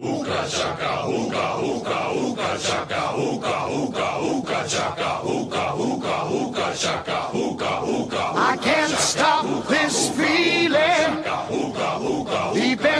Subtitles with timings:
[0.00, 7.82] Ooga chaka, ooga, ooga, ooga chaka, ooga, ooga, ooga chaka, ooga, ooga, ooga chaka, ooga,
[7.84, 8.32] ooga.
[8.34, 11.21] I can't stop this feeling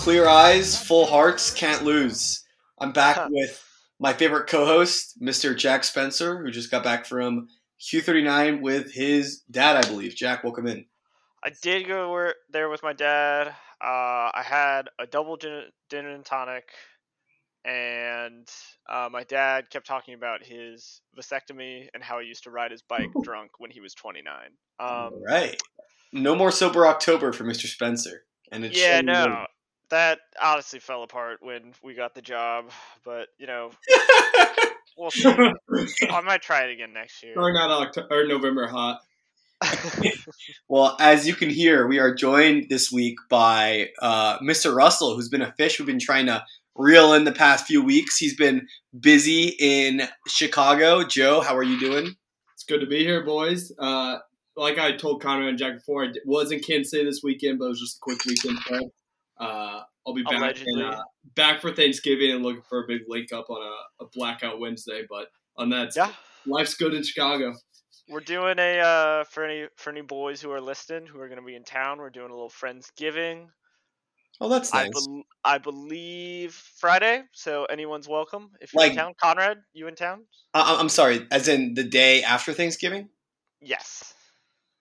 [0.00, 2.42] Clear eyes, full hearts, can't lose.
[2.80, 3.62] I'm back with
[3.98, 5.54] my favorite co-host, Mr.
[5.54, 7.48] Jack Spencer, who just got back from
[7.82, 10.16] Q39 with his dad, I believe.
[10.16, 10.86] Jack, welcome in.
[11.44, 13.48] I did go there with my dad.
[13.48, 16.70] Uh, I had a double gin, gin and tonic,
[17.66, 18.48] and
[18.88, 22.80] uh, my dad kept talking about his vasectomy and how he used to ride his
[22.80, 24.34] bike drunk when he was 29.
[24.80, 25.60] Um, All right.
[26.10, 27.66] No more sober October for Mr.
[27.66, 28.22] Spencer.
[28.50, 29.46] And it's yeah, no,
[29.90, 32.70] that honestly fell apart when we got the job,
[33.04, 33.70] but you know,
[34.98, 35.28] we'll see.
[36.08, 37.34] I might try it again next year.
[37.36, 39.00] Or not October or November hot.
[40.68, 44.74] Well, as you can hear, we are joined this week by uh, Mr.
[44.74, 46.44] Russell, who's been a fish we've been trying to
[46.76, 48.16] reel in the past few weeks.
[48.16, 48.68] He's been
[48.98, 51.02] busy in Chicago.
[51.02, 52.14] Joe, how are you doing?
[52.54, 53.72] It's good to be here, boys.
[53.78, 54.18] Uh,
[54.56, 57.66] like I told Connor and Jack before, I was in Kansas City this weekend, but
[57.66, 58.84] it was just a quick weekend trip.
[59.40, 60.82] Uh, I'll be back Allegedly.
[60.82, 61.02] and, uh,
[61.34, 65.04] back for Thanksgiving and looking for a big link up on a, a blackout Wednesday.
[65.08, 66.12] But on that, yeah.
[66.46, 67.54] life's good in Chicago.
[68.08, 71.40] We're doing a uh, for any for any boys who are listening who are going
[71.40, 71.98] to be in town.
[71.98, 73.46] We're doing a little friendsgiving.
[74.42, 75.06] Oh, that's I, nice.
[75.44, 79.14] I believe Friday, so anyone's welcome if you're Like- in town.
[79.20, 80.24] Conrad, you in town?
[80.54, 83.10] I- I'm sorry, as in the day after Thanksgiving?
[83.60, 84.14] Yes.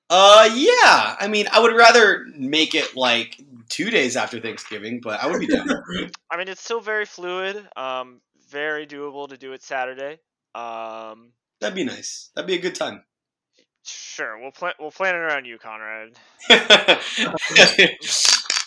[0.10, 1.16] Uh, yeah.
[1.20, 3.40] I mean, I would rather make it like
[3.70, 5.68] two days after Thanksgiving, but I would be down.
[6.32, 7.68] I mean, it's still very fluid.
[7.78, 10.20] Um, very doable to do it Saturday.
[10.56, 11.32] Um,
[11.62, 12.32] That'd be nice.
[12.36, 13.04] That'd be a good time.
[13.84, 16.18] sure, we'll plan we'll plan it around you, Conrad.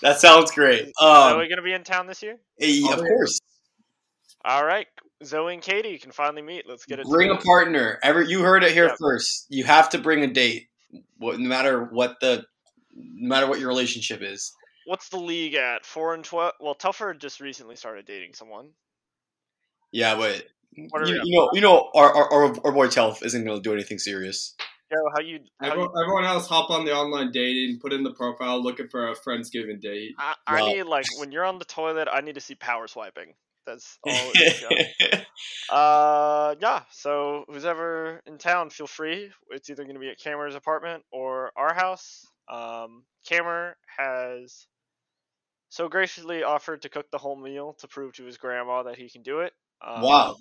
[0.03, 0.93] that sounds great.
[1.01, 2.39] Are Um, we gonna be in town this year?
[2.61, 3.41] eh, of course.
[4.45, 4.87] All right,
[5.25, 6.69] Zoe and Katie you can finally meet.
[6.69, 7.07] Let's get it.
[7.07, 7.99] Bring a partner.
[8.03, 8.95] Ever you heard it here Yeah.
[9.01, 9.47] first.
[9.49, 10.72] You have to bring a date, what,
[11.21, 12.45] no matter what the,
[12.95, 14.53] no matter what your relationship is.
[14.87, 15.87] What's the league at?
[15.87, 16.55] Four and twelve.
[16.61, 18.71] Well, Telford just recently started dating someone.
[19.93, 20.45] Yeah, but
[20.91, 23.63] What you, you know, you know, our our, our, our boy Telf isn't going to
[23.63, 24.55] do anything serious.
[24.91, 25.39] Joe, how you?
[25.61, 28.89] How you Everyone, everyone else hop on the online dating, put in the profile, looking
[28.89, 30.13] for a friendsgiving date.
[30.19, 32.89] I, I Well- need like when you're on the toilet, I need to see power
[32.89, 33.35] swiping.
[33.67, 34.13] That's all.
[34.35, 35.27] It is,
[35.71, 36.83] uh, yeah.
[36.91, 39.31] So who's ever in town, feel free.
[39.51, 42.27] It's either going to be at Cameron's apartment or our house.
[42.49, 44.67] Um, Cameron has
[45.69, 49.09] so graciously offered to cook the whole meal to prove to his grandma that he
[49.09, 49.53] can do it.
[49.85, 50.37] Um, wow,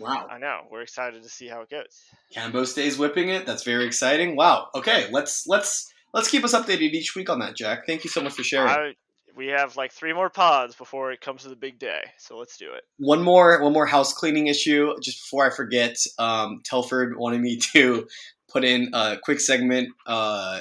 [0.00, 0.26] Wow.
[0.30, 0.62] I know.
[0.70, 2.02] We're excited to see how it goes.
[2.34, 3.44] Cambo stays whipping it.
[3.44, 4.34] That's very exciting.
[4.34, 4.68] Wow.
[4.74, 7.86] Okay, let's let's let's keep us updated each week on that, Jack.
[7.86, 8.70] Thank you so much for sharing.
[8.70, 8.92] I,
[9.36, 12.56] we have like three more pods before it comes to the big day, so let's
[12.56, 12.82] do it.
[12.98, 15.96] one more one more house cleaning issue just before I forget.
[16.18, 18.06] Um, Telford wanted me to
[18.50, 20.60] put in a quick segment uh,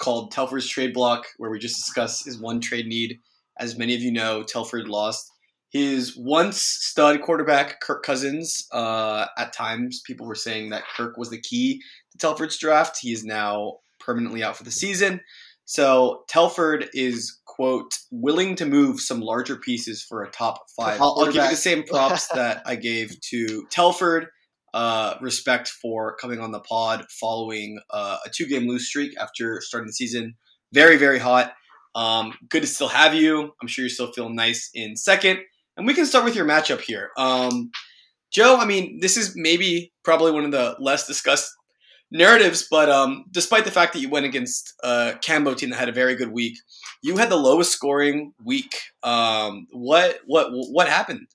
[0.00, 3.20] called Telford's trade block, where we just discuss his one trade need.
[3.58, 5.30] As many of you know, Telford lost
[5.70, 8.66] his once stud quarterback Kirk Cousins.
[8.72, 12.98] Uh, at times, people were saying that Kirk was the key to Telford's draft.
[13.00, 15.20] He is now permanently out for the season.
[15.64, 21.00] So Telford is quote willing to move some larger pieces for a top five.
[21.00, 24.28] I'll, I'll give you the same props that I gave to Telford.
[24.74, 29.86] Uh, respect for coming on the pod following uh, a two-game lose streak after starting
[29.86, 30.34] the season.
[30.72, 31.52] Very, very hot.
[31.94, 33.50] Um, good to still have you.
[33.60, 35.40] I'm sure you're still feeling nice in second.
[35.76, 37.10] And we can start with your matchup here.
[37.16, 37.70] Um,
[38.30, 41.50] Joe, I mean, this is maybe probably one of the less discussed
[42.10, 45.88] narratives, but um, despite the fact that you went against uh, Cambo team that had
[45.88, 46.58] a very good week,
[47.02, 48.74] you had the lowest scoring week.
[49.02, 51.26] Um, what what what happened?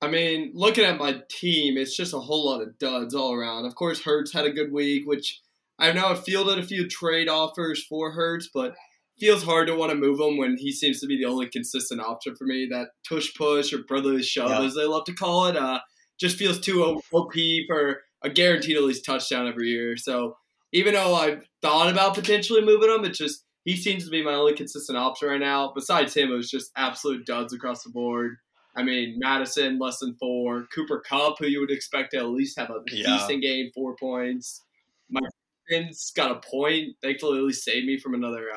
[0.00, 3.66] I mean, looking at my team, it's just a whole lot of duds all around.
[3.66, 5.40] Of course, Hurts had a good week, which
[5.78, 8.76] I know I've fielded a few trade offers for Hurts, but
[9.18, 12.00] feels hard to want to move him when he seems to be the only consistent
[12.00, 12.68] option for me.
[12.70, 14.62] That tush push or brotherly shove, Yeah.
[14.62, 15.80] as they love to call it, uh,
[16.18, 17.32] just feels too OP
[17.66, 19.96] for a guaranteed at least touchdown every year.
[19.96, 20.36] So
[20.72, 24.34] even though I've thought about potentially moving him, it just he seems to be my
[24.34, 25.72] only consistent option right now.
[25.74, 28.36] Besides him, it was just absolute duds across the board.
[28.76, 30.66] I mean, Madison less than four.
[30.74, 33.06] Cooper Kupp, who you would expect to at least have a Yeah.
[33.18, 34.62] decent game, four points.
[35.10, 35.20] My
[35.68, 36.96] friends got a point.
[37.02, 38.48] Thankfully, at least saved me from another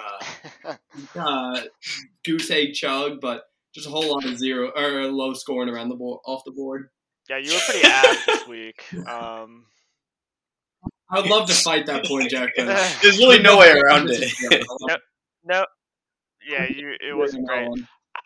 [0.66, 0.76] uh,
[1.20, 1.62] uh,
[2.24, 5.96] goose egg chug, but just a whole lot of zero or low scoring around the
[5.96, 6.90] board off the board.
[7.32, 8.84] Yeah, you were pretty ass this week.
[9.08, 9.66] Um,
[11.10, 12.50] I would love to fight that point, Jack.
[12.58, 14.32] There's really no way around it.
[15.46, 15.66] no,
[16.48, 17.70] yeah, you it wasn't great.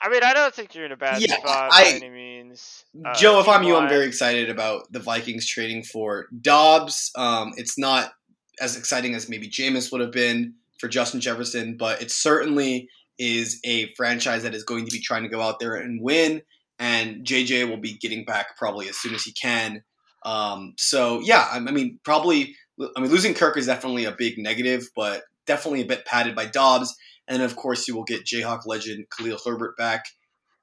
[0.02, 2.84] I mean, I don't think you're in a bad Yeah, spot I- by any means.
[3.06, 7.12] Uh, Joe, if I'm you, I'm very excited about the Vikings trading for Dobbs.
[7.16, 8.12] Um, it's not
[8.60, 13.60] as exciting as maybe Jameis would have been for Justin Jefferson, but it certainly is
[13.64, 16.42] a franchise that is going to be trying to go out there and win.
[16.78, 19.84] And JJ will be getting back probably as soon as he can.
[20.24, 22.56] Um, so yeah, I I mean, probably.
[22.98, 26.46] I mean, losing Kirk is definitely a big negative, but definitely a bit padded by
[26.46, 26.94] Dobbs.
[27.28, 30.06] And of course, you will get Jayhawk legend Khalil Herbert back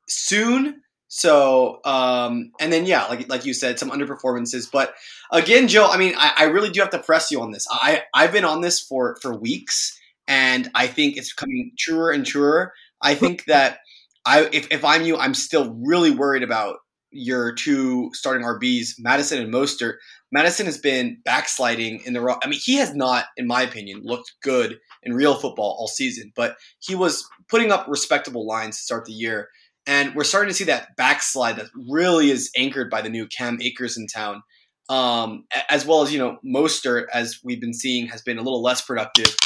[0.09, 0.82] soon.
[1.09, 4.70] So, um, and then yeah, like like you said, some underperformances.
[4.70, 4.94] But
[5.31, 7.67] again, Joe, I mean, I, I really do have to press you on this.
[7.70, 12.25] I I've been on this for for weeks, and I think it's becoming truer and
[12.25, 12.73] truer.
[13.03, 13.81] I think that
[14.25, 16.77] I if if I'm you, I'm still really worried about
[17.13, 19.97] your two starting RBs, Madison and Mostert.
[20.33, 22.21] Madison has been backsliding in the.
[22.21, 25.89] ro- I mean, he has not, in my opinion, looked good in real football all
[25.89, 29.49] season, but he was putting up respectable lines to start the year.
[29.87, 33.61] And we're starting to see that backslide that really is anchored by the new Cam
[33.61, 34.43] Akers in town,
[34.89, 38.63] um, as well as you know Mostert, as we've been seeing, has been a little
[38.63, 39.37] less productive.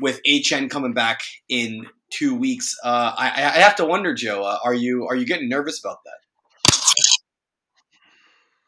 [0.00, 1.20] With HN coming back
[1.50, 5.16] in two weeks, uh, I, I I have to wonder, Joe, uh, are you are
[5.16, 6.12] you getting nervous about that?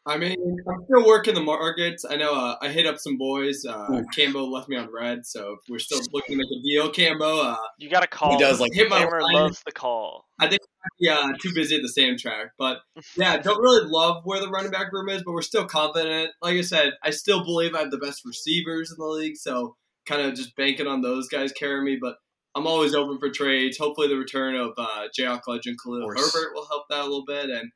[0.07, 0.35] I mean,
[0.69, 2.05] I'm still working the markets.
[2.07, 3.65] I know uh, I hit up some boys.
[3.67, 7.43] Uh, Cambo left me on red, so we're still looking to make a deal, Cambo,
[7.43, 8.33] uh, You got to call.
[8.33, 9.33] He does like hit my Hammer line.
[9.33, 10.27] loves the call.
[10.39, 10.61] I think
[10.99, 12.51] yeah, too busy at the same track.
[12.59, 12.81] But
[13.17, 16.29] yeah, don't really love where the running back room is, but we're still confident.
[16.39, 19.75] Like I said, I still believe I have the best receivers in the league, so
[20.05, 21.97] kind of just banking on those guys carrying me.
[21.99, 22.17] But
[22.55, 23.77] I'm always open for trades.
[23.77, 27.49] Hopefully, the return of uh, Jayhawk legend Khalil Herbert will help that a little bit.
[27.49, 27.69] And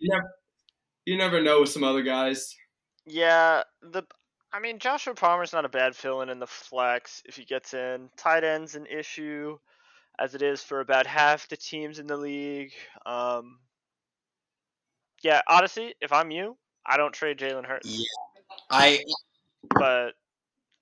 [0.00, 0.30] you never,
[1.06, 2.54] you never know with some other guys.
[3.06, 4.02] Yeah, the
[4.52, 8.10] I mean Joshua Palmer's not a bad fill-in in the flex if he gets in.
[8.16, 9.56] Tight end's an issue,
[10.18, 12.72] as it is for about half the teams in the league.
[13.06, 13.58] Um,
[15.22, 18.04] yeah, honestly, if I'm you, I don't trade Jalen Hurts, Yeah.
[18.70, 19.04] I
[19.70, 20.14] but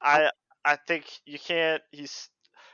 [0.01, 0.31] I
[0.65, 1.83] I think you can't.
[1.93, 2.29] He's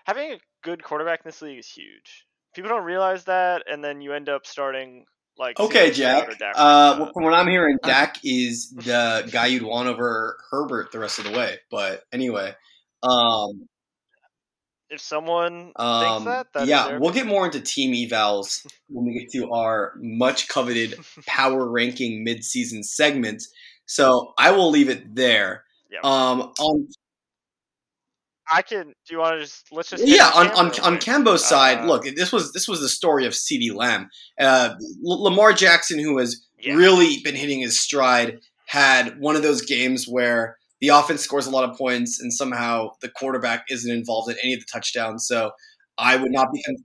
[0.06, 2.26] having a good quarterback in this league is huge.
[2.54, 5.04] People don't realize that, and then you end up starting
[5.38, 6.28] like Okay, CJ Jack.
[6.28, 7.14] or Dak Uh, Prescott.
[7.14, 11.24] from what I'm hearing, Dak is the guy you'd want over Herbert the rest of
[11.24, 11.58] the way.
[11.70, 12.54] But anyway,
[13.02, 13.66] um,
[14.90, 19.06] if someone thinks um, that, that's yeah, their we'll get more into team evals when
[19.06, 20.94] we get to our much coveted
[21.26, 23.42] power ranking mid-season segment.
[23.86, 25.64] So I will leave it there.
[25.90, 26.00] Yeah.
[26.04, 26.88] Um, on
[28.52, 28.88] I can.
[29.06, 30.98] Do you want to just let's just yeah, on on, on.
[30.98, 34.74] Cambo's side, Uh, look, this was this was the story of CeeDee Lamb, uh,
[35.06, 36.74] L- Lamar Jackson, who has Yeah.
[36.74, 41.50] really been hitting his stride, had one of those games where the offense scores a
[41.50, 45.26] lot of points and somehow the quarterback isn't involved in any of the touchdowns.
[45.26, 45.52] So
[45.98, 46.62] I would not be.
[46.62, 46.76] Con-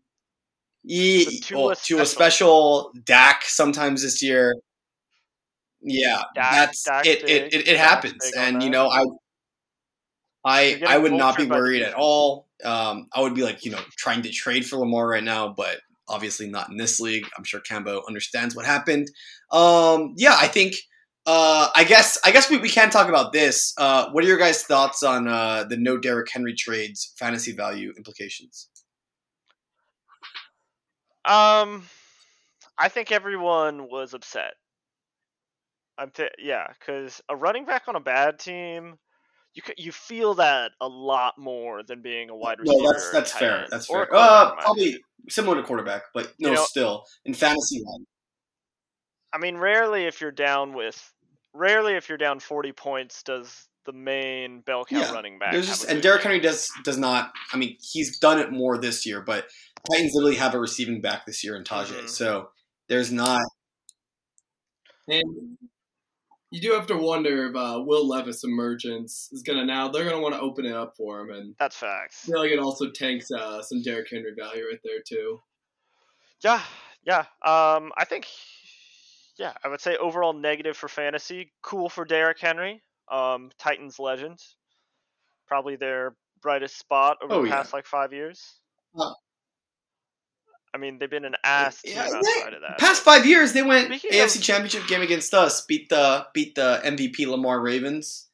[0.83, 2.93] Ye- The Tua well, to a special.
[3.03, 4.55] Dak sometimes this year.
[5.81, 7.53] Yeah, Dak- that's Dak's it, it, big.
[7.53, 7.67] it.
[7.67, 9.03] It happens, and you know I
[10.47, 12.47] I I would not be vultured by the worried at all.
[12.63, 15.77] Um, I would be like you know trying to trade for Lamar right now, but
[16.07, 17.27] obviously not in this league.
[17.37, 19.09] I'm sure Cambo understands what happened.
[19.51, 20.75] Um, yeah, I think.
[21.29, 23.73] Uh, I guess I guess we, we can talk about this.
[23.77, 27.93] Uh, what are your guys' thoughts on uh, the no Derrick Henry trades fantasy value
[27.97, 28.69] implications?
[31.25, 31.83] Um,
[32.77, 34.53] I think everyone was upset.
[35.97, 38.97] I'm th- yeah, because a running back on a bad team,
[39.57, 42.79] you you feel that a lot more than being a wide receiver.
[42.83, 43.61] No, that's that's fair.
[43.63, 44.07] end, That's fair.
[44.13, 45.01] Uh, probably opinion.
[45.29, 48.05] similar to quarterback, but no, You know- still in fantasy land.
[49.33, 51.11] I mean, rarely if you're down with,
[51.53, 55.51] rarely if you're down 40 points does the main bell count Yeah, running back.
[55.53, 56.21] There's just and good Derrick.
[56.23, 57.33] Henry does does not.
[57.51, 59.47] I mean, he's done it more this year, but
[59.91, 62.03] Titans literally have a receiving back this year in Tyjae.
[62.03, 62.09] Mhm.
[62.09, 62.49] So
[62.89, 63.41] there's not.
[65.07, 65.57] And
[66.57, 70.19] you do have to wonder if uh, Will Levis emergence is gonna now they're gonna
[70.19, 72.23] want to open it up for him, and That's facts.
[72.27, 75.39] I feel like it also tanks uh, some Derrick Henry value right there too.
[76.41, 76.61] Yeah,
[77.03, 77.19] yeah.
[77.45, 78.27] Um, I think,
[79.37, 81.51] yeah, I would say overall negative for fantasy.
[81.61, 82.81] Cool for Derrick Henry.
[83.11, 84.39] Um, Titans legend.
[85.47, 87.55] Probably their brightest spot over Oh, the yeah.
[87.55, 88.59] past like five years.
[90.73, 92.77] I mean, they've been an ass team Yeah, outside of that.
[92.79, 96.55] Past five years, they went Speaking AFC of- Championship game against us, beat the beat
[96.55, 98.27] the MVP Lamar Ravens.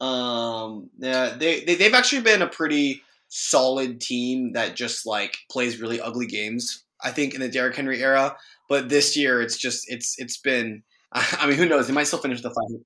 [0.00, 5.80] Um, yeah, they, they they've actually been a pretty solid team that just like plays
[5.80, 6.84] really ugly games.
[7.02, 8.36] I think in the Derrick Henry era,
[8.68, 10.82] but this year it's just it's it's been.
[11.12, 11.86] I mean, who knows?
[11.88, 12.80] They might still finish the fight.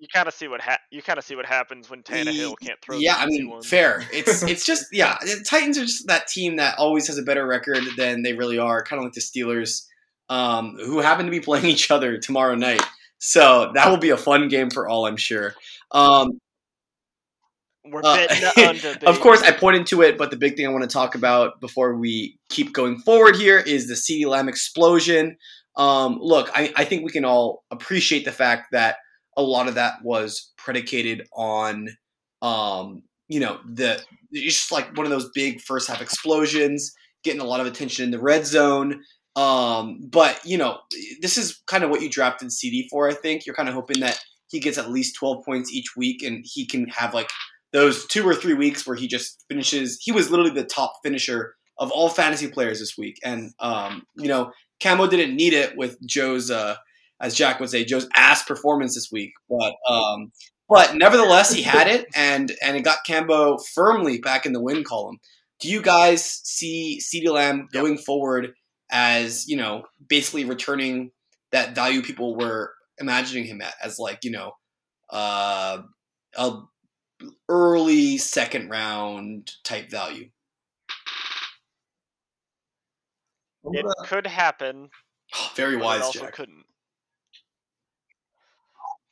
[0.00, 2.80] You kind of see what ha- you kind of see what happens when Tannehill can't
[2.80, 2.96] throw.
[2.96, 4.02] Yeah, I mean, fair.
[4.12, 5.16] It's it's just yeah.
[5.20, 8.58] The Titans are just that team that always has a better record than they really
[8.58, 8.82] are.
[8.82, 9.86] Kind of like the Steelers,
[10.30, 12.82] um, who happen to be playing each other tomorrow night.
[13.18, 15.54] So that will be a fun game for all, I'm sure.
[15.90, 16.40] Um,
[17.84, 19.06] We're uh, betting under.
[19.06, 21.60] of course, I pointed to it, but the big thing I want to talk about
[21.60, 25.36] before we keep going forward here is the CeeDee Lamb explosion.
[25.76, 28.96] Um, look, I, I think we can all appreciate the fact that
[29.40, 31.88] a lot of that was predicated on,
[32.42, 34.00] um, you know, the
[34.32, 36.92] it's just like one of those big first half explosions,
[37.24, 39.02] getting a lot of attention in the red zone.
[39.36, 40.78] Um, but you know,
[41.20, 43.08] this is kind of what you drafted CeeDee for.
[43.08, 46.22] I think you're kind of hoping that he gets at least 12 points each week,
[46.22, 47.30] and he can have like
[47.72, 49.98] those two or three weeks where he just finishes.
[50.02, 54.28] He was literally the top finisher of all fantasy players this week, and um, you
[54.28, 56.76] know, Cambo didn't need it with Joe's, uh,
[57.20, 60.32] as Jack would say, Joe's ass performance this week, but um,
[60.68, 64.84] but nevertheless, he had it, and and it got Cambo firmly back in the win
[64.84, 65.18] column.
[65.60, 68.54] Do you guys see CeeDee Lamb going forward
[68.90, 71.10] as you know, basically returning
[71.52, 74.52] that value people were imagining him at, as like you know,
[75.10, 75.78] uh,
[76.36, 76.58] a
[77.48, 80.30] early second round type value?
[83.72, 84.88] it could happen.
[85.54, 86.34] Very but it wise, also Jack.
[86.34, 86.64] couldn't.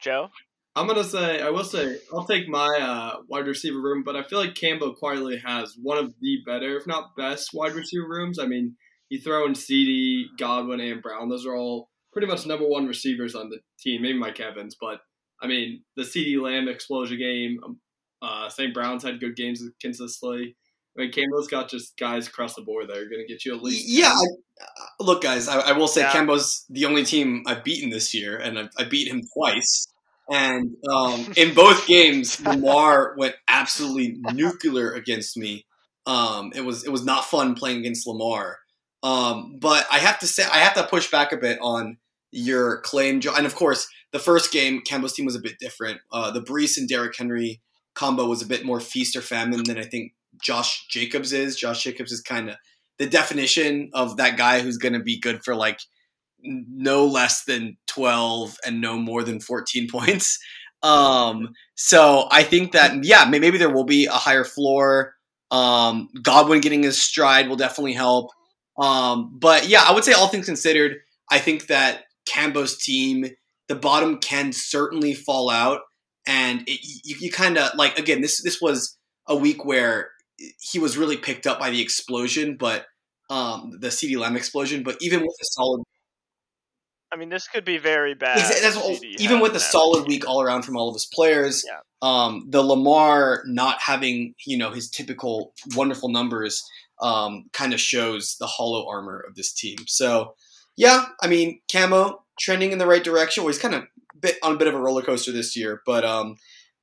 [0.00, 0.30] Joe,
[0.74, 4.22] I'm gonna say I will say I'll take my uh, wide receiver room, but I
[4.22, 8.38] feel like Campbell quietly has one of the better, if not best, wide receiver rooms.
[8.38, 8.76] I mean,
[9.08, 13.34] you throw in CeeDee, Godwin, and Brown; those are all pretty much number one receivers
[13.34, 14.02] on the team.
[14.02, 15.00] Maybe Mike Evans, but
[15.42, 17.58] I mean, the CeeDee Lamb explosion game.
[17.64, 17.80] Um,
[18.20, 18.74] uh, St.
[18.74, 20.56] Brown's had good games consistently.
[20.98, 23.54] I mean, Campbell's got just guys across the board that are going to get you
[23.54, 23.86] at least.
[23.88, 24.24] Yeah, I,
[24.64, 26.12] uh, look, guys, I, I will say Yeah.
[26.12, 29.86] Cambo's the only team I've beaten this year, and I, I beat him twice.
[30.28, 35.66] And um, in both games, Lamar went absolutely nuclear against me.
[36.06, 38.58] Um, it was it was not fun playing against Lamar.
[39.02, 41.98] Um, but I have to say, I have to push back a bit on
[42.32, 43.34] your claim, Joe.
[43.36, 46.00] And of course, the first game, Cambo's team was a bit different.
[46.10, 47.60] Uh, the Breece and Derrick Henry
[47.94, 50.12] combo was a bit more feast or famine than I think
[50.42, 51.57] Josh Jacobs is.
[51.57, 52.57] Josh Jacobs is kind of
[52.99, 55.80] the definition of that guy who's going to be good for like
[56.42, 60.38] no less than 12 and no more than 14 points.
[60.83, 65.14] Um, so I think that, yeah, maybe there will be a higher floor.
[65.50, 68.30] Um, Godwin getting his stride will definitely help.
[68.78, 70.97] Um, but yeah, I would say all things considered,
[71.30, 73.26] I think that Cambo's team,
[73.66, 75.80] the bottom can certainly fall out.
[76.26, 80.11] And it, you, you kind of like, again, this, this was a week where
[80.61, 82.87] he was really picked up by the explosion, but
[83.30, 84.83] um, the CeeDee Lamb explosion.
[84.83, 85.83] But even with a solid,
[87.12, 88.38] I mean, this could be very bad.
[88.38, 91.64] Exa- that's what- even with a solid week all around from all of his players,
[91.66, 91.80] Yeah.
[92.02, 96.62] um, the Lamar not having you know his typical wonderful numbers
[97.00, 99.78] um, kind of shows the hollow armor of this team.
[99.87, 100.35] So
[100.76, 103.42] yeah, I mean Cambo trending in the right direction.
[103.42, 103.85] Well, he's kind of
[104.21, 106.37] bit on a bit of a roller coaster this year, but um,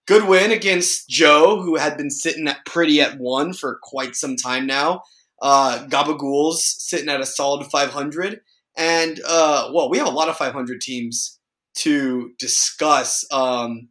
[0.05, 4.35] good win against Joe, who had been sitting at pretty at one for quite some
[4.35, 5.03] time now.
[5.41, 8.41] Uh, Gabagools sitting at a solid 500.
[8.77, 11.39] And, uh, well, we have a lot of 500 teams
[11.75, 13.25] to discuss.
[13.31, 13.89] Um,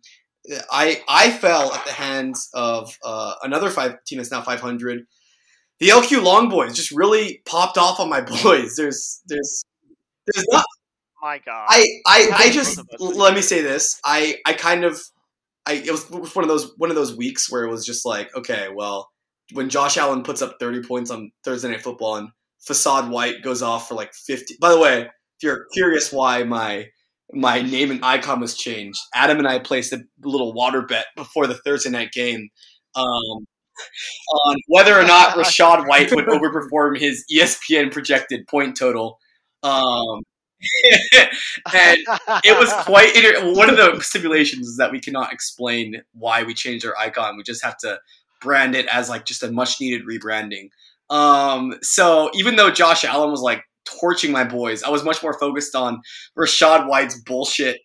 [0.71, 5.07] I I fell at the hands of uh, another five team that's now 500.
[5.81, 8.77] The LQ Long Boys just really popped off on my boys.
[8.77, 9.65] There's there's
[10.27, 10.65] there's not
[11.23, 11.67] My God.
[11.69, 14.01] I I, I just let me say this.
[14.05, 15.01] I I kind of
[15.67, 18.35] I it was one of those one of those weeks where it was just like
[18.37, 19.11] okay, well,
[19.53, 22.29] when Josh Allen puts up 30 points on Thursday Night Football and
[22.69, 24.57] Rachaad White goes off for like 50.
[24.61, 26.87] By the way, if you're curious why my
[27.33, 31.47] my name and icon was changed, Adam and I placed a little water bet before
[31.47, 32.49] the Thursday night game
[32.95, 33.47] um,
[34.47, 39.19] on whether or not Rachaad White would overperform his ESPN projected point total.
[39.63, 40.23] Um,
[41.75, 41.99] and
[42.45, 46.55] it was quite inter- one of the stipulations is that we cannot explain why we
[46.55, 47.37] changed our icon.
[47.37, 47.99] We just have to
[48.41, 50.69] brand it as like just a much needed rebranding.
[51.11, 55.39] Um, so even though Josh Allen was like torching my boys, I was much more
[55.39, 56.01] focused on
[56.39, 57.81] Rachaad White's bullshit.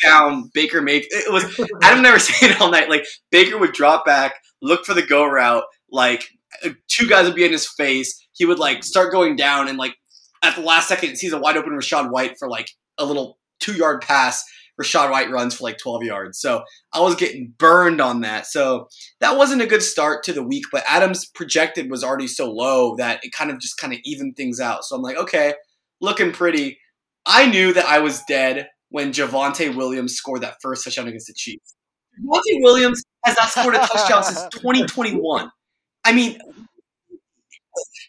[0.00, 1.44] Down Baker make it was
[1.82, 2.88] Adam never saying it all night.
[2.88, 6.28] Like Baker would drop back, look for the go route, like
[6.64, 8.28] uh, two guys would be in his face.
[8.32, 9.96] He would like start going down, and like
[10.42, 12.68] at the last second, sees a wide open Rachaad White for like
[12.98, 14.44] a little two yard pass.
[14.80, 16.40] Rachaad White runs for like 12 yards.
[16.40, 18.46] So I was getting burned on that.
[18.46, 18.88] So
[19.20, 22.96] that wasn't a good start to the week, but Adams projected was already so low
[22.96, 24.84] that it kind of just kind of evened things out.
[24.84, 25.54] So I'm like, okay,
[26.00, 26.78] looking pretty.
[27.26, 31.34] I knew that I was dead when Javonte Williams scored that first touchdown against the
[31.34, 31.76] Chiefs.
[32.18, 35.50] Javonte Williams has not scored a touchdown since 2021.
[36.04, 36.38] I mean,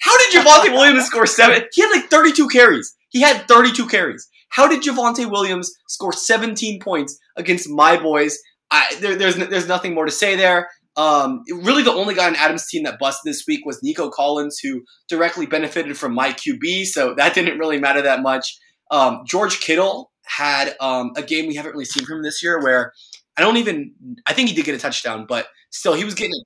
[0.04, 1.64] how did Javonte Williams score seven?
[1.72, 2.94] He had like 32 carries.
[3.08, 4.28] He had 32 carries.
[4.50, 8.38] How did Javonte Williams score 17 points against my boys?
[8.70, 10.68] I, there, there's there's nothing more to say there.
[10.98, 14.60] Um, really, the only guy on Adams' team that busted this week was Nico Collins,
[14.60, 18.58] who directly benefited from my QB, so that didn't really matter that much.
[18.92, 22.92] Um, George Kittle had um, a game we haven't really seen from this year, where
[23.38, 23.94] I don't even.
[24.28, 26.44] I think he did get a touchdown, but still, he was getting.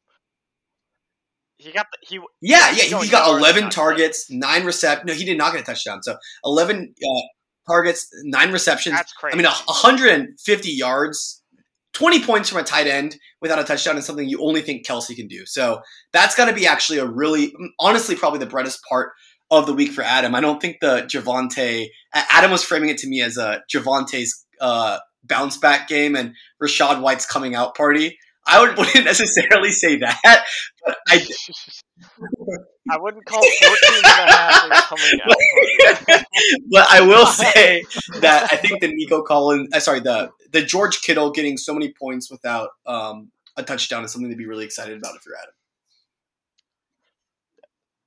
[1.58, 2.20] He got the, he.
[2.42, 3.70] Yeah, yeah, going he got yard 11 time.
[3.72, 5.06] targets, nine recep.
[5.06, 6.04] No, he did not get a touchdown.
[6.04, 7.22] So 11 uh,
[7.68, 8.96] targets, nine receptions.
[8.96, 9.34] That's crazy.
[9.34, 11.44] I mean, a 150 yards,
[11.94, 15.16] 20 points from a tight end without a touchdown is something you only think Kelce
[15.16, 15.46] can do.
[15.46, 15.82] So
[16.14, 19.12] that's got to be actually a really, honestly, probably the brightest part
[19.50, 20.36] of the week for Adam.
[20.36, 25.00] I don't think the Javonte, Adam was framing it to me as a Javonte's uh,
[25.24, 28.18] bounce back game and Rachaad White's coming out party.
[28.48, 30.46] I would, wouldn't necessarily say that,
[30.86, 31.16] but I,
[32.90, 35.20] I wouldn't call 14 and a half a coming
[36.10, 36.26] out.
[36.72, 37.84] but I will say
[38.22, 41.92] that I think the Nico Collins, uh, sorry, the the George Kittle getting so many
[41.92, 45.54] points without um, a touchdown is something to be really excited about if you're Adam.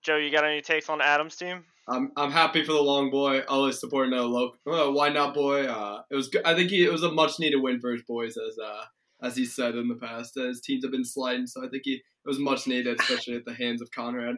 [0.02, 1.64] Joe, you got any takes on Adam's team?
[1.86, 3.40] I'm I'm happy for the long boy.
[3.48, 4.58] Always supporting a local.
[4.66, 5.66] Uh, why not, boy?
[5.66, 6.30] Uh, it was.
[6.44, 8.84] I think he, it was a much needed win for his boys, as uh,
[9.22, 10.34] as he said in the past.
[10.34, 13.44] His teams have been sliding, so I think he it was much needed, especially at
[13.44, 14.36] the hands of Conrad.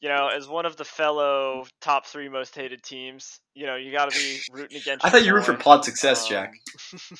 [0.00, 3.90] You know, as one of the fellow top three most hated teams, you know, you
[3.90, 5.04] got to be rooting against.
[5.04, 6.52] I thought you were for pod success, Um, Jack.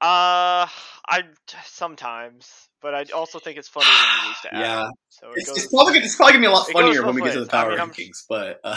[0.00, 0.66] Uh,
[1.08, 1.22] I
[1.64, 4.60] sometimes, but I also think it's funny when you lose to Adam.
[4.60, 5.56] Yeah, So it it's, goes.
[5.56, 7.44] it's probably gonna, it's probably gonna be a lot funnier when we get to the
[7.44, 7.48] ways.
[7.54, 8.24] I power mean, rankings.
[8.28, 8.76] But uh,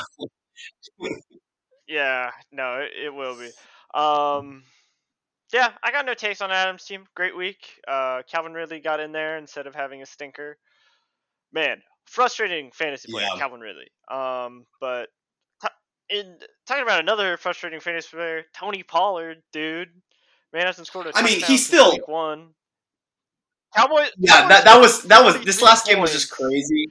[1.88, 3.50] Yeah, no, it, it will be.
[3.94, 4.64] Um,
[5.54, 7.06] yeah, I got no takes on Adam's team.
[7.16, 7.58] Great week.
[7.88, 10.58] Uh, Calvin Ridley got in there instead of having a stinker.
[11.54, 13.40] Man, frustrating fantasy player, Yeah.
[13.40, 13.88] Calvin Ridley.
[14.12, 15.08] Um, but
[15.62, 15.68] t-
[16.20, 19.90] in talking about another frustrating fantasy player, Tony Pollard, dude.
[20.54, 22.50] Man hasn't scored a I mean, he's still- week one.
[23.76, 24.10] Cowboys.
[24.18, 26.88] yeah, Cowboys that that was that was this last game was just crazy.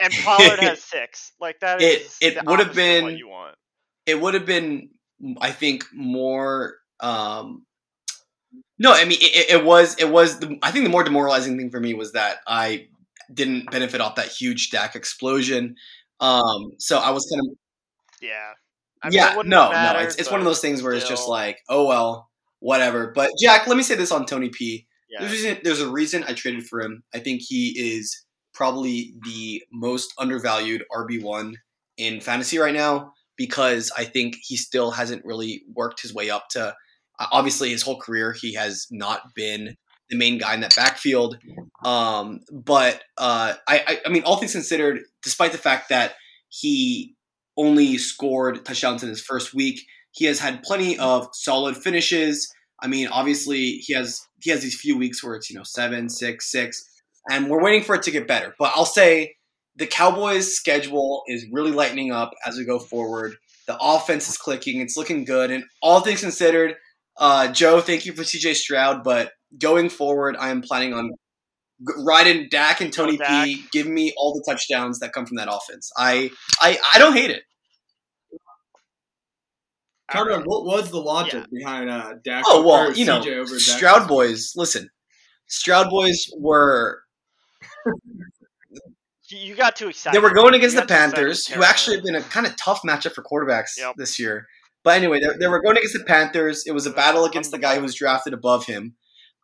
[0.00, 1.32] and Pollard has six.
[1.40, 3.56] Like that It- is it would have been- you want.
[4.06, 4.90] it would have been
[5.40, 7.64] i think more um
[8.78, 11.70] no i mean it, it was it was the, i think the more demoralizing thing
[11.70, 12.86] for me was that i
[13.32, 15.74] didn't benefit off that huge stack explosion
[16.20, 17.56] um so i was kind of
[18.20, 18.52] Yeah.
[19.02, 21.08] I mean, yeah no have mattered, no it's, it's one of those things where it's
[21.08, 25.20] just like oh well whatever but jack let me say this on tony p Yeah.
[25.20, 27.02] there's, a reason, there's a reason I traded for him.
[27.14, 31.54] I think he is probably the most undervalued RB1
[31.96, 36.48] in fantasy right now because I think he still hasn't really worked his way up
[36.50, 36.74] to.
[37.30, 39.76] Obviously, his whole career, he has not been
[40.10, 41.38] the main guy in that backfield.
[41.84, 46.14] Um, but uh, I, I, I mean, all things considered, despite the fact that
[46.48, 47.14] he
[47.56, 49.80] only scored touchdowns in his first week,
[50.12, 52.52] he has had plenty of solid finishes.
[52.80, 56.08] I mean, obviously he has he has these few weeks where it's you know seven,
[56.08, 56.84] six, six,
[57.30, 58.54] and we're waiting for it to get better.
[58.58, 59.34] But I'll say
[59.76, 63.34] the Cowboys' schedule is really lightening up as we go forward.
[63.66, 66.74] The offense is clicking; it's looking good, and all things considered,
[67.22, 69.02] uh, Joe, thank you for CJ Stroud.
[69.04, 71.10] But going forward, I am planning on
[72.04, 73.44] riding Dak and Tony Go Dak.
[73.46, 73.64] P.
[73.72, 75.90] Give me all the touchdowns that come from that offense.
[75.96, 76.30] I
[76.60, 77.42] I, I don't hate it.
[80.10, 81.46] Conrad, what was the logic Yeah.
[81.50, 82.44] behind uh, Dak?
[82.46, 83.60] Oh well, or you know, CJ over Dak?
[83.60, 84.52] Stroud boys.
[84.56, 84.90] Listen,
[85.46, 87.02] Stroud boys were
[89.28, 90.14] You- You got too excited.
[90.14, 92.46] they were going against the got too excited Panthers, who actually have been a kind
[92.46, 93.94] of tough matchup for quarterbacks Yep.
[93.96, 94.46] this year.
[94.84, 96.64] But anyway, they, they were going against the Panthers.
[96.66, 98.94] It was a battle against the guy who was drafted above him.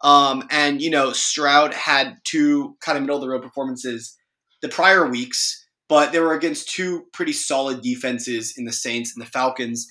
[0.03, 4.17] Um, and you know, Stroud had two kind of middle of the road performances
[4.63, 9.25] the prior weeks, but they were against two pretty solid defenses in the Saints and
[9.25, 9.89] the Falcons.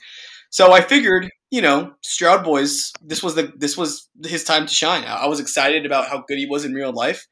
[0.50, 4.74] So I figured, you know, Stroud boys, this was the this was his time to
[4.74, 5.04] shine.
[5.04, 7.26] I, I was excited about how good he was in real life.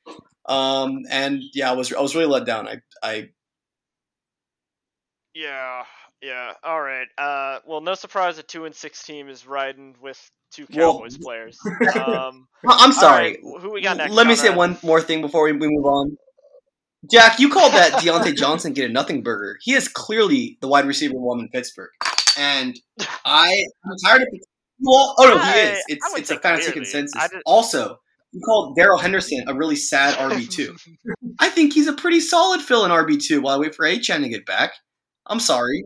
[0.48, 2.68] Um, and yeah, I was I was really let down.
[2.68, 3.30] I I
[5.34, 5.84] Yeah,
[6.26, 6.54] yeah.
[6.64, 7.08] All right.
[7.18, 10.20] Uh, well, no surprise, a two and six team is riding with
[10.52, 11.58] two Cowboys players.
[11.96, 13.38] Um, I'm sorry.
[13.44, 14.12] right, who we got next?
[14.12, 16.18] Let me say one more thing before we, we move on.
[17.12, 19.58] Jack, you called that Diontae Johnson get a nothing burger.
[19.62, 21.92] He is clearly the wide receiver one in Pittsburgh,
[22.38, 22.76] and
[23.24, 24.28] I I'm tired of.
[24.80, 25.84] Well, oh no, he is.
[25.88, 26.92] It's it's a fantasy clearly.
[26.92, 27.32] consensus.
[27.46, 28.00] Also,
[28.32, 30.76] you called Darrell Henderson a really sad RB two.
[31.40, 33.42] I think he's a pretty solid fill in RB two.
[33.42, 34.74] While I wait for Achane to get back.
[35.28, 35.84] I'm sorry.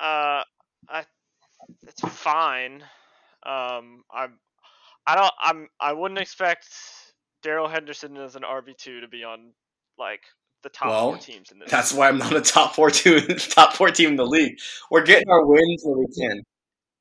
[0.00, 0.42] Uh,
[0.88, 1.04] I,
[1.82, 2.82] it's fine.
[3.44, 4.38] Um, I'm,
[5.06, 6.68] I don't, I'm, I wouldn't expect
[7.42, 9.52] Darrell Henderson as an RB two to be on
[9.98, 10.20] like
[10.62, 11.70] the top Well, four teams in this.
[11.70, 14.58] That's why I'm not a top four two top four team in the league.
[14.90, 16.42] We're getting our wins where we can.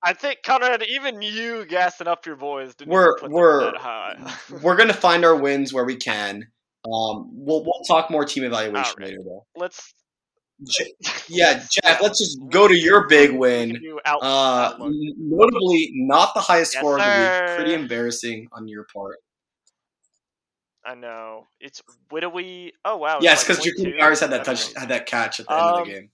[0.03, 4.33] I think Conrad, even you gassing up your boys didn't We're- put we're- that high.
[4.61, 6.47] We're gonna find our wins where we can.
[6.85, 8.99] Um, we'll we'll talk more team evaluation Alright.
[8.99, 9.45] later though.
[9.55, 9.93] Let's.
[10.63, 10.93] J-
[11.27, 12.01] yeah, Jack.
[12.01, 13.71] Let's just go to your big win.
[13.73, 17.55] can do out, Uh, notably, not the highest Yes, score of the week.
[17.57, 19.17] Pretty embarrassing on your part.
[20.85, 22.71] I know it's widowy.
[22.85, 23.19] Oh wow.
[23.21, 23.99] Yes, because point Jakobi?
[23.99, 26.09] Meyers had that touch, had that catch at the end of Um, the game.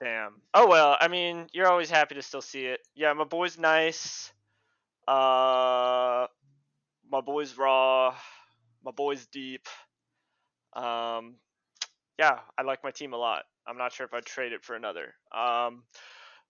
[0.00, 0.40] Damn.
[0.54, 2.80] Oh well, I mean, you're always happy to still see it.
[2.94, 4.32] Yeah, my boy's nice.
[5.06, 6.26] Uh,
[7.10, 8.14] my boy's raw.
[8.84, 9.66] My boy's deep.
[10.72, 11.36] Um,
[12.18, 13.42] yeah, I like my team a lot.
[13.66, 15.14] I'm not sure if I'd trade it for another.
[15.36, 15.84] Um,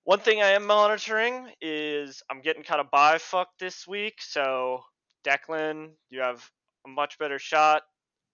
[0.04, 4.14] one thing I am monitoring is I'm getting kind of buy fucked this week.
[4.20, 4.80] So
[5.24, 6.42] Declan, you have
[6.86, 7.82] a much better shot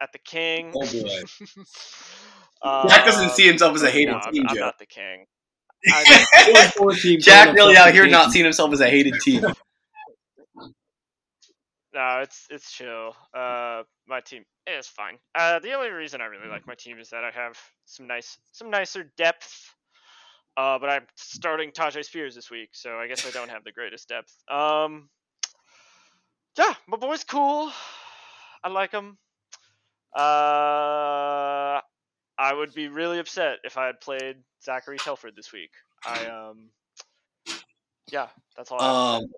[0.01, 0.73] at the king.
[0.75, 1.21] Oh boy.
[2.63, 5.27] uh, Jack doesn't see himself as a hated no, I'm, team, I'm not the king.
[5.93, 9.45] I, Jack really out here not seeing himself as a hated team.
[11.95, 13.17] No, it's it's chill.
[13.35, 15.19] Uh, my team is fine.
[15.35, 18.39] Uh, the only reason I really like my team is that I have some nice,
[18.53, 19.75] some nicer depth.
[20.57, 23.73] Uh, but I'm starting Tyjae Spears this week, so I guess I don't have the
[23.73, 24.35] greatest depth.
[24.51, 25.09] Um,
[26.59, 27.71] yeah, my boy's cool.
[28.65, 29.17] I like him.
[30.15, 31.81] Uh,
[32.39, 35.71] I would be really upset if I had played Zachary Telford this week.
[36.05, 36.71] I um,
[38.11, 38.83] yeah, that's all.
[38.83, 39.29] Um.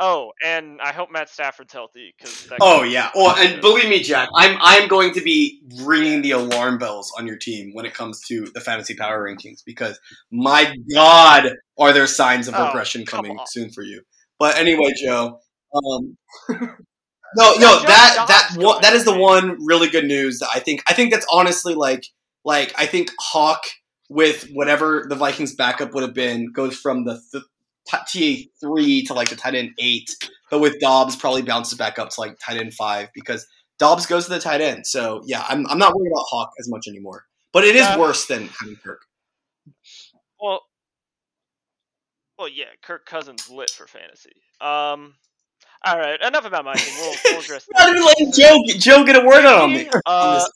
[0.00, 2.46] Oh, and I hope Matt Stafford's healthy because.
[2.60, 3.10] oh yeah.
[3.14, 7.26] Well, and believe me, Jack, I'm I'm going to be ringing the alarm bells on
[7.26, 9.98] your team when it comes to the fantasy power rankings because
[10.30, 13.46] my God, are there signs of Oh, regression coming on.
[13.48, 14.02] soon for you?
[14.38, 15.40] But anyway, Joe.
[15.74, 16.16] Um,
[16.48, 20.82] no, no, that that one, that is the one really good news that I think.
[20.88, 22.04] I think that's honestly like
[22.44, 23.64] like I think Hock
[24.08, 27.44] with whatever the Vikings backup would have been goes from the th-
[27.90, 30.10] TA three to like the tight end eight,
[30.50, 33.46] but with Dobbs probably bounces back up to like tight end five because
[33.78, 34.86] Dobbs goes to the tight end.
[34.86, 37.24] So yeah, I'm I'm not worried about Hock as much anymore.
[37.52, 37.98] But it is Yeah.
[37.98, 39.00] worse than having Kirk.
[40.40, 40.60] Well,
[42.38, 44.32] well, yeah, Kirk Cousins lit for fantasy.
[44.60, 45.14] Um,
[45.84, 46.94] all right, enough about my team.
[47.00, 47.66] We'll, we'll address.
[47.74, 49.88] Not even letting Joe get, Joe get a word out on me.
[50.06, 50.46] Uh.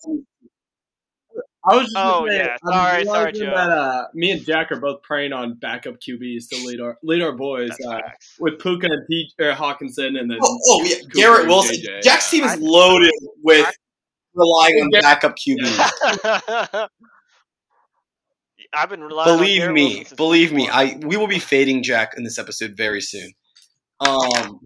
[1.64, 2.56] I was just Oh, gonna say, yeah.
[2.64, 3.44] I'm Sorry, sorry, Joe.
[3.46, 7.22] That, uh, me and Jack are both praying on backup QBs to lead our lead
[7.22, 8.00] our boys uh,
[8.40, 11.76] with Puka and P- or Hockenson, and then Oh, oh yeah, Cooper Garrett Wilson.
[11.76, 13.70] JJ, Jack's team is loaded with
[14.34, 16.88] relying on backup QBs.
[18.74, 20.68] I've been relying Believe Garrett me, Wilson believe me.
[20.68, 23.30] I we will be fading Jack in this episode very soon.
[24.00, 24.60] Um,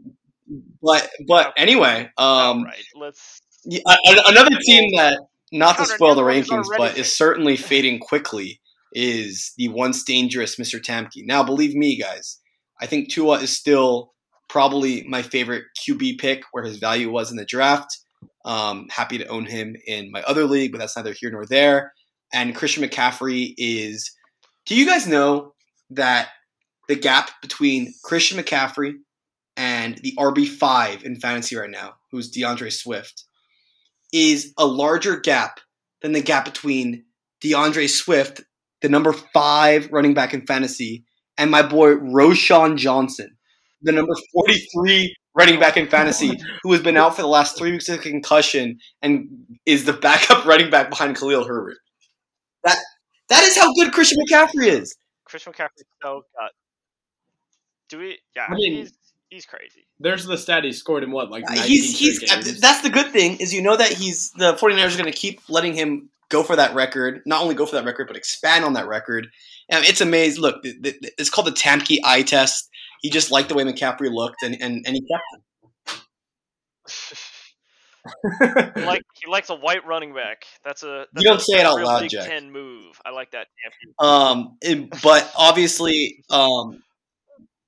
[0.83, 3.43] but but anyway, um, right, let's.
[3.65, 5.19] yeah, a- a- another team that
[5.53, 8.61] not to spoil the rankings, but is certainly fading quickly
[8.93, 10.81] is the once dangerous Mr.
[10.81, 11.25] Tamke.
[11.25, 12.41] Now, believe me, guys,
[12.81, 14.13] I think Tua is still
[14.49, 17.99] probably my favorite QB pick where his value was in the draft.
[18.45, 21.93] Um, happy to own him in my other league, but that's neither here nor there.
[22.33, 24.11] And Christian McCaffrey is.
[24.67, 25.53] Do you guys know
[25.91, 26.31] that
[26.89, 28.95] the gap between Christian McCaffrey
[29.57, 33.26] and the RB5 in fantasy right now, who's D'Andre Swift,
[34.12, 35.61] is a larger gap
[36.03, 37.05] than the gap between
[37.40, 38.42] D'Andre Swift,
[38.83, 41.05] the number five running back in fantasy,
[41.38, 43.37] and my boy Roschon Johnson,
[43.83, 47.73] the number 43 running back in fantasy, who has been out for the last three
[47.73, 49.29] weeks of concussion and
[49.66, 51.77] is the backup running back behind Khalil Herbert.
[52.64, 52.79] That
[53.29, 54.97] that is how good Christian McCaffrey is.
[55.25, 56.53] Christian McCaffrey's so gut.
[57.88, 58.19] Do we?
[58.35, 58.92] Yeah, I mean- he's
[59.31, 59.87] he's crazy.
[60.01, 62.61] there's the stat he scored in what like 19 He's he's games.
[62.61, 65.41] that's the good thing is you know that he's the 49ers are going to keep
[65.49, 68.73] letting him go for that record, not only go for that record but expand on
[68.75, 69.29] that record.
[69.69, 70.43] And it's amazing.
[70.43, 72.69] Look, th- th- it's called the Tamke eye test.
[73.01, 76.01] He just liked the way McCaffrey looked and and, and he kept him.
[78.75, 80.45] He like he likes a white running back.
[80.65, 82.29] That's a that's don't a, say it out loud, Big Jack.
[82.29, 83.01] Ten move.
[83.05, 83.49] I like that.
[83.62, 84.05] Tampa.
[84.12, 86.83] Um, it- but obviously, um,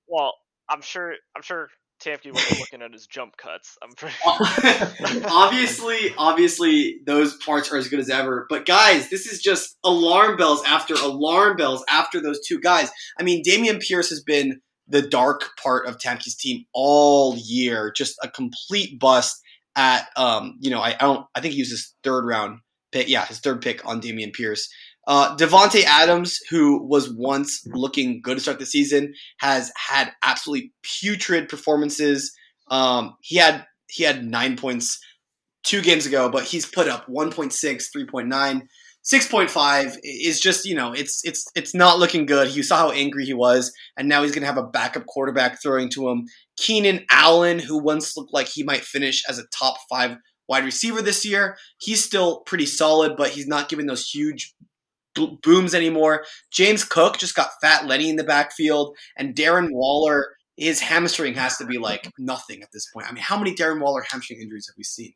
[0.07, 0.35] Well,
[0.71, 1.69] I'm sure I'm sure
[2.01, 3.77] Tamke wasn't looking at his jump cuts.
[3.83, 4.17] I'm pretty.
[5.29, 8.47] obviously, obviously, those parts are as good as ever.
[8.49, 12.91] But guys, this is just alarm bells after alarm bells after those two guys.
[13.19, 18.17] I mean, Dameon Pierce has been the dark part of Tamke's team all year, just
[18.23, 19.43] a complete bust.
[19.77, 23.09] At um, you know, I, I don't, I think he used his third round pick,
[23.09, 24.69] yeah, his third pick on Dameon Pierce.
[25.09, 30.71] Uh, Davante Adams, who was once looking good to start the season, has had absolutely
[30.83, 32.31] putrid performances.
[32.71, 35.01] Um, he had he had nine points
[35.65, 38.63] two games ago, but he's put up 1.6, 3.9,
[39.03, 42.55] 6.5 is just, you know, it's it's it's not looking good.
[42.55, 45.89] You saw how angry he was, and now he's gonna have a backup quarterback throwing
[45.91, 46.27] to him.
[46.59, 50.19] Keenan Allen, who once looked like he might finish as a top five
[50.51, 54.55] wide receiver this year, he's still pretty solid, but he's not giving those huge
[55.15, 56.25] bo- booms anymore.
[56.51, 61.57] James Cook just got Fat Lenny in the backfield, and Darren Waller, his hamstring has
[61.59, 63.09] to be like nothing at this point.
[63.09, 65.13] I mean, how many Darren Waller hamstring injuries have we seen?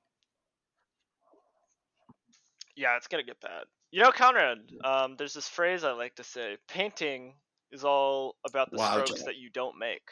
[2.77, 3.65] Yeah, it's gonna get bad.
[3.91, 7.35] You know, Conrad, um, there's this phrase I like to say: painting
[7.71, 9.25] is all about the Wow, strokes Jack.
[9.27, 10.03] that you don't make.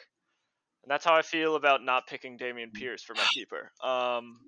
[0.83, 3.71] And that's how I feel about not picking Dameon Pierce for my keeper.
[3.83, 4.39] Um,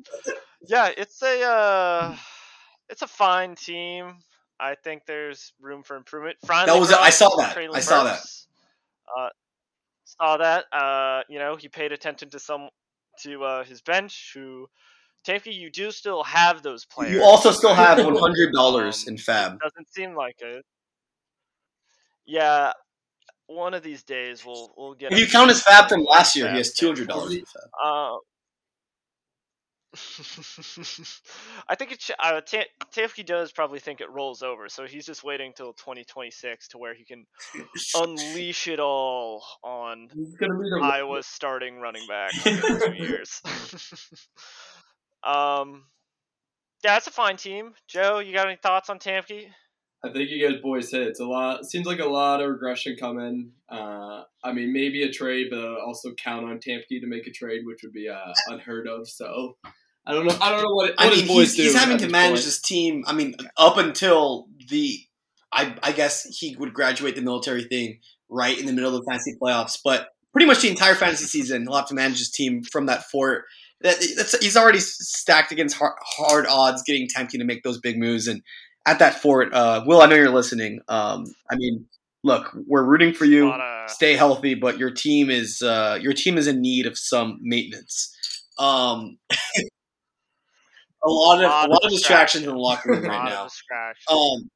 [0.68, 2.18] yeah, it's a uh,
[2.90, 4.16] it's a fine team.
[4.64, 6.38] I think there's room for improvement.
[6.46, 6.98] Finally, was- it.
[6.98, 7.58] I saw that.
[7.58, 8.20] I saw that.
[9.18, 9.30] Uh,
[10.06, 10.66] saw that.
[10.72, 12.70] Uh, you know, he paid attention to some
[13.24, 14.32] to uh, his bench.
[14.34, 14.68] Who,
[15.28, 17.12] Tamke, you do still have those players.
[17.12, 19.60] You also still have one hundred dollars Um, in FAAB.
[19.60, 20.64] Doesn't seem like it.
[22.26, 22.72] Yeah,
[23.48, 25.12] one of these days we'll we'll get.
[25.12, 27.68] If you count his FAAB from last year, he has two hundred dollars in FAAB.
[27.86, 28.18] Uh,
[31.70, 32.02] I think it.
[32.02, 35.74] Sh- uh, Ta- Tafke does probably think it rolls over, so he's just waiting till
[35.74, 37.26] 2026 to where he can
[37.96, 43.42] unleash it all on He's gonna be the Iowa's starting running back in two years.
[45.24, 45.84] um,
[46.84, 47.74] yeah, it's a fine team.
[47.88, 49.50] Joe, you got any thoughts on Tamke?
[50.06, 51.08] I think you guys boys hit.
[51.08, 51.66] It's a lot.
[51.66, 53.52] Seems like a lot of regression coming.
[53.70, 57.62] Uh, I mean, maybe a trade, but also count on Tamke to make a trade,
[57.66, 59.08] which would be uh, unheard of.
[59.08, 59.56] So
[60.06, 60.38] I don't know.
[60.42, 60.92] I don't know what.
[60.92, 62.46] what I his mean, boys he's, he's having to manage point.
[62.46, 63.04] this team.
[63.08, 65.00] I mean, up until the,
[65.52, 69.10] I, I guess he would graduate the military thing right in the middle of the
[69.10, 72.64] fantasy playoffs, but pretty much the entire fantasy season, he'll have to manage his team
[72.64, 73.46] from that fort.
[73.82, 77.98] That, that's, he's already stacked against hard, hard odds getting Temke to make those big
[77.98, 78.42] moves, and
[78.86, 80.80] at that fort, uh, Will, I know you're listening.
[80.88, 81.86] Um, I mean,
[82.24, 83.50] look, we're rooting for you.
[83.50, 87.40] Of- Stay healthy, but your team is uh, your team is in need of some
[87.42, 88.16] maintenance.
[88.58, 89.18] Um,
[91.06, 93.52] a lot of a lot of distractions in the locker room right lot
[94.10, 94.16] now.
[94.16, 94.50] Um,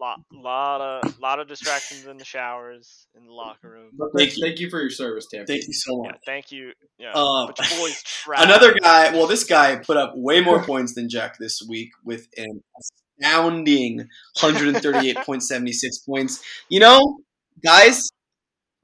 [0.00, 3.90] lot, lot of, lot of distractions in the showers, in the locker room.
[3.98, 4.42] Thank thank, you.
[4.46, 5.46] thank you for your service, Tampe.
[5.46, 6.20] thank you so Yeah, much.
[6.26, 6.72] thank you.
[6.98, 8.02] Yeah, Um, but your boys.
[8.36, 9.12] Another guy.
[9.12, 12.62] Well, this guy put up way more points than Jack this week with an
[13.20, 16.42] astounding 138.76 points.
[16.68, 17.18] You know,
[17.64, 18.02] guys,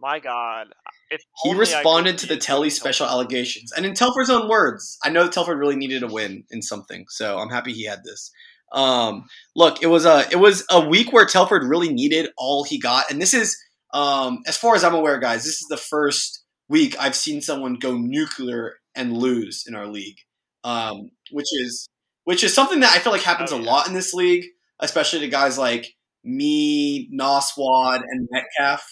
[0.01, 0.69] My God,
[1.11, 3.73] if he responded to the Telly special allegations.
[3.73, 7.39] And in Telford's own words, I know Telford really needed a win in something, so
[7.39, 8.31] I'm happy he had this.
[8.73, 12.79] Um, look, it was a it was a week where Telford really needed all he
[12.79, 13.57] got, and this is,
[13.93, 17.75] um, as far as I'm aware, guys, this is the first week I've seen someone
[17.75, 20.19] go nuclear and lose in our league,
[20.63, 21.89] um, which is
[22.25, 24.45] which is something that I feel like happens Oh, a lot in this league,
[24.79, 25.93] especially to guys like
[26.23, 28.85] me, Noswad, and Metcalf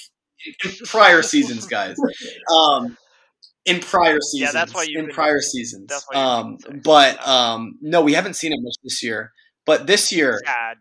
[0.86, 1.96] prior seasons, guys.
[2.54, 2.96] Um,
[3.64, 5.86] in prior seasons, Yeah, that's why you've in been- prior seasons.
[5.88, 9.32] that's why Um, but um, no, we haven't seen it much this year.
[9.66, 10.78] But this year, Sad.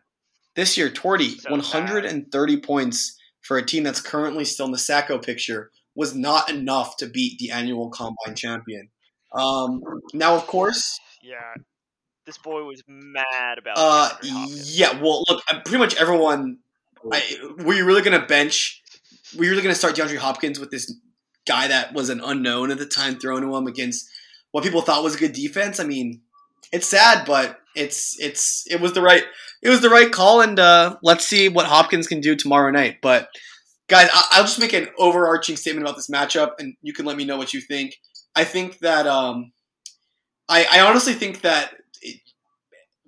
[0.55, 5.17] this year, Torty, So 130 points for a team that's currently still in the Sacco
[5.17, 8.89] picture was not enough to beat the annual combine champion.
[9.33, 9.81] Um,
[10.13, 11.35] now, of course, Yeah,
[12.25, 13.75] this boy was mad about.
[13.77, 14.97] uh, yeah.
[15.01, 16.59] Well, look, uh, pretty much everyone.
[17.11, 17.21] I,
[17.65, 18.25] were you really going to
[19.31, 19.39] bench?
[19.39, 20.93] Were really going to start DeAndre Hopkins with this
[21.47, 24.09] guy that was an unknown at the time thrown to him against
[24.51, 25.79] what people thought was a good defense?
[25.79, 26.21] I mean,
[26.71, 29.23] it's sad, but it's it's it was the right
[29.61, 32.97] it was the right call, and uh, let's see what Hopkins can do tomorrow night.
[33.01, 33.29] But
[33.87, 37.17] guys, I, I'll just make an overarching statement about this matchup, and you can let
[37.17, 37.95] me know what you think.
[38.35, 39.51] I think that um,
[40.47, 42.19] I, I honestly think that it,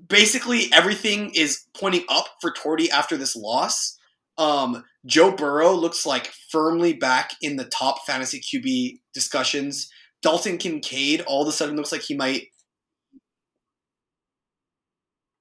[0.07, 3.97] basically everything is pointing up for Torty after this loss.
[4.39, 9.91] Um, Joe Burrow looks like firmly back in the top fantasy QB discussions.
[10.23, 12.47] Dalton Kincaid all of a sudden looks like he might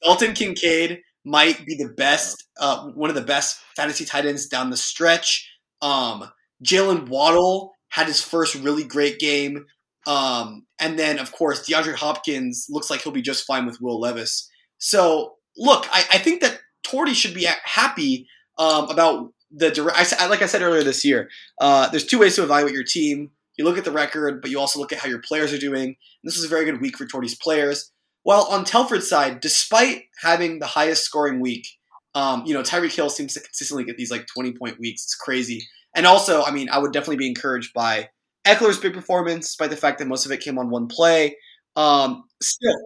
[0.03, 4.71] Dalton Kincaid might be the best, uh, one of the best fantasy tight ends down
[4.71, 5.51] the stretch.
[5.83, 6.31] Um,
[6.65, 9.67] Jaylen Waddle had his first really great game.
[10.07, 14.01] Um, and then, of course, DeAndre Hopkins looks like he'll be just fine with Will
[14.01, 14.49] Levis.
[14.79, 18.27] So, look, I, I think that Torty should be happy
[18.59, 20.15] um, about the direct.
[20.19, 21.29] I, like I said earlier this year,
[21.61, 23.31] uh, there's two ways to evaluate your team.
[23.57, 25.85] You look at the record, but you also look at how your players are doing.
[25.85, 27.91] And this was a very good week for Torty's players.
[28.23, 31.67] While on Telford's side, despite having the highest scoring week,
[32.15, 35.05] um, you know, Tyreek Hill seems to consistently get these like 20 point weeks.
[35.05, 35.63] It's crazy.
[35.95, 38.11] And also, I mean, I would definitely be encouraged by
[38.47, 41.37] Ekeler's big performance, despite the fact that most of it came on one play.
[41.77, 42.77] Um, still,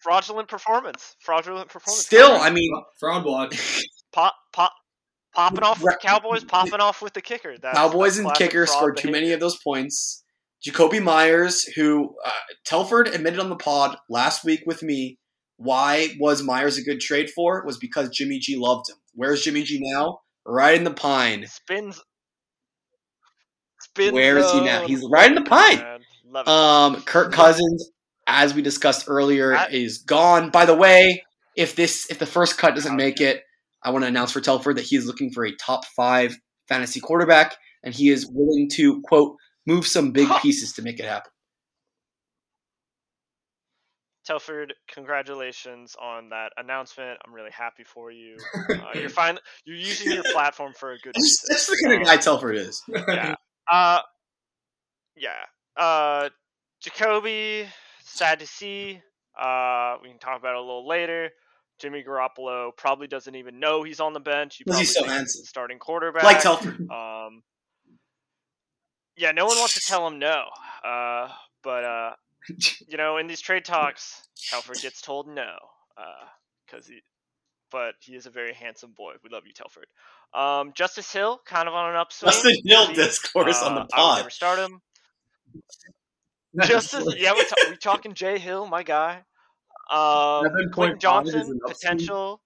[0.00, 1.16] fraudulent performance.
[1.20, 2.04] Fraudulent performance.
[2.04, 3.82] Still, I mean, fraud watch.
[4.12, 4.72] Pop, pop,
[5.34, 7.56] popping off with the Cowboys, popping off with the kicker.
[7.60, 9.08] That's, Cowboys that's and kicker scored behavior.
[9.08, 10.24] too many of those points.
[10.66, 12.30] Jakobi Meyers, who uh,
[12.64, 15.18] Telford admitted on the pod last week with me,
[15.56, 17.64] why was Meyers a good trade for?
[17.64, 18.96] Was because Jimmy G loved him.
[19.14, 20.20] Where's Jimmy G now?
[20.44, 21.46] Right in the pine.
[21.46, 22.00] Spins.
[23.80, 24.12] Spins.
[24.12, 24.86] Where is he now?
[24.86, 25.84] He's right in the pine.
[26.46, 27.90] Um, Kirk Cousins,
[28.26, 30.50] as we discussed earlier, is gone.
[30.50, 31.24] By the way,
[31.56, 33.42] if this if the first cut doesn't make it,
[33.82, 36.36] I want to announce for Telford that he is looking for a top five
[36.68, 39.36] fantasy quarterback, and he is willing to quote
[39.66, 41.30] move some big pieces to make it happen.
[44.28, 47.18] Telford, congratulations on that announcement.
[47.24, 48.36] I'm really happy for you.
[48.68, 49.38] Uh, you're fine.
[49.64, 51.46] You're using your platform for a good reason.
[51.48, 52.82] That's the kind of guy Telford is.
[53.08, 53.34] yeah.
[53.70, 54.00] Uh,
[55.16, 55.30] yeah.
[55.76, 56.28] Uh,
[56.84, 57.66] Jakobi,
[58.02, 59.00] sad to see.
[59.40, 61.30] Uh, we can talk about it a little later.
[61.78, 64.56] Jimmy Garoppolo probably doesn't even know he's on the bench.
[64.56, 65.44] He probably he's so handsome.
[65.44, 66.24] starting quarterback.
[66.24, 66.80] Like Telford.
[66.90, 67.42] Um,
[69.16, 70.44] yeah, no one wants to tell him no.
[70.84, 71.28] Uh,
[71.62, 72.10] but uh,
[72.88, 75.54] you know, in these trade talks, Telford gets told no
[76.66, 77.00] because uh, he.
[77.70, 79.12] But he is a very handsome boy.
[79.22, 79.84] We love you, Telford.
[80.32, 82.32] Um, Justice Hill, kind of on an upswing.
[82.32, 83.90] Justin Hill discourse on the pod.
[83.92, 84.80] Uh, I would never start him.
[86.66, 89.22] Justice, yeah, we're, ta- we talking Jay Hill, my guy.
[89.90, 92.40] Um, Quentin Johnston potential.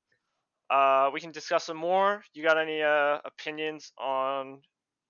[0.71, 2.23] Uh, we can discuss some more.
[2.35, 4.61] You got any uh, opinions on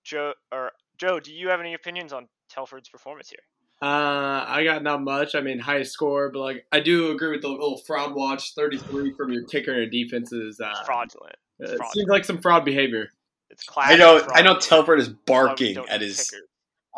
[0.03, 1.19] Joe or Joe?
[1.19, 3.39] Do you have any opinions on Telford's performance here?
[3.81, 5.35] Uh, I got not much.
[5.35, 8.53] I mean, high score, but like I do agree with the little fraud watch.
[8.55, 11.35] Thirty-three from your kicker and your defense is uh, fraudulent.
[11.59, 11.93] It fraudulent.
[11.93, 13.09] seems like some fraud behavior.
[13.49, 13.95] It's classic.
[13.95, 14.27] I know.
[14.33, 14.57] I know.
[14.57, 16.47] Telford is barking at his kickers.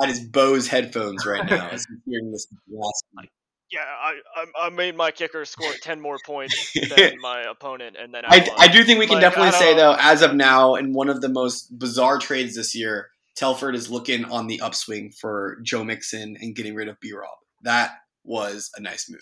[0.02, 3.30] at his Bose headphones right now as he's hearing this last night.
[3.76, 8.24] Yeah, I, I made my kicker score ten more points than my opponent, and then
[8.26, 10.94] I, I, I do think we can like, definitely say though, as of now, in
[10.94, 15.60] one of the most bizarre trades this year, Telford is looking on the upswing for
[15.62, 17.38] Joe Mixon and getting rid of B Rob.
[17.64, 17.92] That
[18.24, 19.20] was a nice move.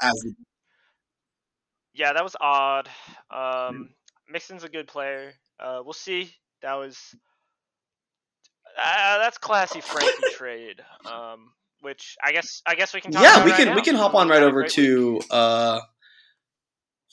[0.00, 0.14] As
[1.92, 2.88] yeah, that was odd.
[3.32, 3.90] Um,
[4.30, 5.32] Mixon's a good player.
[5.58, 6.32] Uh, we'll see.
[6.62, 6.96] That was
[8.80, 10.82] uh, that's classy Frankie trade.
[11.04, 13.12] Um, which I guess I guess we can.
[13.12, 13.74] yeah, we right can now.
[13.74, 15.80] we can hop on right over to uh,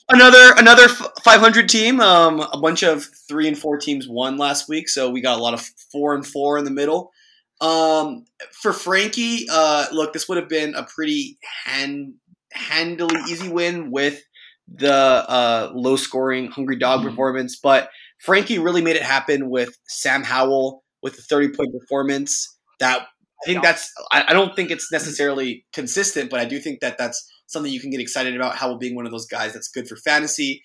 [0.10, 1.99] another another 500 team.
[1.99, 5.41] Um, a bunch of three and four teams won last week, so we got a
[5.41, 7.12] lot of four and four in the middle.
[7.62, 8.25] Um,
[8.62, 12.15] for Frankie, uh, look, this would have been a pretty hand
[12.51, 14.21] handily easy win with
[14.67, 17.10] the uh, low scoring hungry dog mm-hmm.
[17.10, 22.58] performance, but Frankie really made it happen with Sam Howell with a 30 point performance.
[22.80, 23.08] That
[23.45, 26.97] I think that's I, I don't think it's necessarily consistent, but I do think that
[26.97, 28.55] that's something you can get excited about.
[28.55, 30.63] Howell being one of those guys that's good for fantasy.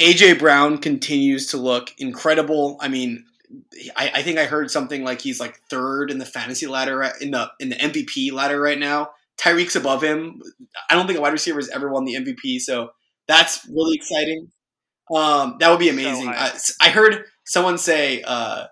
[0.00, 2.76] AJ Brown continues to look incredible.
[2.80, 3.24] I mean,
[3.96, 7.32] I, I, think I heard something like he's like third in the fantasy ladder in
[7.32, 9.10] the in the MVP ladder right now.
[9.40, 10.42] Tyreek's above him.
[10.90, 12.90] I don't think a wide receiver has ever won the MVP, so
[13.26, 14.50] that's really exciting.
[15.14, 16.24] Um, that would be amazing.
[16.24, 18.22] So I, I, heard someone say.
[18.22, 18.66] Uh,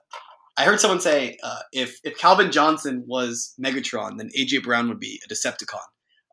[0.56, 5.00] I heard someone say uh, if if Calvin Johnson was Megatron, then AJ Brown would
[5.00, 5.80] be a Decepticon.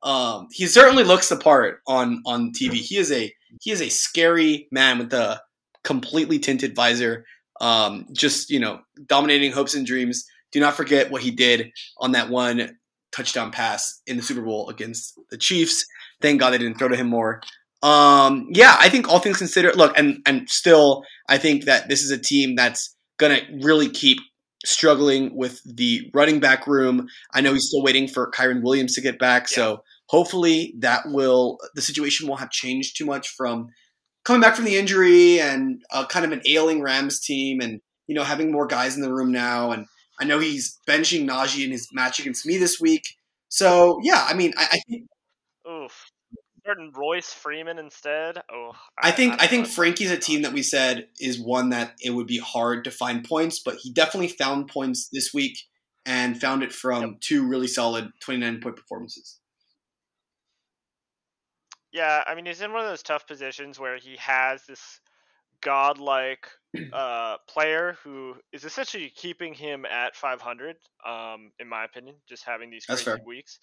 [0.04, 2.76] Um, he certainly looks the part on on TV.
[2.76, 5.42] He is a he is a scary man with a
[5.84, 7.26] completely tinted visor.
[7.62, 10.26] Um, just you know, dominating hopes and dreams.
[10.52, 12.78] Do not forget what he did on that one
[13.12, 15.86] touchdown pass in the Super Bowl against the Chiefs.
[16.22, 17.42] Thank God they didn't throw to him more.
[17.82, 22.02] Um, yeah, I think all things considered, look, and and still, I think that this
[22.02, 24.20] is a team that's gonna really keep
[24.66, 27.08] struggling with the running back room.
[27.34, 29.56] I know he's still waiting for Kyren Williams to get back, yeah.
[29.56, 33.70] so hopefully that will the situation won't have changed too much from
[34.26, 38.16] coming back from the injury and uh, kind of an ailing Rams team, and you
[38.16, 39.72] know having more guys in the room now.
[39.72, 39.86] And
[40.20, 43.04] I know he's benching Najee in his match against me this week.
[43.50, 45.08] So yeah, I mean, I, I think.
[46.64, 48.42] Starting Royce Freeman instead.
[48.52, 49.68] Oh, I think I, don't think.
[49.68, 53.28] Frankie's a team that we said is one that it would be hard to find
[53.28, 55.58] points, but he definitely found points this week
[56.06, 59.40] and found it from two really solid 29 point performances.
[61.92, 65.02] Yeah, I mean he's in one of those tough positions where he has this
[65.60, 66.48] godlike
[66.94, 70.78] uh, player who is essentially keeping him at 500.
[71.06, 73.60] Um, in my opinion, just having these crazy weeks.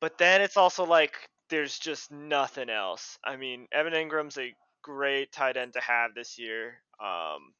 [0.00, 1.12] But then it's also like
[1.50, 3.18] there's just nothing else.
[3.24, 6.80] I mean, Evan Engram's a great tight end to have this year.
[7.00, 7.52] Um,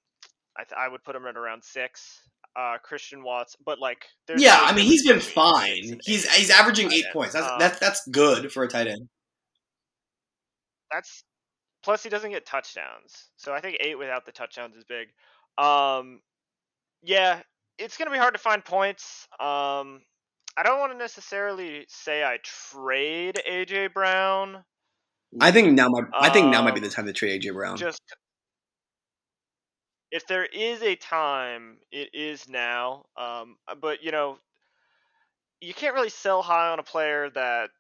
[0.57, 2.21] I, th- I would put him at around six.
[2.57, 6.01] Uh, Christian Watts, but like, there's yeah, I mean he's been difference between six fine.
[6.05, 7.13] He's he's averaging eight end.
[7.13, 7.35] points.
[7.35, 9.09] That's Um, that's that's good for a tight end.
[10.91, 11.23] that's
[11.85, 13.31] plus he doesn't get touchdowns.
[13.37, 15.09] So I think eight without the touchdowns is big.
[15.59, 16.21] Um,
[17.03, 17.41] yeah,
[17.79, 19.29] it's gonna be hard to find points.
[19.39, 20.03] Um,
[20.57, 24.65] I don't want to necessarily say I trade AJ Brown.
[25.41, 27.55] I think now might I think now might be Um, the time to trade AJ
[27.55, 27.77] Brown.
[27.77, 28.03] Just
[30.11, 33.07] if there is a time, it is now.
[33.17, 34.39] Um, but you know,
[35.61, 37.71] you can't really sell high on a player that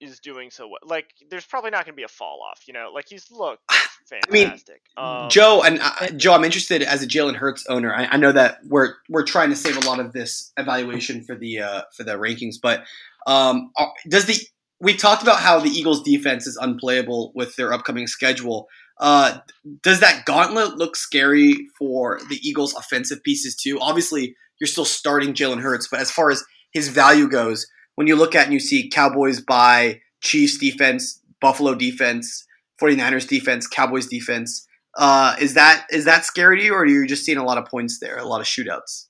[0.00, 0.78] is doing so well.
[0.84, 2.62] Like, there's probably not going to be a fall off.
[2.66, 3.62] You know, like he's looked
[4.30, 4.82] mean, fantastic.
[4.96, 7.94] um, Joe and uh, Joe, I'm interested as a Jalen Hurts owner.
[7.94, 11.36] I, I know that we're we're trying to save a lot of this evaluation for
[11.36, 12.84] the uh, for the rankings, but
[13.26, 14.36] um, are- does the
[14.80, 18.68] we've talked about how the Eagles' defense is unplayable with their upcoming schedule.
[18.98, 19.38] Uh,
[19.82, 23.78] does that gauntlet look scary for the Eagles' offensive pieces too?
[23.80, 27.66] Obviously, you're still starting Jalen Hurts, but as far as his value goes,
[28.00, 32.46] when you look at and you see Cowboys by Chiefs defense, Buffalo defense,
[32.80, 37.06] 49ers defense, Cowboys defense, uh, is that is that scary to you, or are you
[37.06, 39.08] just seeing a lot of points there, a lot of shootouts?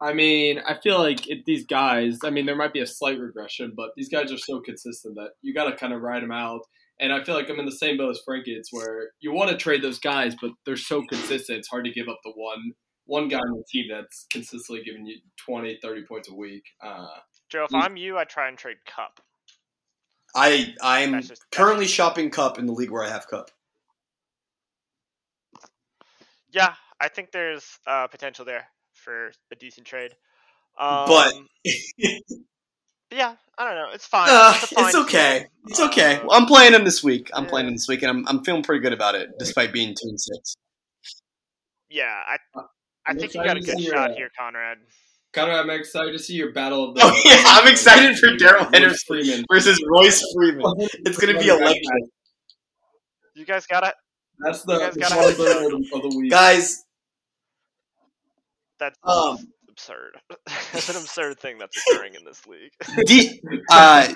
[0.00, 2.20] I mean, I feel like these guys.
[2.22, 5.30] I mean, there might be a slight regression, but these guys are so consistent that
[5.42, 6.60] you got to kind of ride them out.
[7.00, 8.54] And I feel like I'm in the same boat as Frankie.
[8.54, 11.58] It's where you want to trade those guys, but they're so consistent.
[11.58, 12.74] It's hard to give up the one
[13.10, 16.62] one guy on the team that's consistently giving you 20, 30 points a week.
[16.80, 17.08] Uh,
[17.48, 17.74] Joe, if.
[17.82, 19.20] I'm you, I try and trade Kupp.
[20.34, 23.50] I I'm just- currently shopping Kupp in the league where I have Kupp.
[26.52, 30.12] Yeah, I think there's uh, potential there for a decent trade.
[30.78, 31.34] Um, But-
[33.10, 33.90] yeah, I don't know.
[33.92, 34.28] It's fine.
[34.30, 35.38] Uh, it's, fine it's okay.
[35.40, 35.48] team.
[35.66, 36.14] It's okay.
[36.16, 37.28] Uh, Well, I'm playing him this week.
[37.34, 37.70] I'm playing yeah.
[37.70, 40.20] him this week, and I'm I'm feeling pretty good about it, despite being two and
[40.20, 40.54] six.
[41.88, 42.38] yeah, I
[43.10, 44.78] I I'm think you got a to good see your, shot uh, here, Conrad.
[45.32, 47.00] Conrad, I'm excited to see your battle of the.
[47.04, 49.44] Oh yeah, I'm excited for Darrell Henderson Freeman.
[49.50, 50.62] versus Royce Freeman.
[51.04, 51.82] It's gonna be electric,
[53.34, 53.94] You guys got it.
[54.44, 56.30] That's the, guys the gotta- of, the- of the week.
[56.30, 56.84] guys.
[58.78, 59.36] That's Um,
[59.68, 60.16] absurd.
[60.72, 62.72] That's an absurd thing that's occurring in this league.
[63.06, 63.40] D,
[63.70, 64.08] uh,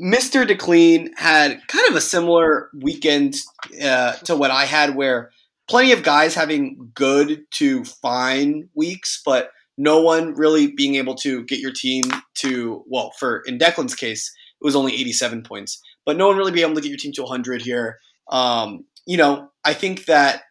[0.00, 0.46] Mr.
[0.46, 3.34] DeClean had kind of a similar weekend
[3.82, 5.32] uh, to what I had, where
[5.70, 11.44] plenty of guys having good to fine weeks, but no one really being able to
[11.44, 12.02] get your team
[12.34, 16.52] to well, for in Declan's case, it was only 87 points, but no one really
[16.52, 17.98] being able to get your team to 100 here.
[18.30, 20.42] Um, you know, I think that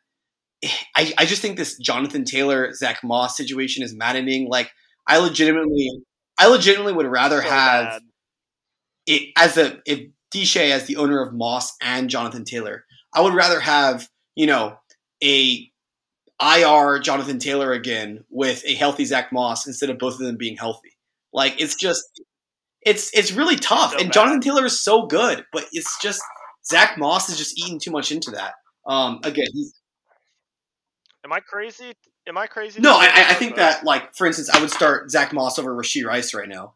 [0.95, 4.47] I, I just think this Jonathan Taylor Zach Moss situation is maddening.
[4.49, 4.71] Like,
[5.07, 5.89] I legitimately,
[6.37, 8.01] I legitimately would rather So have bad.
[9.05, 13.33] it as a if Deshay as the owner of Moss and Jonathan Taylor, I would
[13.33, 14.77] rather have you know
[15.23, 15.71] a
[16.41, 20.55] IR Jonathan Taylor again with a healthy Zach Moss instead of both of them being
[20.57, 20.95] healthy.
[21.33, 22.03] Like it's just
[22.81, 24.13] it's it's really tough, So and bad.
[24.13, 26.21] Jonathan Taylor is so good, but it's just
[26.65, 28.53] Zach Moss is just eating too much into that.
[28.87, 29.73] Um, again, he's,
[31.25, 31.93] Am I crazy?
[32.27, 32.79] Am I crazy?
[32.79, 35.75] no, I, I- I think that like for instance, I would start Zach Moss over
[35.75, 36.75] Rashee Rice right now.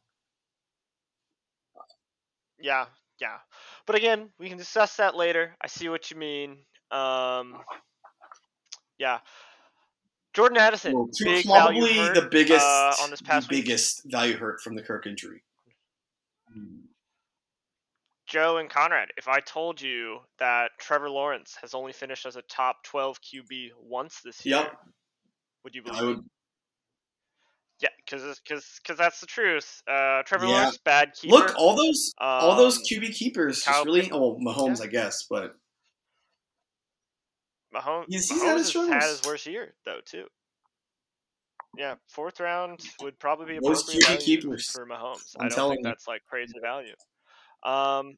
[2.60, 2.86] Yeah,
[3.20, 3.38] yeah.
[3.86, 5.56] But again, we can discuss that later.
[5.62, 6.58] I see what you mean.
[6.92, 7.58] Um,
[9.04, 9.20] yeah.
[10.34, 13.66] Jordan Addison, Well, big value probably hurt, the biggest uh, on this past week.
[13.66, 15.44] biggest value hurt from the Kirk injury.
[18.26, 22.42] Joe and Conrad, if I told you that Trevor Lawrence has only finished as a
[22.44, 24.78] top 12 QB once this year, Yep.
[25.64, 26.08] would you believe I me?
[26.16, 26.26] would
[27.80, 29.84] Yeah, because because that's the truth.
[29.88, 30.52] Uh, Trevor Yeah.
[30.54, 31.36] Lawrence, bad keeper.
[31.36, 34.86] look all those all those Um, QB keepers just really oh Mahomes yeah.
[34.86, 35.56] I guess, but
[37.74, 40.26] Mahomes, He's- he's Mahomes had his has had his worst year though too.
[41.78, 45.36] Yeah, fourth round would probably be most QB keepers, for Mahomes.
[45.40, 45.90] I'm I don't telling think you.
[45.92, 46.94] that's like crazy value.
[47.64, 48.18] Um,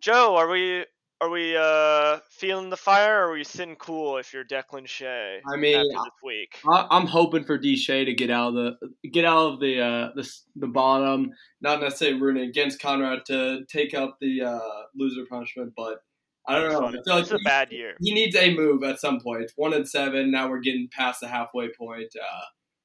[0.00, 0.86] Joe, are we
[1.20, 5.40] are we uh feeling the fire, or are we sitting cool if you're Declan Shea
[5.52, 6.58] I mean, after this week?
[6.66, 9.80] I, I'm hoping for D Shea to get out of the get out of the
[9.82, 11.30] uh, the the bottom.
[11.60, 14.60] Not necessarily rooting against Conrad to take up the uh,
[14.94, 16.02] loser punishment, but
[16.48, 16.86] I don't know.
[16.86, 17.94] I feel like It's a bad year.
[18.00, 19.42] he needs a move at some point.
[19.42, 20.30] It's one and seven.
[20.30, 22.08] Now we're getting past the halfway point.
[22.20, 22.40] Uh,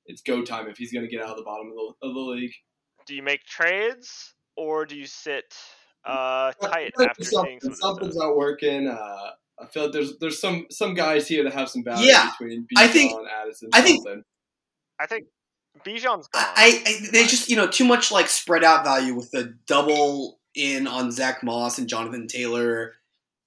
[0.06, 2.14] it's go time if he's going to get out of the bottom of the, of
[2.14, 2.52] the league.
[3.06, 5.54] Do you make trades, or do you sit
[6.06, 8.88] uh tight Like after something- seeing some something's not working.
[8.90, 12.30] Uh, I feel like there's there's some some guys here that have some value Yeah,
[12.38, 13.70] between I think- Bijan, Addison.
[13.74, 14.24] I think- something.
[15.00, 15.26] I think
[15.86, 16.44] Bijan's gone.
[16.56, 20.40] I, I they just you know too much like spread out value with the double
[20.56, 22.94] in on Zach Moss and Jonathan Taylor,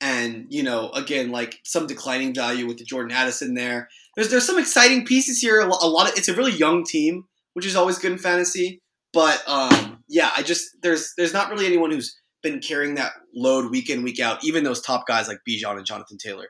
[0.01, 3.89] and you know again like some declining value with the Jordan Addison there.
[4.15, 5.61] There's there's some exciting pieces here.
[5.61, 7.25] A lot of it's a really young team,
[7.55, 8.83] which is always good in fantasy.
[9.13, 13.71] But um, yeah, I just there's there's not really anyone who's been carrying that load
[13.71, 14.45] week in week out.
[14.45, 16.49] Even those top guys like Bijan and Jonathan Taylor.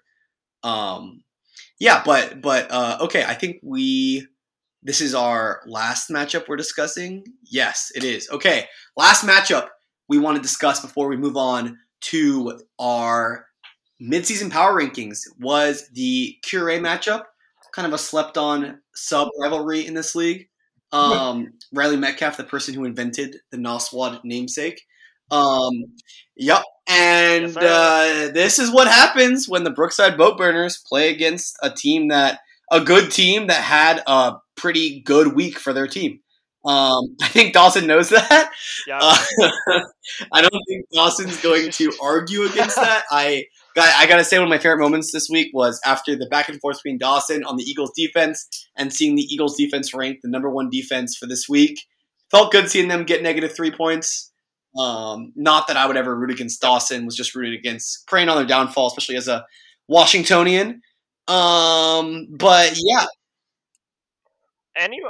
[0.63, 1.23] Um,
[1.79, 4.27] yeah, but but uh, okay, I think we
[4.83, 7.25] this is our last matchup we're discussing.
[7.45, 8.29] Yes, it is.
[8.31, 8.67] Okay,
[8.97, 9.69] last matchup
[10.09, 13.47] we want to discuss before we move on to our
[14.03, 17.25] midseason power rankings was the Cure matchup,
[17.73, 20.49] kind of a slept on sub rivalry in this league.
[20.93, 24.83] Um, Riley Metcalf, the person who invented the Noswad namesake.
[25.31, 25.73] Um,
[26.37, 26.63] yep.
[26.89, 31.71] And Yes, uh, this is what happens when the Brookside Boat Burners play against a
[31.71, 32.41] team that
[32.71, 36.21] a good team that had a pretty good week for their team.
[36.67, 38.51] Um, I think Dawson knows that.
[38.87, 39.17] yeah, Uh,
[40.33, 43.05] I don't think Dawson's going to argue against that.
[43.11, 43.45] I
[43.75, 46.49] got, I gotta say, one of my favorite moments this week was after the back
[46.49, 50.29] and forth between Dawson on the Eagles defense and seeing the Eagles defense ranked the
[50.29, 51.81] number one defense for this week.
[52.31, 54.33] Felt good seeing them get negative three points.
[54.77, 57.07] Um, not that I would ever root against Dawson.
[57.07, 59.47] Was just rooting against praying on their downfall, especially as a
[59.89, 60.83] Washingtonian.
[61.29, 63.07] Um, but yeah,
[64.77, 65.01] any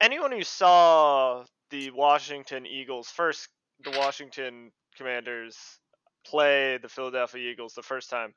[0.00, 3.48] anyone who saw the Washington Eagles first,
[3.84, 5.56] the Washington Commanders
[6.26, 8.34] play the Philadelphia Eagles the first time,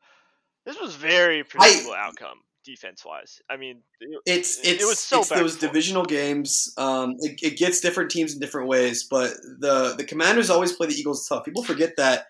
[0.65, 3.41] this was very predictable outcome defense wise.
[3.49, 6.73] I mean, it, it's it it's was so it's those divisional games.
[6.77, 10.87] Um, it, it gets different teams in different ways, but the the Commanders always play
[10.87, 11.43] the Eagles tough.
[11.43, 12.27] People forget that.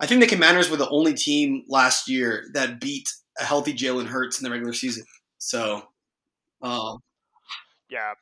[0.00, 3.08] I think the Commanders were the only team last year that beat
[3.38, 5.04] a healthy Jalen Hurts in the regular season.
[5.38, 5.82] So,
[6.62, 6.98] um,
[7.88, 8.14] Yeah.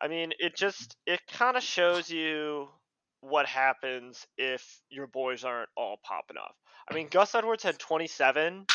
[0.00, 2.68] I mean, it just it kind of shows you
[3.20, 6.54] what happens if your boys aren't all popping off.
[6.90, 8.66] I mean, Gus Edwards had 27.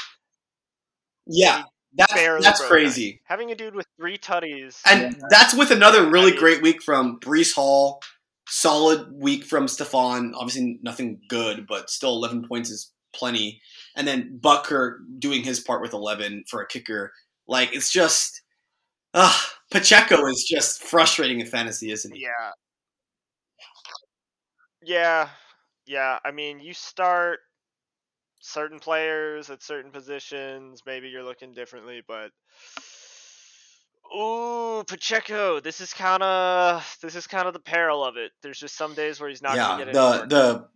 [1.28, 1.64] yeah,
[1.98, 3.22] that's that's broke crazy.
[3.26, 4.80] Having a dude with three tutties.
[4.86, 8.02] And that's with another really I great week from Breece Hall.
[8.48, 10.34] Solid week from Stefon.
[10.36, 13.62] Obviously, nothing good, but still 11 points is plenty.
[13.96, 17.12] And then Butker doing his part with 11 for a kicker.
[17.48, 18.42] Like, it's just.
[19.16, 19.34] Uh,
[19.72, 22.24] Pacheco is just frustrating in fantasy, isn't he?
[22.24, 22.52] Yeah.
[24.84, 25.30] Yeah.
[25.86, 26.20] Yeah.
[26.26, 27.40] I mean, you start
[28.42, 30.84] certain players at certain positions.
[30.86, 32.32] Maybe you're looking differently, but.
[34.16, 35.62] Ooh, Pacheco.
[35.62, 38.32] This is kind of this is kind of the peril of it.
[38.44, 40.68] There's just some days where he's not yeah, gonna get the the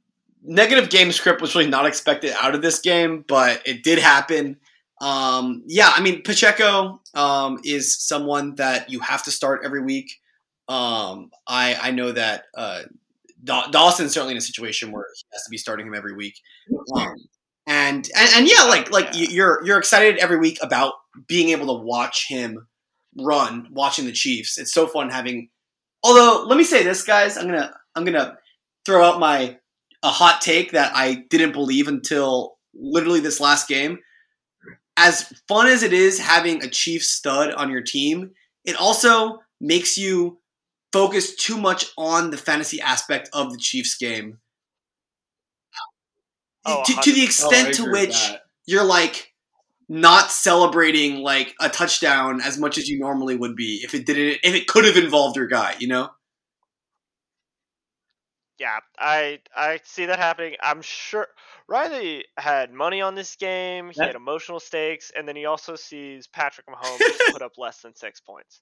[0.42, 4.58] negative game script was really not expected out of this game, but it did happen.
[5.02, 10.12] Um, yeah, I mean Pacheco um, is someone that you have to start every week.
[10.68, 12.82] Um, I I know that uh,
[13.44, 16.36] Daw- Dawson's certainly in a situation where he has to be starting him every week.
[16.96, 17.16] Um,
[17.68, 19.22] and, and and yeah, like like Yeah.
[19.22, 20.94] you- you're you're excited every week about
[21.28, 22.68] being able to watch him
[23.18, 24.58] run, watching the Chiefs.
[24.58, 25.50] It's so fun having.
[26.04, 27.38] Although, let me say this, guys.
[27.38, 28.38] I'm gonna I'm gonna
[28.86, 29.58] throw out my
[30.04, 34.00] a hot take that I didn't believe until literally this last game.
[35.02, 38.32] As fun as it is having a Chiefs stud on your team,
[38.66, 40.40] it also makes you
[40.92, 44.40] focus too much on the fantasy aspect of the Chiefs game.
[46.66, 48.32] Oh, to, to the extent Oh, to which
[48.66, 49.34] you're like
[49.88, 54.40] not celebrating like a touchdown as much as you normally would be if it didn't
[54.44, 56.10] if it could have involved your guy, you know?
[58.60, 60.56] Yeah, I I see that happening.
[60.62, 61.28] I'm sure
[61.68, 63.88] Riley had money on this game.
[63.88, 67.00] He That- had emotional stakes, and then he also sees Patrick Mahomes
[67.32, 68.62] put up less than six points.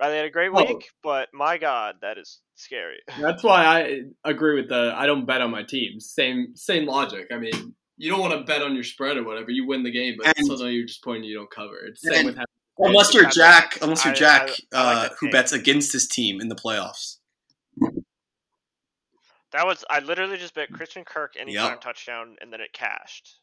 [0.00, 0.64] Riley had a great Oh.
[0.64, 2.96] week, but my God, that is scary.
[3.20, 6.00] That's why I agree with the I don't bet on my team.
[6.00, 7.26] Same same logic.
[7.30, 9.50] I mean, you don't want to bet on your spread or whatever.
[9.50, 11.76] You win the game, but And- sometimes you're just pointing you don't cover.
[11.86, 12.46] It's same And- with having
[12.78, 15.32] Unless you're Jack, unless you're I- Jack, I- I like uh, that who take.
[15.32, 17.18] bets against his team in the playoffs.
[19.54, 21.80] That was I literally just bet Christian Kirk anytime Yep.
[21.80, 23.38] touchdown, and then it cashed.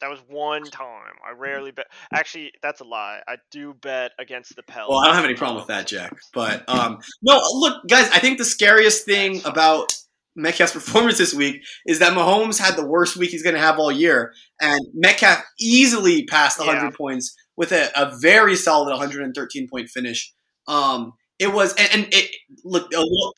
[0.00, 1.14] That was one time.
[1.24, 1.86] I rarely bet.
[2.12, 3.20] Actually, that's a lie.
[3.28, 4.88] I do bet against the Pelicans.
[4.90, 6.12] Well, I don't have any problem with that, Jack.
[6.34, 8.10] But um, no, look, guys.
[8.10, 9.94] I think the scariest thing about
[10.34, 13.78] Metcalf's performance this week is that Mahomes had the worst week he's going to have
[13.78, 16.90] all year, and Metcalf easily passed 100 Yeah.
[16.96, 20.34] points with a, a very solid 113 point finish.
[20.66, 22.28] Um, it was, and, and it
[22.64, 23.34] looked a little,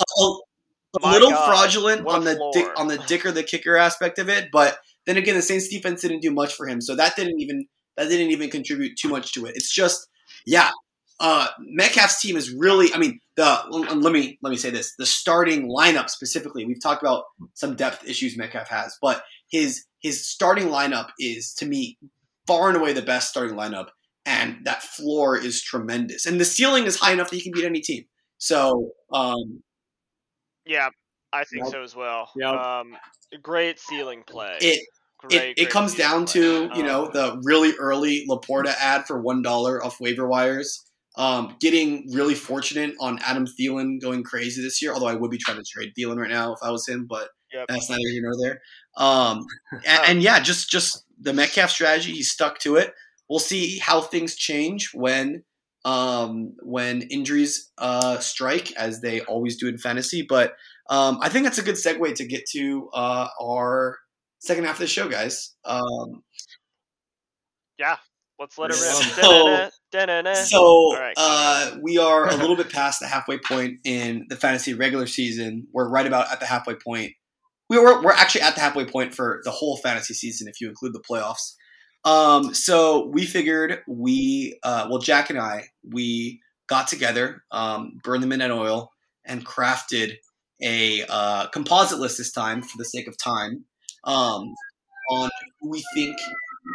[0.00, 0.38] a,
[1.02, 4.48] a- little God, fraudulent on the dick, on the dicker the kicker aspect of it,
[4.52, 7.66] but then again, the Saints defense didn't do much for him, so that didn't even
[7.96, 9.54] that didn't even contribute too much to it.
[9.54, 10.08] It's just,
[10.46, 10.70] yeah,
[11.20, 12.92] uh, Metcalf's team is really.
[12.92, 16.64] I mean, the let me let me say this: the starting lineup specifically.
[16.64, 17.24] We've talked about
[17.54, 21.98] some depth issues Metcalf has, but his his starting lineup is to me
[22.46, 23.88] far and away the best starting lineup,
[24.26, 27.64] and that floor is tremendous, and the ceiling is high enough that he can beat
[27.64, 28.04] any team.
[28.38, 29.62] So, um,
[30.66, 30.88] Yeah,
[31.32, 31.72] I think Yep.
[31.72, 32.30] so as well.
[32.36, 32.54] Yep.
[32.54, 32.96] Um,
[33.42, 34.58] great ceiling play.
[34.60, 34.86] it
[35.18, 36.32] great, it, it comes down play.
[36.42, 40.84] to you know Um, the really early Laporta ad for one dollar off waiver wires.
[41.16, 44.92] Um, getting really fortunate on Adam Thielen going crazy this year.
[44.92, 47.28] Although I would be trying to trade Thielen right now if I was him, but
[47.52, 47.66] Yep.
[47.68, 48.60] that's neither here nor there.
[48.96, 49.46] Um,
[49.86, 52.12] and, and yeah, just just the Metcalf strategy.
[52.12, 52.92] He stuck to it.
[53.28, 55.44] We'll see how things change when
[55.84, 60.24] um, when injuries uh, strike, as they always do in fantasy.
[60.28, 60.54] But
[60.88, 63.98] um, I think that's a good segue to get to uh, our
[64.38, 65.54] second half of the show, guys.
[65.64, 66.22] Um,
[67.78, 67.96] yeah,
[68.38, 68.82] let's let it rip.
[68.82, 70.34] So- Da-na-na, da-na-na.
[70.34, 71.14] so right.
[71.16, 75.66] uh, we are a little bit past the halfway point in the fantasy regular season.
[75.72, 77.12] We're right about at the halfway point.
[77.70, 80.68] We were we're actually at the halfway point for the whole fantasy season if you
[80.68, 81.54] include the playoffs.
[82.04, 88.22] Um, so we figured we uh, well Jack and I we got together, um, burned
[88.22, 88.90] the midnight oil,
[89.24, 90.16] and crafted
[90.62, 93.64] a uh, composite list this time for the sake of time
[94.04, 94.54] um,
[95.10, 95.30] on
[95.60, 96.16] who we think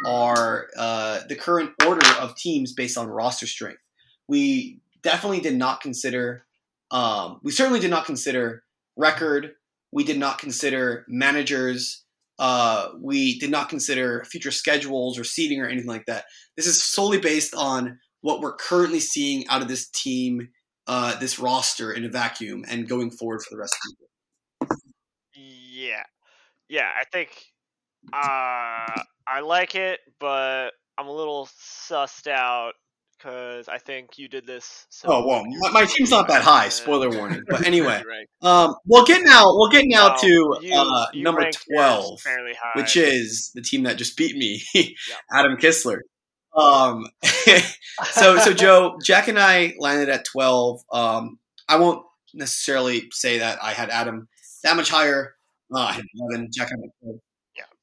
[0.06, 3.80] are uh, the current order of teams based on roster strength.
[4.28, 6.44] We definitely did not consider.
[6.90, 8.62] Um, we certainly did not consider
[8.96, 9.52] record.
[9.92, 12.04] We did not consider managers.
[12.40, 16.24] Uh, we did not consider future schedules or seating or anything like that.
[16.56, 20.48] This is solely based on what we're currently seeing out of this team,
[20.86, 24.70] uh, this roster in a vacuum, and going forward for the rest of
[25.36, 25.92] the year.
[25.92, 26.02] Yeah,
[26.70, 26.88] yeah.
[26.98, 27.30] I think
[28.10, 32.72] uh, I like it, but I'm a little sussed out
[33.22, 34.86] because I think you did this.
[34.88, 36.68] So Oh well, my, my team's not that high.
[36.70, 37.42] Spoiler warning.
[37.48, 38.26] But anyway, Right.
[38.42, 39.44] um, we'll get now.
[39.46, 42.20] We'll get now No, to you- uh, you number twelve.
[42.24, 42.72] high.
[42.80, 44.62] which is the team that just beat me,
[45.32, 45.98] Adam Kistler.
[46.56, 47.04] Um,
[48.12, 50.80] so so Joe, Jack and I landed at twelve.
[50.92, 52.04] Um, I won't
[52.34, 54.28] necessarily say that I had Adam
[54.64, 55.34] that much higher.
[55.72, 56.48] Uh, I had eleven.
[56.52, 57.18] Jack had 12.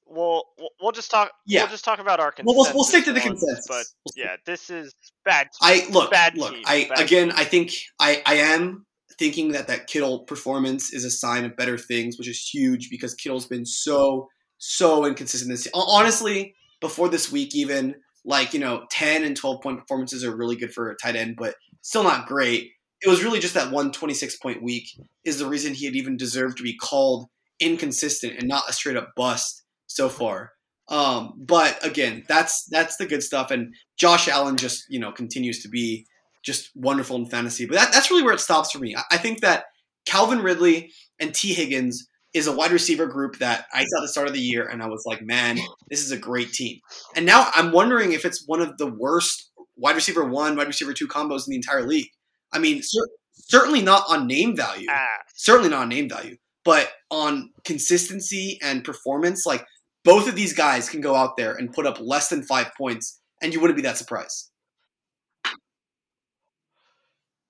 [0.09, 1.31] We'll we'll- we'll just talk.
[1.45, 1.61] Yeah.
[1.63, 2.67] We'll just talk about our Well, consensus.
[2.67, 3.65] we'll, we'll stick to the ones, consensus.
[3.67, 3.85] But
[4.15, 4.93] yeah, this is
[5.25, 5.47] bad.
[5.61, 6.53] I look, bad look.
[6.53, 8.85] team, I bad again, I think I I am
[9.19, 13.13] thinking that that Kittle performance is a sign of better things, which is huge because
[13.15, 14.27] Kittle's been so
[14.57, 15.67] so inconsistent this.
[15.73, 17.95] Honestly, before this week, even
[18.25, 21.35] like you know, ten and twelve point performances are really good for a tight end,
[21.37, 22.71] but still not great.
[23.01, 24.87] It was really just that one 26 point week
[25.23, 27.27] is the reason he had even deserved to be called
[27.59, 29.63] inconsistent and not a straight up bust
[29.97, 30.51] so far.
[30.89, 35.61] Um, but again, that's that's the good stuff, and Josh Allen just you know continues
[35.63, 36.05] to be
[36.45, 37.65] just wonderful in fantasy.
[37.65, 38.95] But that, that's really where it stops for me.
[38.95, 39.65] I, I think that
[40.05, 44.07] Calvin Ridley and Tee Higgins is a wide receiver group that I saw at the
[44.07, 45.57] start of the year, and I was like, man,
[45.89, 46.79] this is a great team.
[47.15, 50.93] And now I'm wondering if it's one of the worst wide receiver one, wide receiver
[50.93, 52.07] two combos in the entire league.
[52.53, 55.07] I mean, cer- certainly not on name value ass.
[55.35, 59.65] certainly not on name value, but on consistency and performance, like
[60.07, 63.19] both of these guys can go out there and put up less than five points,
[63.41, 64.49] and you wouldn't be that surprised.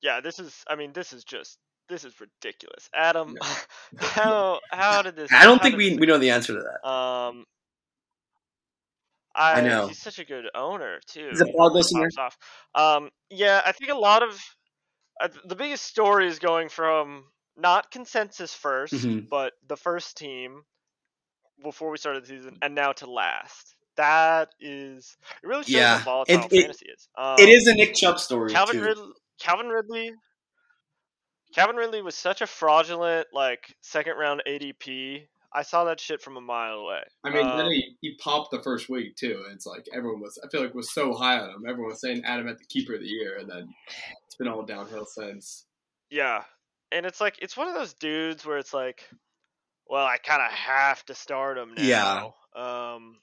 [0.02, 0.64] Yeah, this is.
[0.68, 1.60] I mean, this is just.
[1.90, 3.38] This is ridiculous, Adam.
[3.98, 5.32] how how did this?
[5.32, 6.88] I don't think we this- we know the answer to that.
[6.90, 7.46] Um,
[9.34, 9.88] I, know.
[9.88, 11.28] he's such a good owner too.
[11.30, 12.10] He's a blog listener.
[12.18, 12.38] Off.
[12.74, 14.42] Um, yeah, I think a lot of
[15.22, 19.30] uh, the biggest story is going from not consensus 1st Mhm.
[19.30, 20.64] but the first team
[21.64, 23.76] before we started the season, and now to last.
[23.96, 25.48] That is it.
[25.48, 27.10] Really shows Yeah, how volatile it- it- fantasy is.
[27.18, 28.84] Um, it is a Nick Chubb story Calvin too.
[28.84, 29.12] Ridley.
[29.40, 30.12] Calvin Ridley.
[31.56, 35.28] Calvin Ridley was such a fraudulent like second round ADP.
[35.54, 37.02] I saw that shit from a mile away.
[37.24, 39.42] I mean, Um, then he, he popped the first week too.
[39.46, 41.64] And it's like everyone was, I feel like, was so high on him.
[41.68, 43.74] Everyone was saying Adam at the keeper of the year, and then
[44.26, 45.66] it's been all downhill since.
[46.10, 46.44] Yeah.
[46.92, 49.10] And it's like it's one of those dudes where it's like,
[49.90, 51.84] well, I kind of have to start him now.
[51.84, 52.30] Yeah.
[52.94, 53.18] Um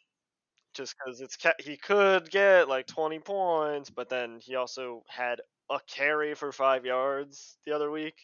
[0.74, 5.40] just because it's he could get like 20 points, but then he also had
[5.70, 8.14] a carry for five yards the other week.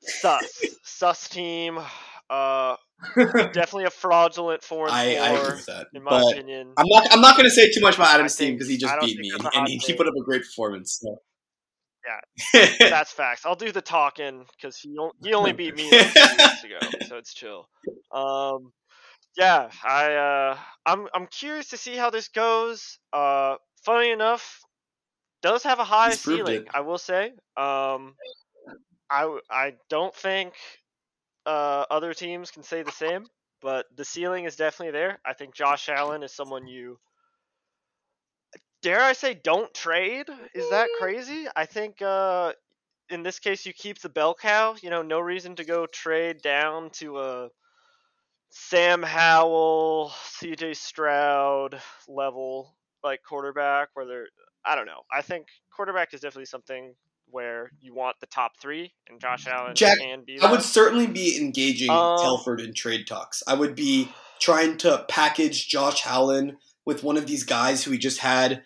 [0.00, 1.78] Sus, sus team.
[2.30, 2.76] Uh,
[3.16, 5.88] definitely a fraudulent four I, I agree with that.
[5.92, 6.72] in my But opinion.
[6.76, 7.12] I'm not.
[7.12, 9.30] I'm not going to say too much about Adam's team because he just beat me
[9.30, 10.98] and, hot he put up a great performance.
[11.02, 11.18] So.
[12.06, 13.46] Yeah, that's facts.
[13.46, 16.78] I'll do the talking because he he only beat me like two weeks ago,
[17.08, 17.66] so it's chill.
[18.12, 18.72] Um,
[19.36, 22.98] yeah, I uh, I'm I'm curious to see how this goes.
[23.12, 24.60] Uh, funny enough,
[25.42, 26.66] does have a high He's ceiling.
[26.72, 27.32] I will say.
[27.56, 28.14] Um,
[29.10, 30.54] I I don't think
[31.46, 33.26] uh other teams can say the same,
[33.60, 35.18] but the ceiling is definitely there.
[35.24, 36.98] I think Josh Allen is someone you
[38.84, 40.28] dare I say don't trade?
[40.54, 41.46] Is that crazy?
[41.56, 42.52] I think uh
[43.08, 46.42] in this case you keep the bell cow, you know, no reason to go trade
[46.42, 47.48] down to a
[48.50, 54.28] Sam Howell, CJ Stroud level like quarterback where they're
[54.64, 55.02] I don't know.
[55.10, 56.94] I think quarterback is definitely something
[57.30, 61.06] where you want the top 3 and Josh Allen Jack, can be I would certainly
[61.06, 63.42] be engaging Um, Telford in trade talks.
[63.46, 64.10] I would be
[64.40, 68.62] trying to package Josh Howland with one of these guys who he just had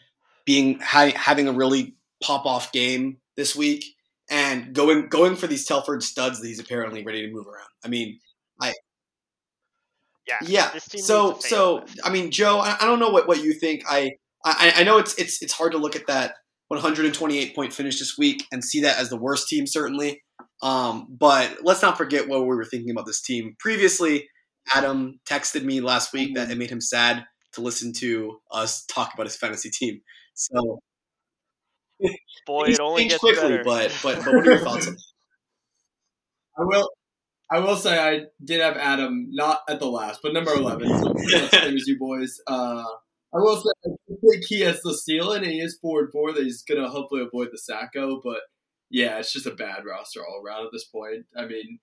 [0.49, 1.95] being ha- having a really
[2.25, 3.85] pop off game this week
[4.31, 7.69] and going going for these Telford studs that he's apparently ready to move around.
[7.85, 8.19] I mean,
[10.29, 10.37] yeah.
[10.43, 10.69] yeah.
[10.79, 11.85] Team So so.
[12.05, 13.83] I mean, Joe, I, I don't know what, what you think.
[13.89, 16.35] I, I I know it's it's it's hard to look at that
[16.69, 20.23] 128 point finish this week and see that as the worst team certainly.
[20.63, 24.29] Um, but let's not forget what we were thinking about this team previously.
[24.75, 29.15] Adam texted me last week that it made him sad to listen to us talk
[29.15, 30.01] about his fantasy team.
[30.39, 30.79] So
[32.47, 33.65] boy, it only gets quickly, better.
[33.65, 35.03] but but but what are your thoughts on that?
[36.59, 36.91] I will.
[37.51, 40.89] I will say I did have Adam not at the last, but number eleven.
[40.89, 42.41] So pretty much same as you boys.
[42.47, 42.85] Uh,
[43.35, 43.91] I will say I
[44.31, 45.43] think he has the ceiling.
[45.43, 46.33] and He is four and four.
[46.33, 48.41] That he's gonna hopefully avoid the Sacco, but
[48.91, 51.27] yeah, it's just a bad roster all around at this point.
[51.37, 51.81] I mean,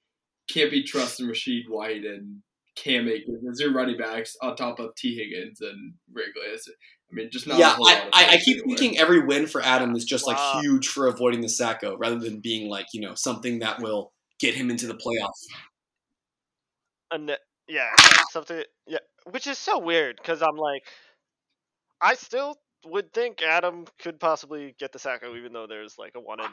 [0.50, 2.42] can't be trusting Rachaad White and
[2.78, 6.48] Cam Akers as your running backs on top of Tee Higgins and Ridley.
[6.54, 6.70] It's-
[7.12, 7.58] I mean, just not.
[7.58, 8.78] a yeah, whole lot I, of I, I keep anywhere.
[8.78, 12.40] thinking every win for Adam is just like huge for avoiding the Sacco rather than
[12.40, 15.46] being like, you know, something that will get him into the playoffs.
[17.12, 17.32] And
[17.68, 17.92] yeah,
[18.32, 18.64] something.
[18.88, 19.00] Yeah,
[19.30, 20.84] which is so weird because I'm like,
[22.02, 26.20] I still would think Adam could possibly get the Sacco, even though there's like a
[26.20, 26.48] one in.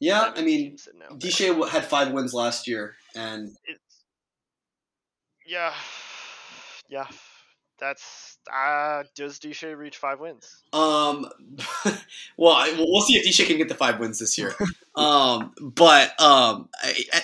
[0.00, 1.30] Yeah, I mean, team sitting out there.
[1.30, 4.04] Deshae had five wins last year, and It's,
[5.46, 5.72] yeah,
[6.88, 7.06] yeah.
[7.80, 10.62] That's uh, does Deshae reach five wins?
[10.72, 11.28] um,
[12.36, 14.54] well, we'll see if Deshae can get the five wins this year.
[14.96, 17.20] um, but um, I, I,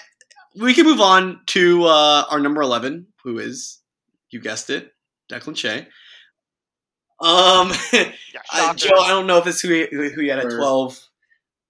[0.57, 3.80] we can move on to uh, our number eleven, who is
[4.30, 4.92] you guessed it,
[5.30, 5.88] Declan Shea.
[7.20, 8.74] Um, Yeah, I.
[8.74, 10.98] Joe, I don't know if it's who he, who he had at twelve.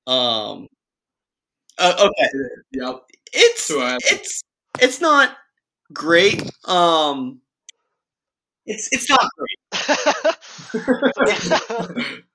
[0.06, 0.68] Um,
[1.78, 2.28] uh, okay,
[2.72, 3.00] Yep.
[3.32, 4.42] it's it's
[4.80, 5.36] it's not
[5.92, 6.42] great.
[6.66, 7.40] Um,
[8.66, 9.58] it's it's not great.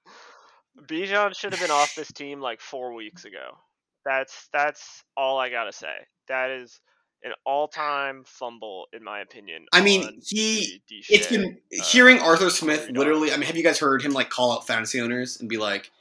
[0.87, 3.57] Bijan should have been off this team like four weeks ago.
[4.05, 5.93] That's that's all I gotta say.
[6.27, 6.79] That is
[7.23, 9.65] an all-time fumble, in my opinion.
[9.73, 13.31] I mean, he- the It's been uh, hearing Arthur Smith literally.
[13.31, 15.91] I mean, have you guys heard him like call out fantasy owners and be like,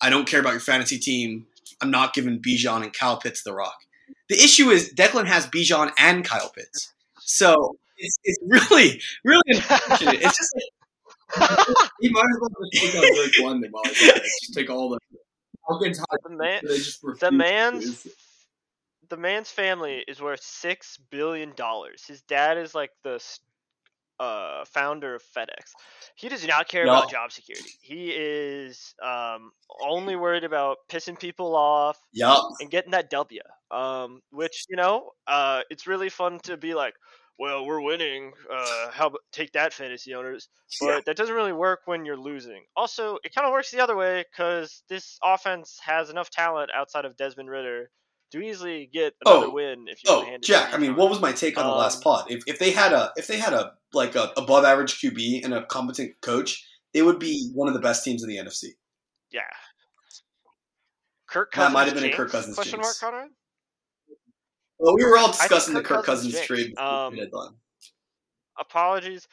[0.00, 1.46] "I don't care about your fantasy team.
[1.80, 3.78] I'm not giving Bijan and Kyle Pitts the rock."
[4.28, 10.16] The issue is Declan has Bijan and Kyle Pitts, so it's, it's really really unfortunate.
[10.22, 10.64] It's just like,
[12.00, 14.22] He might as well just take on Drake London while he's at it.
[14.22, 14.98] Just take all the
[15.68, 16.16] Falcons high.
[16.24, 18.06] the man, They just the man's
[19.08, 22.04] the man's family is worth six billion dollars.
[22.06, 23.20] His dad is like the
[24.20, 25.72] uh, founder of FedEx.
[26.16, 27.70] He does not care about job security.
[27.80, 32.42] He is um, only worried about pissing people off yup.
[32.60, 33.40] and getting that W.
[33.70, 36.94] Um, which you know, uh, it's really fun to be like,
[37.38, 38.32] well, we're winning.
[38.52, 40.48] Uh, how take that, fantasy owners?
[40.80, 42.64] But that doesn't really work when you're losing.
[42.76, 47.04] Also, it kind of works the other way because this offense has enough talent outside
[47.06, 47.90] of Desmond Ritter
[48.32, 49.86] to easily get another Oh, win.
[49.88, 50.74] If you Oh, hand it Jack.
[50.74, 52.30] I mean, what was my take on the last Um, pod?
[52.30, 55.54] If, if they had a if they had a like a above average QB and
[55.54, 56.62] a competent coach,
[56.92, 58.72] they would be one of the best teams in the NFC.
[59.30, 59.40] yeah.
[61.26, 62.16] Kirk That might have been a jinx?
[62.16, 63.28] Kirk Cousins Question mark, Conrad?
[64.78, 67.16] Well, we were all discussing the Kirk Kirk Cousins Cousins trade Um,
[68.58, 69.26] apologies.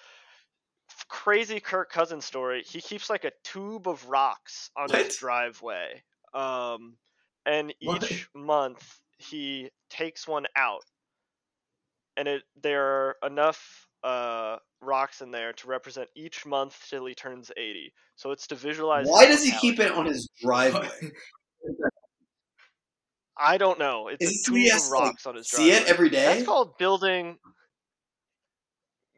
[1.07, 2.63] Crazy Kirk Cousins story.
[2.63, 5.05] He keeps like a tube of rocks on What?
[5.05, 6.01] his driveway.
[6.33, 6.97] Um,
[7.45, 8.09] and What?
[8.11, 10.83] each month he takes one out,
[12.17, 17.15] and it there are enough uh, rocks in there to represent each month till he
[17.15, 17.93] turns 80.
[18.15, 19.07] So it's to visualize.
[19.07, 20.89] Why does he keep it on his driveway?
[23.37, 24.07] I don't know.
[24.07, 25.61] It's Is a this where he tube has of to, like, rocks on his drive.
[25.61, 26.23] See it every day?
[26.25, 27.37] That's called building.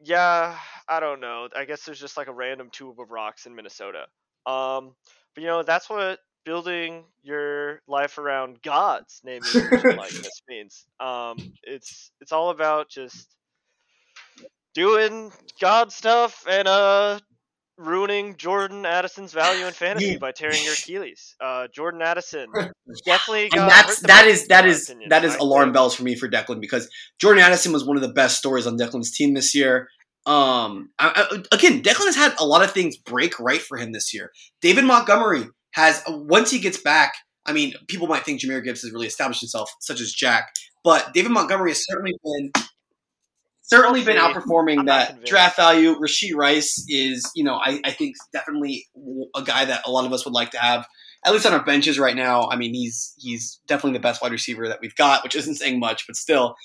[0.00, 0.56] Yeah,
[0.88, 1.48] I don't know.
[1.56, 4.06] I guess there's just like a random tube of rocks in Minnesota.
[4.46, 4.94] Um,
[5.34, 10.86] but you know that's what building your life around God's name and likeness means.
[11.00, 13.36] Um, it's it's all about just
[14.74, 17.18] doing God stuff and uh
[17.78, 21.34] ruining Jordan Addison's value in fantasy by tearing your Achilles.
[21.40, 22.48] Uh, Jordan Addison
[23.06, 25.08] definitely and got that's that is that is opinion.
[25.10, 27.96] that is I alarm think- bells for me for Declan because Jordan Addison was one
[27.96, 29.88] of the best stories on Declan's team this year.
[30.26, 33.92] Um, I, I, again, Declan has had a lot of things break right for him
[33.92, 34.30] this year.
[34.60, 37.14] David Montgomery has once he gets back.
[37.46, 40.50] I mean, people might think Jahmyr Gibbs has really established himself, such as Jack,
[40.84, 42.52] but David Montgomery has certainly been
[43.68, 45.94] certainly been outperforming I'm that draft value.
[45.94, 48.86] Rashee Rice is, you know, I, I think definitely
[49.34, 50.86] a guy that a lot of us would like to have
[51.24, 52.48] at least on our benches right now.
[52.48, 55.78] I mean, he's he's definitely the best wide receiver that we've got, which isn't saying
[55.78, 56.56] much, but still.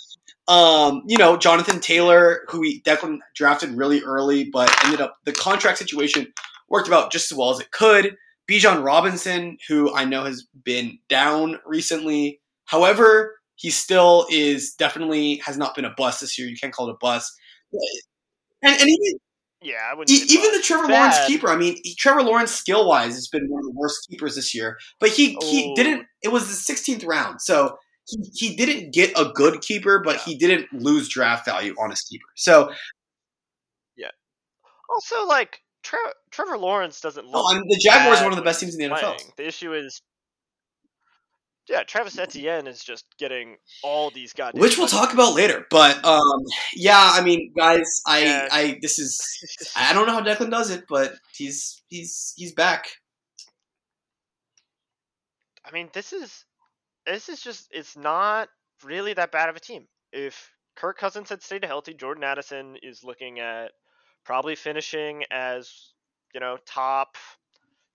[0.47, 5.31] Um, you know, Jonathan Taylor, who we Declan drafted really early, but ended up the
[5.31, 6.33] contract situation
[6.69, 8.17] worked about just as well as it could.
[8.49, 12.41] Bijan Robinson, who I know has been down recently.
[12.65, 16.47] However, he still is definitely has not been a bust this year.
[16.47, 17.31] You can't call it a bust.
[18.61, 19.19] And, and even
[19.61, 19.93] Yeah.
[20.07, 20.61] E- even the.
[20.63, 20.99] Trevor Bad.
[20.99, 21.49] Lawrence keeper.
[21.49, 24.53] I mean, he- Trevor Lawrence skill wise has been one of the worst keepers this
[24.55, 24.77] year.
[24.99, 25.75] But he he Oh.
[25.75, 26.05] didn't.
[26.21, 27.77] It was the 16th round, so
[28.07, 32.01] he, he didn't get a good keeper, but he didn't lose draft value on his
[32.01, 32.25] keeper.
[32.35, 32.71] So
[33.95, 34.09] yeah.
[34.89, 35.99] Also, like Tre-
[36.31, 37.45] Trevor Lawrence doesn't look.
[37.53, 38.99] I the Jaguars are one of the best teams in the NFL.
[39.17, 39.33] playing.
[39.37, 40.01] The issue is,
[41.69, 44.61] yeah, Travis Etienne is just getting all these goddamn.
[44.61, 46.43] Which we'll talk about later, but um,
[46.73, 48.47] yeah, I mean, guys, I, Yeah.
[48.51, 52.87] I, this is, I don't know how Declan does it, but he's, he's, he's back.
[55.65, 56.45] I mean, this is
[57.05, 58.49] this is just it's not
[58.83, 59.87] really that bad of a team.
[60.11, 63.71] If Kirk Cousins had stayed healthy, Jordan Addison is looking at
[64.25, 65.93] probably finishing as
[66.33, 67.17] you know top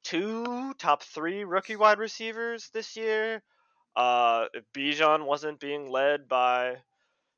[0.03, 3.43] two, top three rookie wide receivers this year.
[3.99, 6.77] Uh, if Bijan wasn't being led by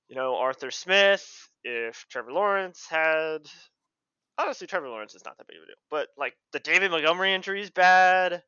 [0.08, 3.46] you know Arthur Smith, if Trevor Lawrence had
[4.38, 7.34] honestly Trevor Lawrence is not that big of a deal, but like the David Montgomery
[7.34, 8.42] injury is bad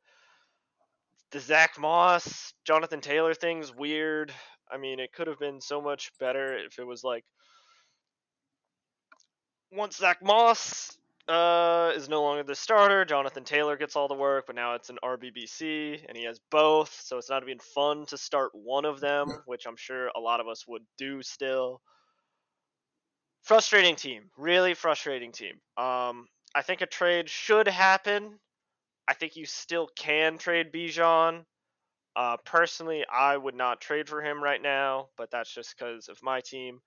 [1.32, 4.32] the Zach Moss, Jonathan Taylor thing's weird.
[4.70, 7.24] I mean, it could have been so much better if it was like
[9.72, 10.96] once Zach Moss
[11.28, 14.90] uh, is no longer the starter, Jonathan Taylor gets all the work, but now it's
[14.90, 19.00] an RBBC and he has both, so it's not even fun to start one of
[19.00, 21.80] them, which I'm sure a lot of us would do still.
[23.42, 25.54] Frustrating team, really frustrating team.
[25.76, 28.38] Um, I think a trade should happen.
[29.08, 31.44] I think you still can trade Bijan.
[32.14, 36.18] Uh, personally, I would not trade for him right now, but that's just because of
[36.22, 36.80] my team.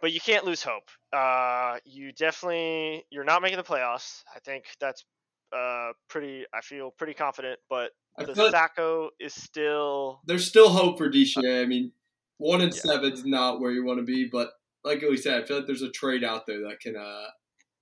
[0.00, 0.88] But you can't lose hope.
[1.12, 4.22] Uh, you definitely you're not making the playoffs.
[4.34, 5.04] I think that's
[5.52, 6.44] uh, pretty.
[6.54, 7.58] I feel pretty confident.
[7.68, 11.62] But I the like Sacco is still there's still hope for DSHA.
[11.62, 11.92] I mean,
[12.38, 12.80] one and Yeah.
[12.80, 14.50] seven's not where you want to be, but
[14.84, 17.26] like we said, I feel like there's a trade out there that can uh,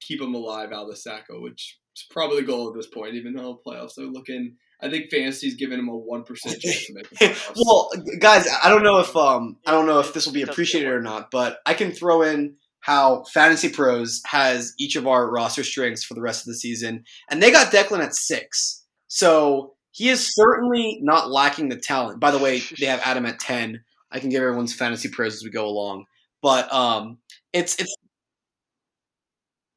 [0.01, 3.15] keep him alive out of the Sacco, which is probably the goal at this point.
[3.15, 6.95] Even though playoffs are looking, I think fantasy's giving him a one percent chance to
[6.95, 7.53] make the playoffs.
[7.65, 10.47] well, guys, I don't know if um, I don't know if this will be it
[10.47, 14.97] does get appreciated or not, but I can throw in how Fantasy Pros has each
[14.97, 18.15] of our roster strengths for the rest of the season, and they got Declan at
[18.15, 22.21] six, so he is certainly not lacking the talent.
[22.21, 23.83] By the way, they have Adam at ten.
[24.11, 26.05] I can give everyone's Fantasy Pros as we go along,
[26.43, 27.19] but um,
[27.53, 27.96] it's it's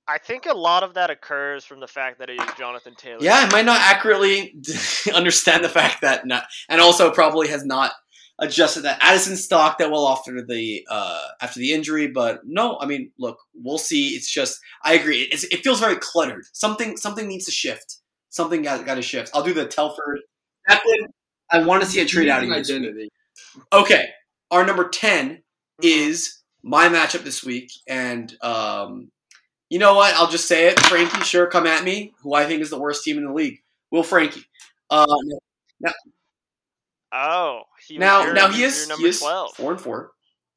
[0.09, 3.19] I think a lot of that occurs from the fact that it is Jonathan Taylor.
[3.21, 4.55] yeah, I might not accurately
[5.13, 7.91] understand the fact that not, and also probably has not
[8.39, 12.07] adjusted that Addison stock that well after the uh, after the injury.
[12.07, 14.09] But no, I mean, look, we'll see.
[14.09, 15.21] It's just I agree.
[15.31, 16.45] It's, it feels very cluttered.
[16.53, 17.97] Something something needs to shift.
[18.29, 19.29] Something got got to shift.
[19.33, 20.21] I'll do the Telford.
[20.69, 21.07] Declan,
[21.51, 22.59] I want to see a trade out of An you.
[22.59, 23.09] identity.
[23.73, 24.07] Okay,
[24.51, 25.39] our number ten Mhm.
[25.81, 29.11] is my matchup this week, and um,
[29.69, 30.13] you know what?
[30.15, 30.79] I'll just say it.
[30.79, 32.13] Frankie, sure, come at me.
[32.21, 33.59] Who I think is the worst team in the league?
[33.91, 34.45] Will Frankie?
[34.89, 35.05] Uh,
[37.11, 39.55] Oh, he now, your, now he is number he is twelve.
[39.55, 40.11] four and four.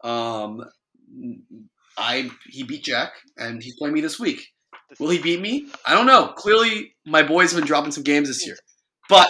[0.04, 0.64] Um,
[1.96, 4.48] I he beat Jack, and he's playing me this week.
[4.98, 5.68] Will he beat me?
[5.86, 6.28] I don't know.
[6.36, 8.56] Clearly, my boys have been dropping some games this year,
[9.08, 9.28] but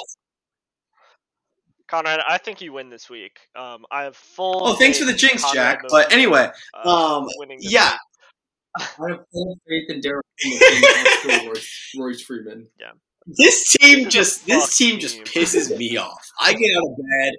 [1.86, 3.38] Conrad, I think you win this week.
[3.54, 4.66] Um, I have full.
[4.66, 5.84] Oh, thanks for the jinx, Conrad Jack.
[5.90, 6.50] But anyway,
[6.84, 7.28] uh, um,
[7.60, 7.96] yeah.
[8.78, 8.88] Week.
[9.00, 12.68] I have full faith in Derek Royce, Royce, Royce Freeman.
[13.26, 16.26] this team This is a just this team just pisses me off.
[16.40, 17.32] I get out of bed.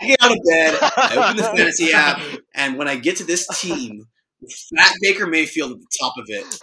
[0.00, 0.78] I get out of bed.
[0.96, 2.20] I open the fantasy app,
[2.54, 4.06] and when I get to this team,
[4.42, 6.60] with Fat Baker Mayfield at the top of it,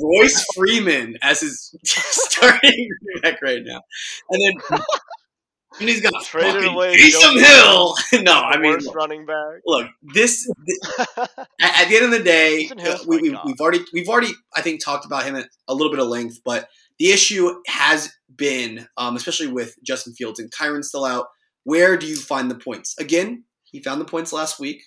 [0.00, 2.88] Royce Freeman as his starting
[3.22, 3.80] back right now,
[4.30, 4.80] and then
[5.80, 7.94] and he's gonna Traded away Taysom Hill.
[8.22, 9.60] no, I mean, look, running back.
[9.66, 11.08] look, this th-
[11.60, 12.70] at, the end of the day,
[13.06, 16.00] we, we, we've already we've already I think talked about him at a little bit
[16.00, 16.68] of length, but
[16.98, 21.26] the issue has been, um, especially with Justin Fields and Kyren still out.
[21.64, 22.94] Where do you find the points?
[22.98, 24.82] Again, he found the points last week.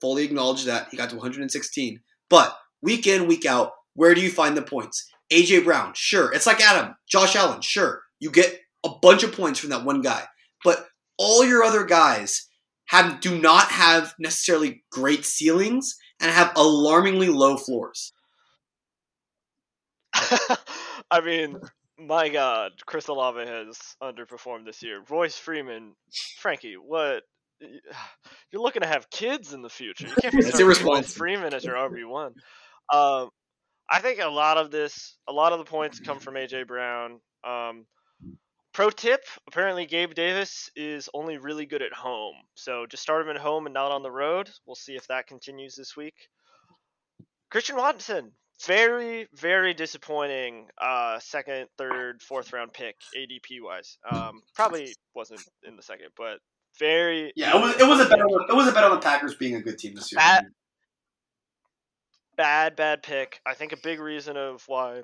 [0.00, 2.00] Fully acknowledge that he got to 116.
[2.30, 5.10] But week in, week out, where do you find the points?
[5.32, 6.32] AJ Brown, sure.
[6.32, 8.02] It's like Adam, Josh Allen, sure.
[8.20, 10.24] You get a bunch of points from that one guy.
[10.64, 10.86] But
[11.18, 12.48] all your other guys
[12.86, 18.12] have do not have necessarily great ceilings and have alarmingly low floors.
[21.10, 21.58] I mean,
[21.98, 25.02] my God, Chris Olave has underperformed this year.
[25.08, 25.94] Royce Freeman,
[26.38, 27.22] Frankie, what?
[28.52, 30.06] You're looking to have kids in the future.
[30.06, 31.12] You can't be Royce.
[31.12, 32.32] Freeman as your RB one.
[32.92, 33.30] Um,
[33.90, 37.20] I think a lot of this, a lot of the points come from AJ Brown.
[37.44, 37.86] Um,
[38.78, 43.34] pro tip: apparently Gabe Davis is only really good at home, so just start him
[43.34, 44.48] at home and not on the road.
[44.66, 46.14] We'll see if that continues this week.
[47.50, 48.30] Christian Watson,
[48.64, 55.76] very very disappointing uh second third fourth round pick adp wise um probably wasn't in
[55.76, 56.38] the second but
[56.78, 58.98] very Yeah, it was it was a bet on, it was a bet on the
[58.98, 60.18] Packers being a good team this year.
[60.18, 60.46] That-
[62.36, 65.02] bad bad pick i think a big reason of why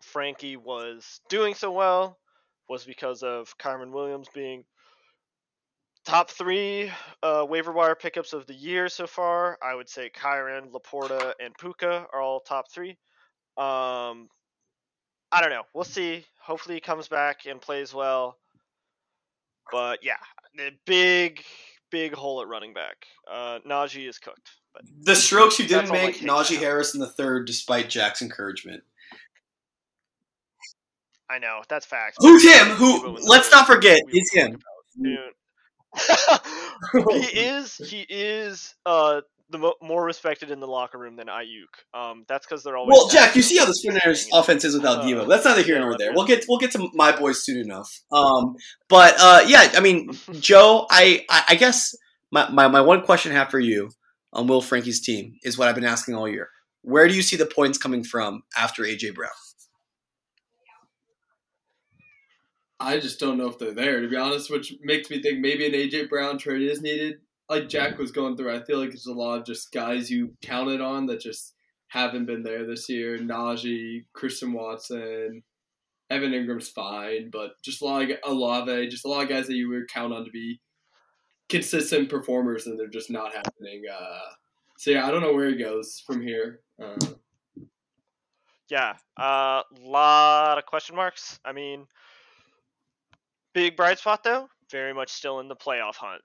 [0.00, 2.18] frankie was doing so well
[2.72, 4.64] was because of Kyren williams being
[6.06, 6.90] top three
[7.22, 9.58] uh, waiver wire pickups of the year so far.
[9.62, 12.96] I would say Kyren, laporta and puka are all top three.
[13.58, 14.28] Um
[15.30, 15.64] i don't know.
[15.74, 16.24] We'll see.
[16.40, 18.38] Hopefully he comes back and plays well.
[19.70, 20.22] But yeah
[20.56, 21.44] the big
[21.90, 23.04] big hole at running back.
[23.30, 26.58] Uh najee is cooked but the strokes you didn't That's all I make, Najee.
[26.58, 28.82] Harris in the third, despite Jack's encouragement.
[31.32, 32.16] I know that's facts.
[32.20, 32.66] Who's him?
[32.76, 33.16] Who?
[33.26, 34.58] Let's not forget, we is him.
[37.10, 39.20] He is he is uh
[39.50, 41.68] the mo- more respected in the locker room than Aiyuk.
[41.94, 42.92] Um, that's because they're always.
[42.96, 45.28] Well, Jack, you see how the Spinners offense is without Uh, Deebo.
[45.28, 46.12] That's neither here nor there.
[46.12, 48.00] We'll get we'll get to my boys soon enough.
[48.10, 48.56] Um,
[48.88, 50.10] but uh, yeah, I mean,
[50.40, 51.94] Joe, I I, I guess
[52.30, 53.90] my, my my one question I have for you
[54.32, 56.48] on Will Frankie's team is what I've been asking all year.
[56.80, 59.30] Where do you see the points coming from after AJ Brown?
[62.82, 65.66] I just don't know if they're there, to be honest, which makes me think maybe
[65.66, 67.18] an AJ Brown trade is needed.
[67.48, 70.34] Like Jack was going through, I feel like there's a lot of just guys you
[70.42, 71.54] counted on that just
[71.88, 73.18] haven't been there this year.
[73.18, 75.42] Najee, Christian Watson,
[76.10, 79.54] Evan Engram's fine, but just a lot of Olave, just a lot of guys that
[79.54, 80.60] you would count on to be
[81.48, 83.82] consistent performers, and they're just not happening.
[83.92, 84.32] Uh,
[84.78, 86.60] so yeah, I don't know where he goes from here.
[86.82, 86.96] Uh,
[88.68, 91.38] Yeah, a uh, lot of question marks.
[91.44, 91.86] I mean,
[93.54, 96.22] big bright spot though, very much still in the playoff hunt.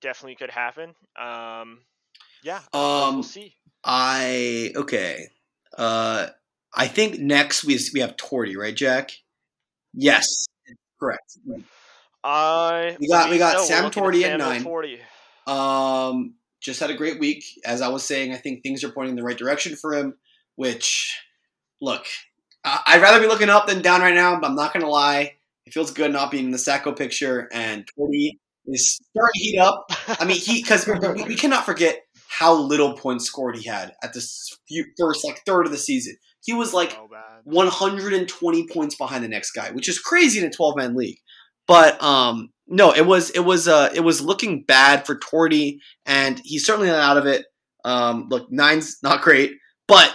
[0.00, 0.94] Definitely could happen.
[1.20, 1.80] Um,
[2.42, 3.54] yeah, Um, we'll see.
[3.84, 5.28] I okay.
[5.76, 6.28] Uh,
[6.74, 9.12] I think next we we have Torty, right, Jack?
[9.92, 10.46] Yes,
[10.98, 11.38] correct.
[12.22, 13.64] I we got- we got so.
[13.64, 14.64] Sam looking at Torty at nine.
[14.64, 14.98] Torty.
[15.46, 17.44] Um, just had a great week.
[17.64, 20.14] As I was saying, I think things are pointing in the right direction for him.
[20.56, 21.20] Which,
[21.80, 22.06] look,
[22.64, 24.38] I'd rather be looking up than down right now.
[24.40, 25.36] But I'm not gonna lie,
[25.66, 27.48] it feels good not being in the Sacko picture.
[27.52, 28.30] And Torty
[28.66, 29.86] is starting to heat up.
[30.08, 34.12] I mean, he because we, we cannot forget how little points scored he had at
[34.12, 36.16] this few, first like third of the season.
[36.42, 37.08] He was like so
[37.44, 41.18] 120 points behind the next guy, which is crazy in a 12 man league.
[41.66, 46.40] But um, no, it was it was uh, it was looking bad for Torty, and
[46.44, 47.46] he's certainly not out of it.
[47.84, 49.52] Um, look, nine's not great,
[49.88, 50.14] but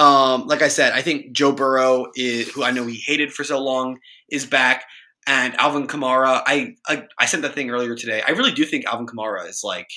[0.00, 3.44] um, like I said, I think Joe Burrow, is, who I know he hated for
[3.44, 3.98] so long,
[4.30, 4.84] is back,
[5.26, 6.42] and Alvin Kamara.
[6.46, 8.22] I, I I sent that thing earlier today.
[8.26, 9.88] I really do think Alvin Kamara is like,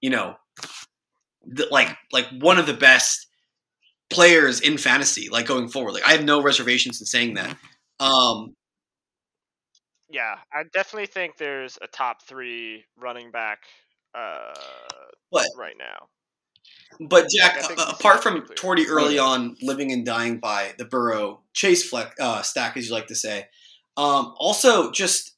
[0.00, 0.34] you know,
[1.46, 3.26] the, like like one of the best
[4.08, 5.92] players in fantasy, like going forward.
[5.92, 7.54] Like I have no reservations in saying that.
[8.00, 8.54] Um,
[10.10, 13.58] Yeah, I definitely think there's a top three running back
[14.14, 14.54] uh,
[15.28, 15.46] What?
[15.56, 16.08] right now.
[16.98, 18.42] But Jack, uh, apart from.
[18.42, 22.94] Torty early on living and dying by the Burrow Chase fleck, uh, stack, as you
[22.94, 23.46] like to say,
[23.96, 25.36] um, also just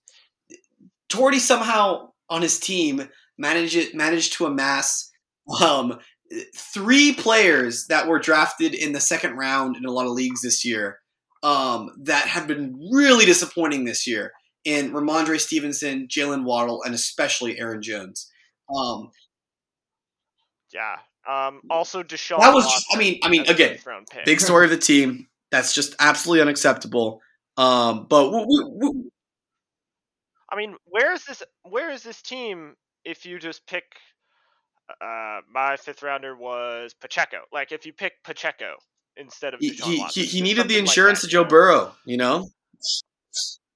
[1.08, 5.10] Torty somehow on his team managed managed to amass
[5.62, 5.98] um,
[6.56, 10.64] three players that were drafted in the second round in a lot of leagues this
[10.64, 11.00] year
[11.42, 14.32] um, that have been really disappointing this year
[14.64, 18.30] in Rhamondre Stevenson, Jaylen Waddle, and especially Aaron Jones.
[18.74, 19.10] Um,
[20.72, 20.96] Yeah.
[21.28, 22.40] Um, also, Deshaun.
[22.40, 24.24] that was, Watson I mean, I mean, again, fifth round pick.
[24.24, 25.28] big story of the team.
[25.50, 27.20] That's just absolutely unacceptable.
[27.56, 29.10] Um, but we, we, we,
[30.50, 31.42] I mean, where is this?
[31.62, 32.74] Where is this team?
[33.04, 33.84] If you just pick,
[35.00, 37.38] uh, my fifth rounder was Pacheco.
[37.52, 38.74] Like if you pick Pacheco
[39.16, 41.32] instead of he, Deshaun he, Watson, he, he needed the something like insurance that, to
[41.32, 41.44] Joe?
[41.44, 42.48] Burrow, you know?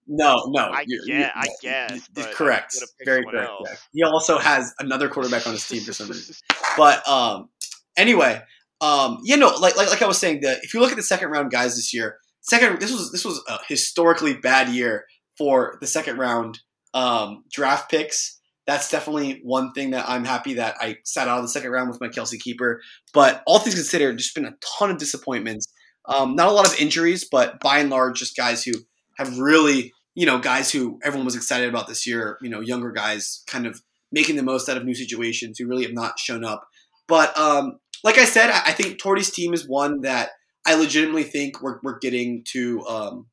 [0.09, 0.61] No, no.
[0.61, 2.77] I you- get- you- I guess, correct.
[3.05, 3.49] Very correct.
[3.49, 3.89] else.
[3.93, 6.35] He also has another quarterback on his team for some reason.
[6.77, 7.49] But um,
[7.97, 8.43] anyway,
[8.81, 11.03] um, you know, like, like like I was saying, that if you look at the
[11.03, 15.07] second round guys this year, second this was this was a historically bad year
[15.39, 16.61] for the second round
[16.95, 18.39] um, draft picks.
[18.67, 21.89] That's definitely one thing that I'm happy that I sat out of the second round
[21.89, 22.81] with my Kelce keeper.
[23.15, 25.69] But all things considered, just been a ton of disappointments.
[26.09, 28.73] Um, not a lot of injuries, but by and large, just guys who
[29.19, 32.39] have really, you know, guys who everyone was excited about this year.
[32.43, 33.81] You know, younger guys kind of
[34.17, 36.67] making the most out of new situations who really have not shown up.
[37.07, 40.31] But um, like I said, I, think Torty's team is one that
[40.67, 43.27] I legitimately think we're, we're getting to um,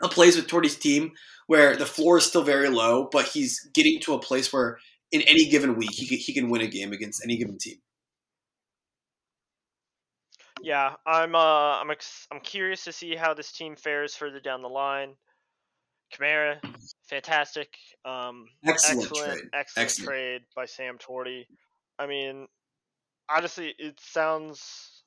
[0.00, 1.10] a place with Torty's team
[1.48, 4.78] where the floor is still very low, but he's getting to a place where
[5.10, 7.76] in any given week he can, he can win a game against any given team.
[10.62, 14.62] Yeah, I'm uh I'm ex- I'm curious to see how this team fares further down
[14.62, 15.14] the line.
[16.14, 16.58] Kamara,
[17.08, 17.74] fantastic.
[18.04, 19.50] Um Excellent excellent trade.
[19.52, 20.08] excellent Excellent.
[20.08, 21.46] trade by Sam Torty.
[21.98, 22.46] I mean,
[23.28, 25.02] honestly, it sounds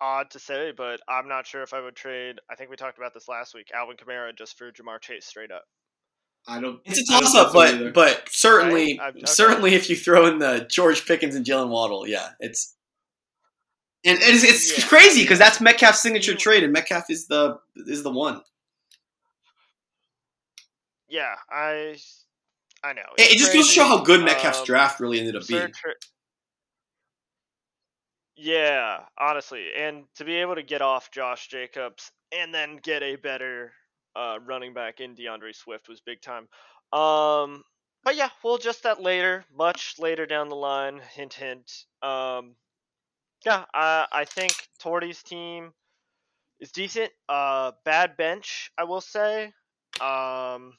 [0.00, 2.36] odd to say, but I'm not sure if I would trade.
[2.50, 3.70] I think we talked about this last week.
[3.74, 5.64] Alvin Kamara just for Ja'Marr Chase straight up.
[6.46, 6.80] I don't.
[6.84, 7.90] It's a don't toss up, but either.
[7.90, 9.26] but certainly I'm- okay.
[9.26, 12.74] certainly if you throw in the George Pickens and Jaylen Waddle, yeah, it's
[14.04, 14.86] and it's, it's Yeah.
[14.86, 18.40] crazy because that's Metcalf's signature trade, and Metcalf is the is the one.
[21.08, 21.96] Yeah, I
[22.82, 23.02] I know.
[23.16, 25.72] It, it just goes to show how good Metcalf's Um, draft really ended up being.
[25.72, 25.94] tra-
[28.36, 33.16] yeah, honestly, and to be able to get off Josh Jacobs and then get a
[33.16, 33.72] better
[34.14, 36.48] uh, running back in D'Andre Swift was big time.
[36.92, 37.64] Um,
[38.04, 41.00] but yeah, we'll adjust that later, much later down the line.
[41.14, 41.84] Hint, hint.
[42.02, 42.54] Um,
[43.44, 45.72] yeah, I I think Torty's team
[46.60, 47.10] is decent.
[47.28, 49.52] Uh, bad bench, I will say.
[50.00, 50.74] Um,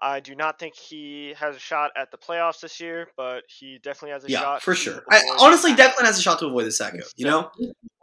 [0.00, 3.78] I do not think he has a shot at the playoffs this year, but he
[3.82, 4.62] definitely has a Yeah, shot.
[4.62, 5.02] for sure.
[5.10, 5.96] I, honestly, that.
[5.96, 7.00] Declan has a shot to avoid the Sacko.
[7.16, 7.50] You know,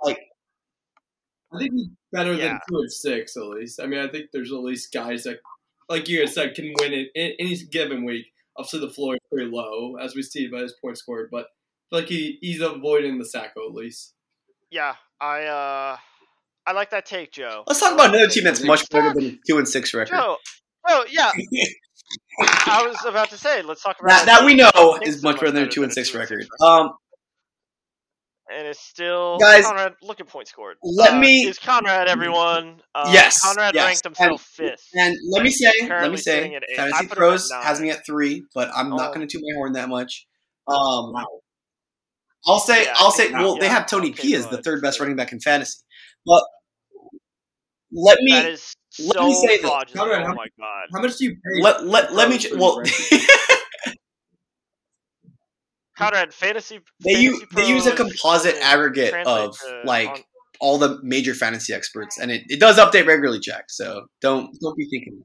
[0.03, 0.19] like
[1.53, 2.47] I think he's better Yeah.
[2.47, 3.79] than two and six at least.
[3.79, 5.39] I mean, I think there's at least guys that,
[5.87, 8.25] like you guys said, can win it in any given week.
[8.57, 11.89] Obviously, the floor is pretty low, as we see by his point scored, but I
[11.89, 14.13] feel like he, he's avoiding the Sacko at least.
[14.71, 15.97] Yeah, I uh,
[16.65, 17.63] I like that take, Joe.
[17.67, 20.15] let's talk about another team that's much better than two and six record.
[20.15, 20.37] Joe.
[20.87, 21.31] Oh yeah,
[22.39, 23.61] I was about to say.
[23.61, 26.13] Let's talk about that, that we know is much better than a two and six,
[26.13, 26.39] record.
[26.39, 26.47] record.
[26.61, 26.91] Um,
[28.55, 29.93] and it's still Guys, Conrad.
[30.01, 30.75] Look at point scored.
[30.83, 32.81] let Uh, me- is Conrad everyone.
[32.93, 34.29] Uh, Yes, Conrad yes, ranked himself
[34.59, 34.87] and- fifth.
[34.95, 38.05] And let me say, let me say, Fantasy put him at Pros has me at
[38.05, 39.13] three, but I'm not Oh.
[39.13, 40.27] going to toot my horn that much.
[40.67, 41.13] Um,
[42.45, 44.81] I'll say, Yeah, I'll say, think- well, they have Tony okay, P as the third
[44.81, 45.79] best running back in fantasy,
[46.25, 46.43] but
[47.93, 49.61] let me that is let so me say this.
[49.61, 50.11] fraudulent.
[50.23, 50.85] Oh how- my god.
[50.93, 51.61] How much do you pay?
[51.61, 52.75] let let let me Pros ju- well.
[52.77, 53.95] the
[55.97, 56.79] Conrad, fantasy.
[57.03, 60.19] they fantasy use they use a composite aggregate of to like on-
[60.59, 63.65] all the major fantasy experts, and it, it does update regularly, Jack.
[63.69, 65.23] So don't don't be thinking.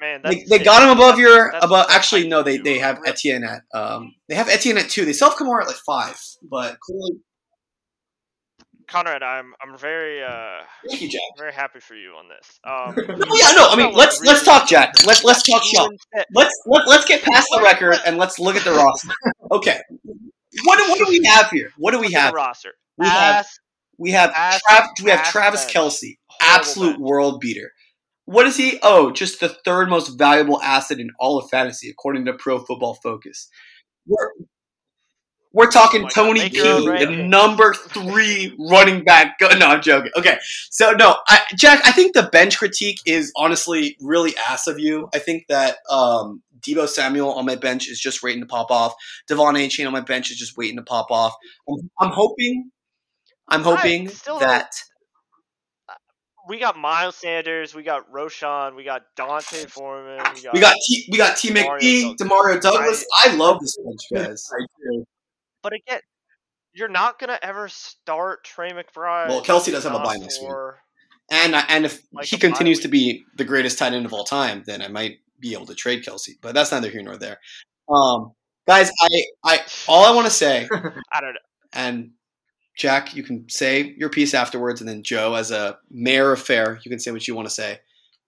[0.00, 0.20] man.
[0.24, 1.86] They, they got him above your That's- above.
[1.90, 5.04] Actually, no, they they have Etienne at um they have Etienne at two.
[5.04, 7.16] They still have Kamara at like five, but clearly,
[8.88, 11.20] Conrad, I'm I'm very uh thank you, Jack.
[11.38, 12.58] very happy for you on this.
[12.64, 14.94] Um, Oh yeah, no, I mean let's let's talk, Jack.
[15.06, 15.90] Let's let's talk shop.
[16.34, 19.08] Let's let, let's get past the record and let's look at the roster.
[19.50, 19.80] Okay,
[20.64, 21.70] what do, what do we have here?
[21.76, 22.34] What do we have?
[22.34, 22.72] roster.
[22.98, 23.46] We have
[23.98, 25.64] we have Trav, we have Travis.
[25.66, 27.72] Kelce, absolute world beater.
[28.24, 28.78] What is he?
[28.82, 32.94] Oh, just the third most valuable asset in all of fantasy, according to Pro Football
[33.02, 33.48] Focus.
[34.06, 34.30] We're,
[35.52, 37.30] we're talking Oh Tony make P, your the ranking.
[37.30, 39.38] number three running back.
[39.38, 40.10] Go- no, I'm joking.
[40.16, 40.38] Okay,
[40.70, 45.08] so no, I, Jack, I think the bench critique is honestly really ass of you.
[45.14, 48.94] I think that um, Deebo Samuel on my bench is just waiting to pop off.
[49.30, 51.34] De'Von Achane on my bench is just waiting to pop off.
[51.68, 52.70] I'm, I'm hoping,
[53.48, 54.72] I'm hoping still that
[56.48, 60.76] we got Miles Sanders, we got Roschon, we got D'Onta Foreman, we got, We got
[60.86, 62.20] T, we got T Demario Douglas.
[62.20, 63.06] Demario Douglas.
[63.18, 64.50] I love this bench, guys.
[65.62, 66.00] But again,
[66.72, 69.28] you're not gonna ever start Trey McBride.
[69.28, 70.50] Well, Kelce does have a bye next week.
[71.30, 74.62] And and if Like he continues to be the greatest tight end of all time,
[74.66, 76.30] then I might be able to trade Kelce.
[76.40, 77.38] But that's neither here nor there.
[77.88, 78.32] Um,
[78.66, 80.68] guys, I I all I want to say,
[81.12, 81.40] I don't know.
[81.72, 82.10] and
[82.76, 86.80] Jack, you can say your piece afterwards, and then Joe, as a mayor of fair,
[86.84, 87.80] you can say what you want to say.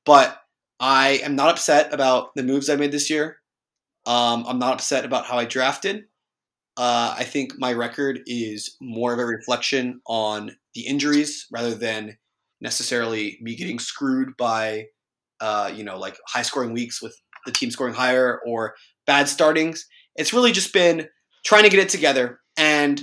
[0.04, 0.38] But
[0.78, 3.38] I am not upset about the moves I made this year.
[4.06, 6.04] Um, I'm not upset about how I drafted.
[6.76, 12.18] Uh, I think my record is more of a reflection on the injuries rather than
[12.60, 14.86] necessarily me getting screwed by,
[15.40, 18.74] uh, you know, like high scoring weeks with the team scoring higher or
[19.06, 19.86] bad startings.
[20.16, 21.08] It's really just been
[21.44, 22.40] trying to get it together.
[22.56, 23.02] And,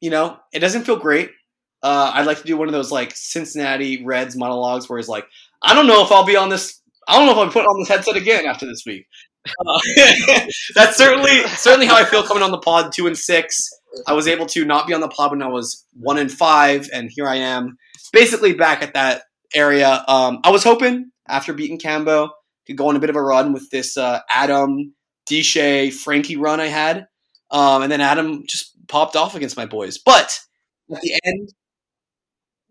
[0.00, 1.30] you know, it doesn't feel great.
[1.82, 5.26] Uh, I'd like to do one of those like Cincinnati Reds monologues where he's like,
[5.62, 6.80] I don't know if I'll be on this.
[7.06, 9.06] I don't know if I'm putting on this headset again after this week.
[10.74, 13.68] That's certainly certainly how I feel coming on the pod two and six.
[14.06, 16.88] I was able to not be on the pod when I was one and five,
[16.92, 17.76] and here I am,
[18.12, 19.22] basically back at that
[19.54, 20.04] area.
[20.06, 22.30] Um, I was hoping after beating Cambo
[22.66, 24.94] to go on a bit of a run with this uh, Adam,
[25.28, 27.06] Deshay, Frankie run I had,
[27.50, 29.98] um, and then Adam just popped off against my boys.
[29.98, 30.38] But
[30.90, 31.52] at the end,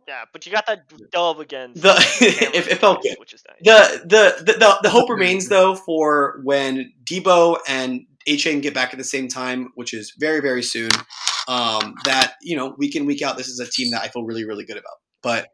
[0.08, 3.16] Yeah, but you got that dub against The- Cameron if- if okay.
[3.20, 3.58] which is nice.
[3.62, 8.94] the, the the the the hope remains though for when Deebo and Achane get back
[8.94, 10.90] at the same time, which is very very soon.
[11.50, 14.24] Um, that you know week in week out, this is a team that I feel
[14.24, 14.96] really really good about.
[15.24, 15.48] But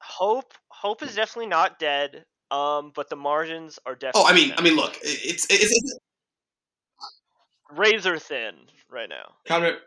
[0.00, 2.24] Hope Hope is definitely not dead.
[2.50, 4.22] Um, but the margins are definitely.
[4.22, 4.58] oh, I mean, thin.
[4.58, 5.98] I mean, look, it's it's, it's
[7.72, 8.54] razor thin
[8.90, 9.34] right now.
[9.48, 9.78] Connor,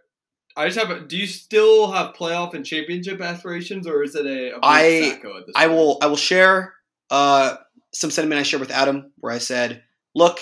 [0.59, 0.89] I just have.
[0.89, 4.55] A, do you still have playoff and championship aspirations, or is it a?
[4.57, 5.17] a I-
[5.55, 5.71] I point?
[5.71, 6.73] will I will share
[7.09, 7.55] uh,
[7.93, 9.83] some sentiment I shared with Adam, where I said,
[10.13, 10.41] "Look,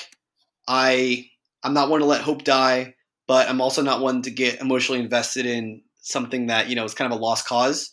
[0.68, 1.30] I
[1.61, 2.95] I'm not one to let hope die,
[3.27, 6.95] but I'm also not one to get emotionally invested in something that you know is
[6.95, 7.91] kind of a lost cause."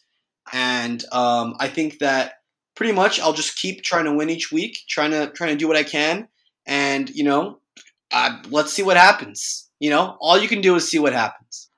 [0.50, 2.34] And um, I think that
[2.74, 5.68] pretty much I'll just keep trying to win each week, trying to trying to do
[5.68, 6.28] what I can,
[6.64, 7.58] and you know,
[8.14, 9.68] uh, let's see what happens.
[9.78, 11.68] You know, all you can do is see what happens.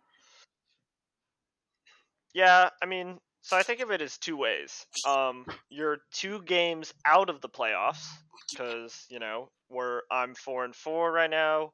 [2.36, 4.84] Yeah, I mean, so I think of it as two ways.
[5.06, 8.04] Um, you're two games out of the playoffs
[8.50, 11.72] because you know we're I'm four and four right now.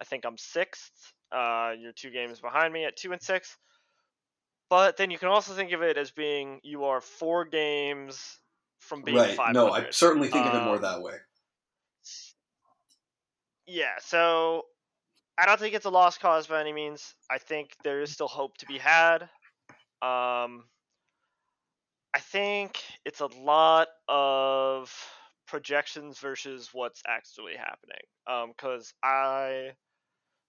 [0.00, 0.92] I think I'm sixth.
[1.32, 3.56] Uh, you're two games behind me at two and six.
[4.70, 8.38] But then you can also think of it as being you are four games
[8.78, 9.54] from being five.
[9.90, 11.14] certainly think of it more that way.
[13.66, 14.66] Yeah, so
[15.36, 17.16] I don't think it's a lost cause by any means.
[17.28, 19.28] I think there is still hope to be had.
[20.02, 20.64] Um,
[22.14, 24.92] I think it's a lot of
[25.46, 28.00] projections versus what's actually happening.
[28.26, 29.72] Um, because I,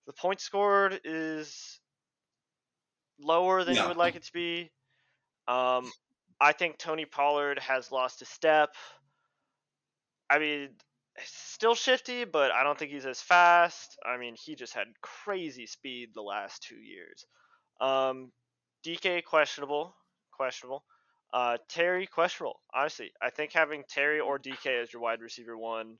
[0.07, 1.79] the point scored is
[3.19, 3.83] lower than Yeah.
[3.83, 4.71] you would like it to be.
[5.47, 5.91] Um,
[6.39, 8.69] I think Tony Pollard has lost a step.
[10.29, 10.69] I mean,
[11.25, 13.97] still shifty, but I don't think he's as fast.
[14.05, 17.25] I mean, he just had crazy speed the last two years.
[17.81, 18.31] Um,
[18.87, 19.93] DK questionable,
[20.31, 20.83] questionable.
[21.33, 22.61] Uh, Terry questionable.
[22.73, 25.97] Honestly, I think having Terry or DK as your wide receiver one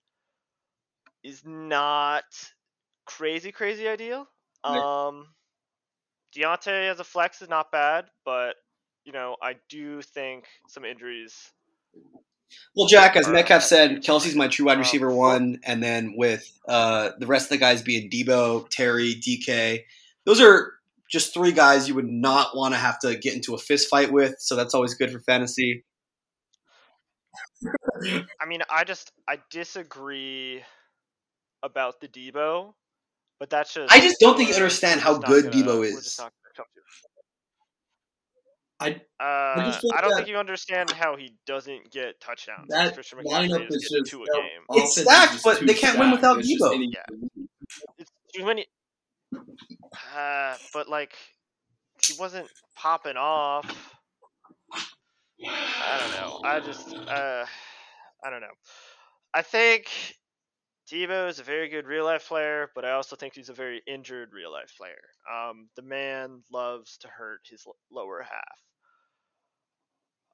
[1.23, 2.23] is not
[3.05, 4.27] crazy, crazy ideal.
[4.63, 5.27] Um,
[6.35, 8.55] Diontae as a flex is not bad, but
[9.03, 11.35] you know, I do think some injuries.
[12.75, 16.57] Well, Jack, as Metcalf said, Kelce's my true wide Um, receiver one, and then with
[16.67, 19.83] uh, the rest of the guys being Deebo, Terry, DK,
[20.25, 20.76] those are
[21.11, 24.11] just three guys you would not want to have to get into a fist fight
[24.11, 24.35] with.
[24.39, 25.83] So that's always good for fantasy.
[28.41, 30.63] I mean, I just I disagree
[31.63, 32.73] about the Deebo,
[33.39, 33.91] but that's just.
[33.93, 36.03] I just don't think you understand how good gonna- Deebo is.
[36.03, 36.85] just not gonna come to it.
[38.79, 42.67] I- Uh, just think I don't that- think you understand how he doesn't get touchdowns.
[42.69, 44.61] That Christian lineup McCaffrey is is getting just two a game.
[44.69, 46.75] It's offense is stacked, but they can't win without Deebo.
[46.75, 46.91] any-
[47.97, 48.67] It's too many.
[50.15, 51.15] Uh, but like,
[52.05, 53.65] he wasn't popping off.
[55.45, 56.41] I don't know.
[56.43, 57.45] I just, uh,
[58.23, 58.47] I don't know.
[59.33, 59.89] I think
[60.91, 63.81] Deebo is a very good real life player, but I also think he's a very
[63.87, 64.93] injured real life player.
[65.31, 68.59] Um, the man loves to hurt his l- lower half.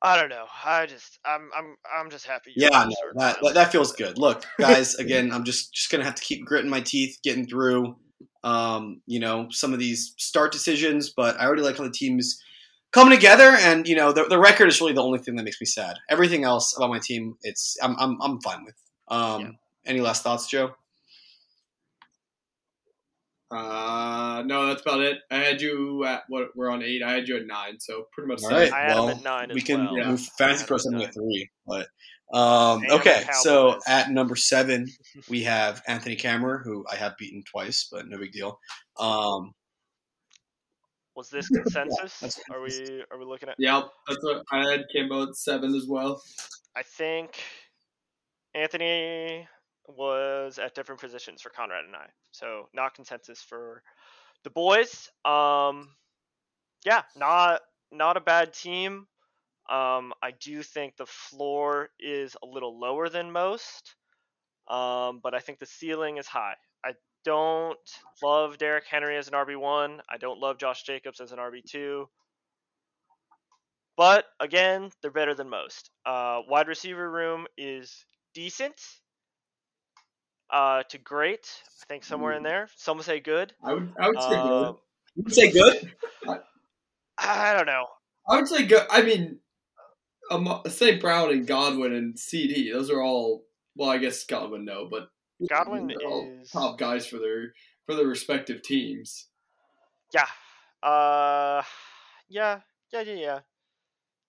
[0.01, 0.45] I don't know.
[0.65, 2.51] I just, I'm, I'm, I'm just happy.
[2.55, 4.17] Yeah, no, that, that that feels good.
[4.17, 7.95] Look, guys, again, I'm just just gonna have to keep gritting my teeth, getting through.
[8.43, 12.41] Um, you know, some of these start decisions, but I already like how the team's
[12.91, 15.59] coming together, and you know the, the record is really the only thing that makes
[15.61, 15.95] me sad.
[16.09, 18.75] Everything else about my team, it's I'm I'm, I'm fine with.
[19.07, 19.49] Um, Yeah.
[19.85, 20.75] Any last thoughts, Joe?
[23.51, 25.19] Uh, no, that's about it.
[25.29, 26.55] I had you at what?
[26.55, 27.03] We're on eight.
[27.03, 28.41] I had you at nine, so pretty much.
[28.43, 28.57] All same.
[28.57, 28.73] right.
[28.73, 29.97] I had him well, at nine we as can well.
[29.97, 30.09] Yeah.
[30.09, 31.07] move I fantasy had pro something nine.
[31.07, 31.87] at three, but
[32.33, 33.25] um, okay.
[33.41, 34.87] So at number seven,
[35.29, 38.59] we have Anthony Cameron, who I have beaten twice, but no big deal.
[38.99, 39.53] Um,
[41.15, 42.19] Was this consensus?
[42.19, 43.55] that's are we are we looking at?
[43.59, 44.85] Yep, that's what I had.
[44.95, 46.21] Cambo at seven as well.
[46.75, 47.39] I think
[48.55, 49.47] Anthony
[49.87, 53.83] was at different positions for Conrad and I, so not consensus for
[54.43, 55.09] the boys.
[55.23, 55.89] Um,
[56.85, 57.61] yeah, not
[57.91, 59.07] not a bad team.
[59.69, 63.95] Um, I do think the floor is a little lower than most,
[64.67, 66.55] um, but I think the ceiling is high.
[66.83, 66.95] I
[67.25, 67.79] don't
[68.23, 70.01] love Derrick Henry as an RB one.
[70.09, 72.09] I don't love Josh Jacobs as an RB two.
[73.97, 75.89] But again, they're better than most.
[76.05, 78.79] Uh, wide receiver room is decent
[80.49, 81.47] uh, to great.
[81.81, 82.69] I think somewhere in there.
[82.75, 83.55] Some would say good.
[83.63, 83.93] I would.
[83.99, 84.75] I would say Uh, good.
[85.15, 85.95] you would say good.
[87.17, 87.87] I don't know.
[88.27, 88.85] I would say good.
[88.89, 89.39] I mean,
[90.31, 91.01] um, St.
[91.01, 92.71] Brown and Godwin and CeeDee.
[92.71, 93.43] Those are all.
[93.75, 95.09] Well, I guess Godwin no, but
[95.49, 97.53] Godwin all is top guys for their
[97.85, 99.27] for their respective teams.
[100.13, 100.27] yeah.
[100.87, 101.63] Uh,
[102.29, 102.59] yeah,
[102.91, 103.39] yeah, yeah, yeah.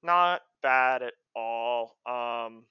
[0.03, 1.97] Not bad at all.
[2.07, 2.65] Um,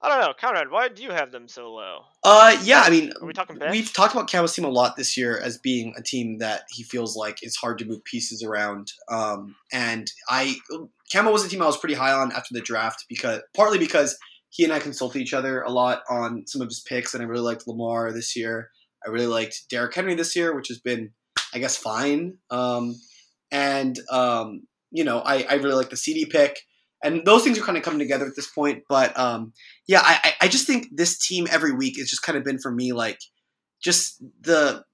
[0.00, 0.70] I don't know, Conrad.
[0.70, 2.02] Why do you have them so low?
[2.22, 3.72] Uh, yeah, I mean, Are we talking bench?
[3.72, 6.84] we've talked about Camel's team a lot this year as being a team that he
[6.84, 8.92] feels like it's hard to move pieces around.
[9.10, 10.54] Um, and I,
[11.10, 14.18] Camel was a team I was pretty high on after the draft because partly because
[14.50, 17.26] he and I consulted each other a lot on some of his picks, and I
[17.26, 18.70] really liked Lamar this year.
[19.06, 21.10] I really liked Derrick Henry this year, which has been,
[21.54, 22.38] I guess, fine.
[22.50, 22.96] Um,
[23.52, 26.60] and um, you know, I, I really like the CeeDee pick.
[27.04, 28.82] And those things are kind of coming together at this point.
[28.88, 29.52] But um,
[29.86, 32.72] yeah, I- I just think this team every week has just kind of been for
[32.72, 33.20] me like
[33.82, 34.84] just the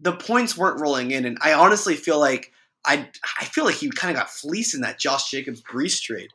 [0.00, 2.50] the points weren't rolling in, and I honestly feel like
[2.84, 6.30] I I feel like he kind of got fleeced in that Josh Jacobs Breece trade.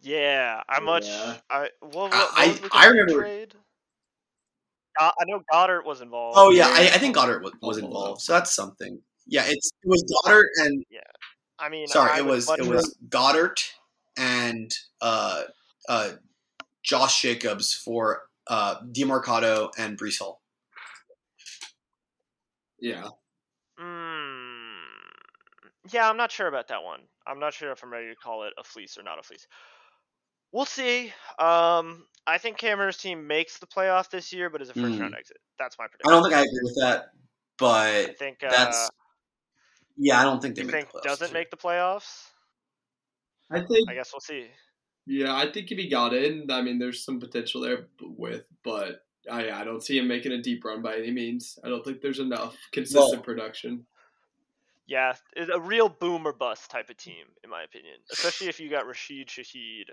[0.00, 1.06] Yeah, how much?
[1.06, 1.36] Yeah.
[1.48, 3.54] I what, what, I- what was the I remember- Trade?
[4.98, 6.36] I know Goddard was involved.
[6.38, 9.00] Oh yeah, I, I think Goddard was, was involved, so that's something.
[9.26, 10.84] Yeah, it's it was Goddard and
[11.58, 13.58] I mean, sorry, I it was it was Goddard
[14.18, 14.70] and
[15.00, 15.44] uh,
[15.88, 16.10] uh,
[16.82, 20.42] Josh Jacobs for uh, Demarcado and Breece Hall.
[22.80, 23.08] Yeah,
[25.90, 27.00] yeah, I'm not sure about that one.
[27.26, 29.46] I'm not sure if I'm ready to call it a fleece or not a fleece.
[30.52, 31.06] We'll see.
[31.38, 35.00] Um, I think Cameron's team makes the playoff this year, but is a first Hmm.
[35.00, 35.38] round exit.
[35.58, 36.10] That's my prediction.
[36.12, 37.06] I don't think I agree with that,
[37.58, 38.90] but I think uh, that's
[39.96, 42.28] yeah, I don't think they you make think the doesn't this make the playoffs.
[43.50, 43.88] I think.
[43.90, 44.48] I guess we'll see.
[45.06, 49.04] Yeah, I think if he got in, I mean, there's some potential there with, but
[49.30, 51.58] I I don't see him making a deep run by any means.
[51.64, 53.86] I don't think there's enough consistent Well- production.
[54.86, 57.94] Yeah, it's a real boom or bust type of team, in my opinion.
[58.12, 59.84] Especially if you got Rashid Shaheed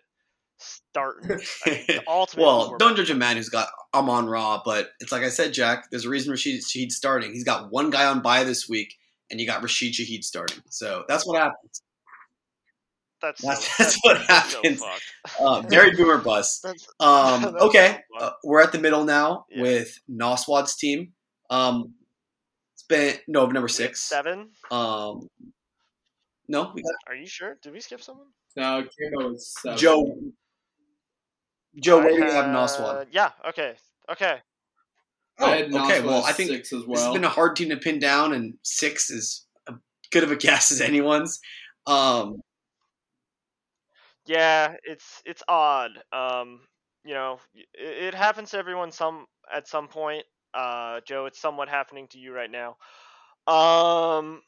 [0.57, 1.39] starting.
[1.65, 1.99] I mean,
[2.37, 5.85] well, don't judge a man who's got Amon Ra, but it's like I said, Jack.
[5.91, 7.31] There's a reason Rashid Shaheed's starting.
[7.33, 8.95] He's got one guy on bye this week,
[9.29, 10.61] and you got Rashid Shaheed starting.
[10.69, 11.81] So that's what happens.
[13.21, 14.79] That's, That's- so, that's what that's so happens.
[14.81, 15.03] fucked.
[15.39, 16.65] Uh, very boomer bust.
[16.99, 19.61] Um, okay, so uh, we're at the middle now Yeah.
[19.61, 21.11] with Noswad's team.
[21.49, 21.93] Um,
[22.89, 24.01] it's no number six.
[24.01, 24.49] seven.
[24.71, 25.27] Um,
[26.47, 27.57] no, we got Are you sure?
[27.61, 28.27] Did we skip someone?
[28.55, 29.77] No, Cambo is seven.
[29.77, 30.17] Joe.
[31.81, 32.97] Joe, I where do you have Noswad?
[32.99, 33.31] had- Yeah.
[33.47, 33.75] Okay.
[34.11, 34.39] Okay.
[35.39, 36.01] I had Oh, okay.
[36.01, 37.05] Well, I think six as This well.
[37.05, 39.73] has been a hard team to pin down, and six is a
[40.11, 41.39] good of a guess as anyone's.
[41.87, 42.41] Um,
[44.25, 45.91] Yeah, it's it's odd.
[46.11, 46.61] Um,
[47.05, 47.67] you know, it,
[48.07, 50.25] it happens to everyone some at some point.
[50.53, 52.77] Uh, Joe, it's somewhat happening to you right now.
[53.51, 54.41] Um,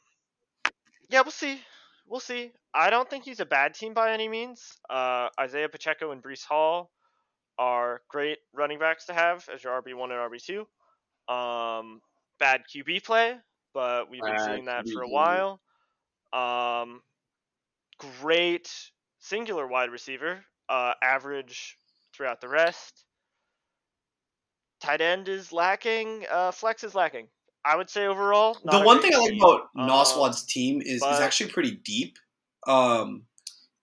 [1.08, 1.60] yeah, we'll see.
[2.06, 2.52] We'll see.
[2.74, 4.78] I don't think he's a bad team by any means.
[4.88, 6.90] Uh, Isaiah Pacheco and Breece Hall
[7.58, 10.66] are great running backs to have as your RB one and RB two.
[11.32, 12.00] Um,
[12.38, 13.36] bad QB play,
[13.74, 15.60] but we've been Bad seeing that for a while.
[16.32, 17.02] Um,
[18.20, 18.70] great
[19.20, 21.76] singular wide receiver, uh, average
[22.12, 23.04] throughout the rest.
[24.82, 26.24] Tight end is lacking.
[26.30, 27.28] Uh, flex is lacking.
[27.64, 28.54] I would say overall.
[28.64, 31.50] the not a one great thing I like about Um, Noswad's team is is actually
[31.50, 32.18] pretty deep.
[32.66, 33.22] Um,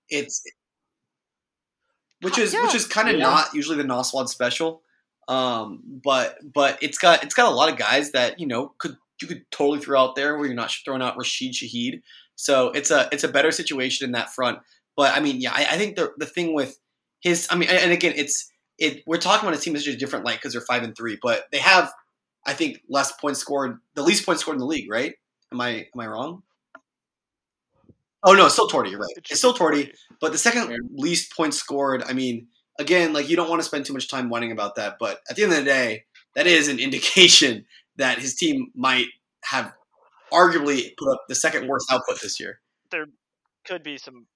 [0.09, 0.43] it's
[2.21, 3.23] which Ki- is which is kind of yeah.
[3.23, 4.81] not usually the Noswad special.
[5.29, 8.97] Um, but but it's got it's got a lot of guys that you know could
[9.21, 12.01] you could totally throw out there where you're not throwing out Rashid Shaheed.
[12.35, 14.59] So it's a it's a better situation in that front.
[14.97, 16.77] But I mean, yeah, I, I think the the thing with
[17.21, 18.48] his, I mean, and, and again, it's
[18.79, 19.03] it.
[19.05, 21.17] We're talking about a team that's just a different light because they're five and three,
[21.21, 21.91] but they have,
[22.45, 25.15] I think, less points scored, the least points scored in the league, right?
[25.51, 26.43] Am I am I wrong?
[28.23, 28.91] Oh no, it's still Torty.
[28.91, 29.13] You're right.
[29.17, 32.03] It's still Torty, but the second least points scored.
[32.03, 32.47] I mean,
[32.77, 35.35] again, like you don't want to spend too much time whining about that, but at
[35.35, 37.65] the end of the day, that is an indication
[37.97, 39.07] that his team might
[39.43, 39.73] have
[40.31, 42.59] arguably put up the second worst output this year.
[42.91, 43.05] There
[43.65, 44.27] could be some.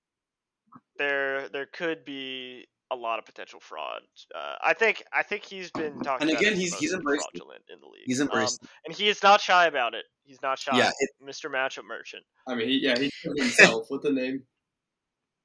[0.98, 4.02] There, there could be a lot of potential fraud.
[4.34, 6.30] Uh, I think, I think he's been talking.
[6.30, 8.04] And again, it he's- he's embraced fraudulent in the league.
[8.06, 10.06] He's embraced um, and he is not shy about it.
[10.24, 10.78] He's not shy.
[10.78, 11.52] Yeah, it, Mr.
[11.52, 12.24] Matchup Merchant.
[12.48, 14.44] I mean, he, yeah, he took himself with the name.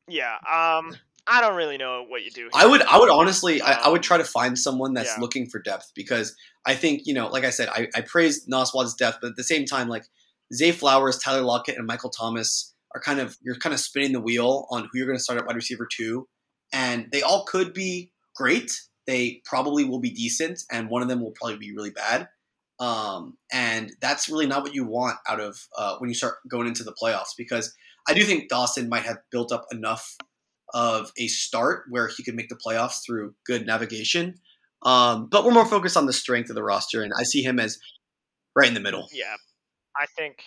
[0.08, 0.34] Yeah.
[0.50, 0.96] Um.
[1.30, 2.48] I don't really know what you do.
[2.54, 5.20] I would, I would honestly, I, I would Um, try to find someone that's yeah.
[5.20, 6.34] looking for depth because
[6.64, 9.44] I think you know, like I said, I, I praised Noswad's depth, but at the
[9.44, 10.04] same time, like
[10.54, 14.20] Zay Flowers, Tyler Lockett, and Michael Thomas are kind of you're kind of spinning the
[14.22, 16.26] wheel on who you're going to start at wide receiver two,
[16.72, 18.72] and they all could be great.
[19.06, 22.28] They probably will be decent, and one of them will probably be really bad.
[22.80, 26.68] Um, and that's really not what you want out of uh, when you start going
[26.68, 27.74] into the playoffs because
[28.08, 30.16] I do think Dawson might have built up enough
[30.74, 34.34] of a start where he could make the playoffs through good navigation.
[34.82, 37.58] Um, but we're more focused on the strength of the roster, and I see him
[37.58, 37.78] as
[38.54, 39.08] right in the middle.
[39.12, 39.34] Yeah,
[39.96, 40.42] I think.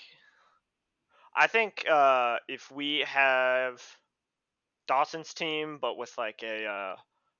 [1.35, 3.81] I think uh, if we have
[4.87, 6.95] Dawson's team, but with like a uh,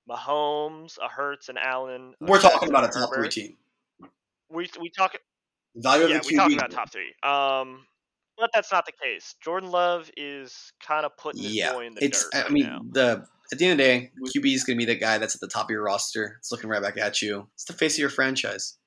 [0.09, 3.57] Mahomes, a Hurts, and Allen, We're talking about a top three team.
[4.49, 5.15] We we talk
[5.76, 6.55] Value yeah of the we talk QB.
[6.55, 7.13] about top three.
[7.23, 7.85] Um,
[8.38, 9.35] but that's not the case.
[9.41, 12.23] Jordan Love is kind of putting his yeah, boy in the it's.
[12.23, 12.35] dirt.
[12.35, 12.81] I right mean, now.
[12.91, 15.35] the at the end of the day, QB is going to be the guy that's
[15.35, 16.38] at the top of your roster.
[16.39, 17.47] It's looking right back at you.
[17.53, 18.77] It's the face of your franchise.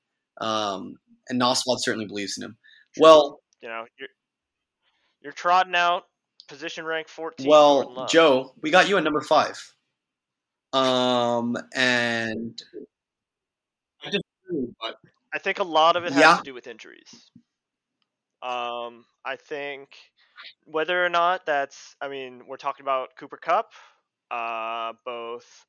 [0.41, 0.97] Um,
[1.29, 2.57] and Noswad certainly believes in him.
[2.97, 4.09] Well, you know you're
[5.21, 6.03] you're trotting out
[6.47, 7.47] position rank fourteen.
[7.47, 9.57] Well, Joe, we got you at number five.
[10.73, 12.61] Um, and
[14.79, 14.97] But
[15.33, 16.37] I think a lot of it has Yeah.
[16.37, 17.31] to do with injuries.
[18.41, 19.97] Um, I think
[20.65, 23.73] whether or not that's, I mean, we're talking about Cooper Kupp,
[24.29, 25.65] uh, both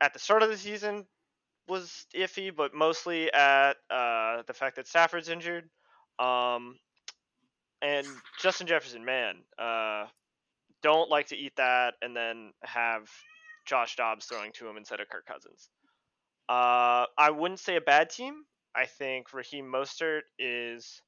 [0.00, 1.06] at the start of the season
[1.68, 5.68] was iffy, but mostly at uh, the fact that Stafford's injured.
[6.18, 6.78] Um,
[7.82, 8.06] and
[8.40, 10.06] Justin Jefferson, man, uh,
[10.82, 13.08] don't like to eat that and then have
[13.66, 15.68] Josh Dobbs throwing to him instead of Kirk Cousins.
[16.48, 18.44] Uh, I wouldn't say a bad team.
[18.74, 21.02] I think Raheem Mostert is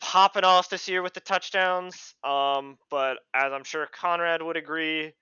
[0.00, 2.14] popping off this year with the touchdowns.
[2.24, 5.12] Um, but as I'm sure Conrad would agree,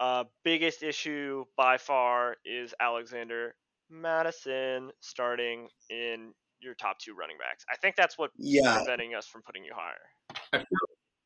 [0.00, 3.54] uh, biggest issue by far is Alexander
[3.90, 6.32] Mattison starting in
[6.64, 7.64] your top two running backs.
[7.70, 10.42] I think that's what yeah, preventing us from putting you higher.
[10.52, 10.78] I feel,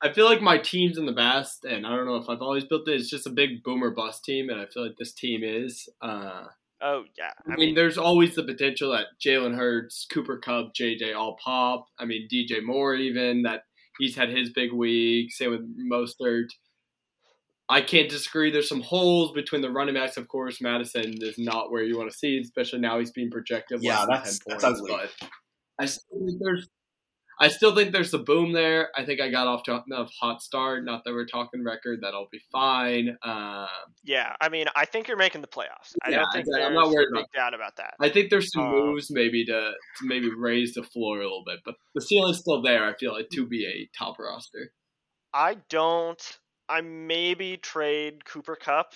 [0.03, 2.65] I feel like my team's in the best, and I don't know if I've always
[2.65, 3.01] built it.
[3.01, 5.89] It's just a big boomer bust team, and I feel like this team is.
[6.01, 6.47] Uh,
[6.81, 11.37] Oh yeah, I, mean, there's always the potential that Jalen Hurts, Cooper Kupp, JJ all
[11.43, 11.87] pop.
[11.99, 13.63] I mean, DJ Moore even that
[13.99, 15.33] he's had his big week.
[15.33, 16.47] Same with Mostert.
[17.71, 18.51] I can't disagree.
[18.51, 20.17] There's some holes between the running backs.
[20.17, 23.81] Of course, Mattison is not where you want to see, especially now he's being projected.
[23.83, 24.97] Yeah, less than that's- 10 that's points, ugly.
[25.21, 25.29] But
[25.81, 26.69] I still think there's,
[27.41, 28.89] I still think there's the boom there.
[28.97, 30.85] I think I got off to a hot start.
[30.85, 33.17] Not that we're talking record, that'll be fine.
[33.23, 33.69] Um,
[34.03, 34.35] yeah.
[34.41, 35.93] I mean, I think you're making the playoffs.
[36.03, 36.65] I Yeah, don't think exactly.
[36.65, 37.95] I'm not worried a big doubt about that.
[38.01, 41.45] I think there's some Uh, moves maybe to, to maybe raise the floor a little
[41.47, 42.85] bit, but the ceiling's still there.
[42.85, 44.73] I feel like to be a top roster.
[45.33, 46.39] I don't.
[46.69, 48.93] I maybe trade Cooper Kupp,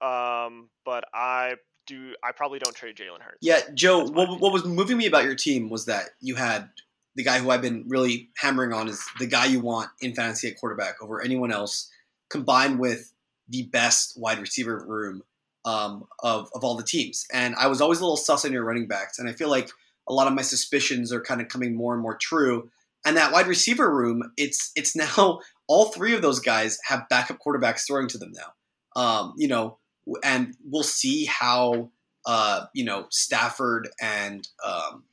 [0.00, 1.56] um, but I
[1.86, 2.14] do.
[2.22, 3.38] I probably don't trade Jalen Hurts.
[3.40, 4.04] yeah, Joe.
[4.04, 6.68] What, what was moving me about your team was that you had
[7.14, 10.48] the guy who I've been really hammering on is the guy you want in fantasy
[10.48, 11.90] at quarterback over anyone else,
[12.28, 13.12] combined with
[13.48, 15.22] the best wide receiver room
[15.64, 17.26] um, of of all the teams.
[17.32, 19.70] And I was always a little sus on your running backs, and I feel like
[20.08, 22.70] a lot of my suspicions are kind of coming more and more true.
[23.06, 27.38] And that wide receiver room, it's it's now all three of those guys have backup
[27.38, 29.00] quarterbacks throwing to them now.
[29.00, 29.78] Um, you know,
[30.24, 31.90] and we'll see how
[32.26, 35.04] uh, you know Stafford and um,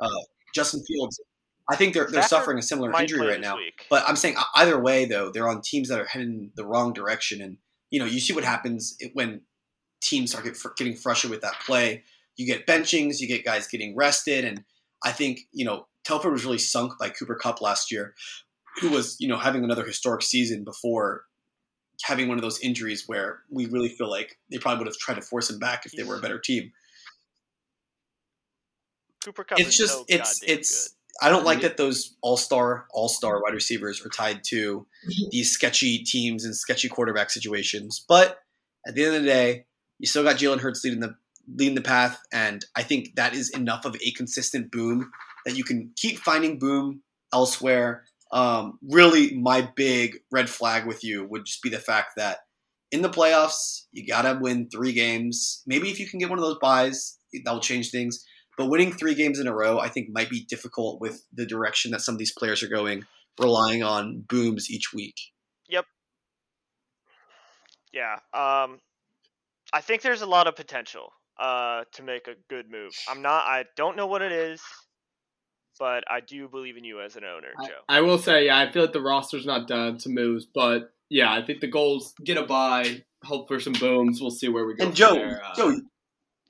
[0.00, 0.08] uh,
[0.54, 1.20] Justin Fields.
[1.70, 3.56] I think they're they're Stafford suffering a similar injury right now.
[3.56, 3.86] week.
[3.88, 6.66] But I'm saying uh, either way, though, they're on teams that are heading in the
[6.66, 7.56] wrong direction, and
[7.90, 9.40] you know, you see what happens when
[10.02, 12.04] teams start get, getting frustrated with that play.
[12.36, 14.64] You get benchings, you get guys getting rested, and
[15.04, 18.14] I think you know Telford was really sunk by Cooper Kupp last year,
[18.80, 21.24] who was you know having another historic season before
[22.02, 25.16] having one of those injuries where we really feel like they probably would have tried
[25.16, 26.72] to force him back if they were a better team.
[29.24, 32.86] Cooper Kupp it's is just so it's it's I don't like that those all star
[32.92, 34.44] all star I don't like that those all star all star wide receivers are tied
[34.44, 34.86] to
[35.30, 38.04] these sketchy teams and sketchy quarterback situations.
[38.08, 38.38] But
[38.86, 39.66] at the end of the day,
[39.98, 41.16] you still got Jalen Hurts leading the
[41.54, 45.10] leading the path, and I think that is enough of a consistent boom
[45.46, 47.02] that you can keep finding boom
[47.32, 48.04] elsewhere.
[48.32, 52.38] Um, really, my big red flag with you would just be the fact that
[52.92, 55.62] in the playoffs, you gotta win three games.
[55.66, 58.24] Maybe if you can get one of those buys, that will change things.
[58.58, 61.92] But winning three games in a row, I think, might be difficult with the direction
[61.92, 63.04] that some of these players are going,
[63.40, 65.14] relying on booms each week.
[65.68, 65.86] Yep.
[67.92, 68.14] Yeah.
[68.34, 68.80] Um,
[69.72, 72.92] I think there's a lot of potential uh, to make a good move.
[73.08, 73.46] I'm not.
[73.46, 74.60] I don't know what it is,
[75.80, 77.72] but I do believe in you as an owner, Joe.
[77.88, 81.32] I will say, yeah, I feel like the roster's not done to moves, but yeah,
[81.32, 84.20] I think the goals get a buy, hope for some booms.
[84.20, 84.84] We'll see where we go.
[84.84, 85.42] And Joe, there.
[85.44, 85.70] Uh, Joe,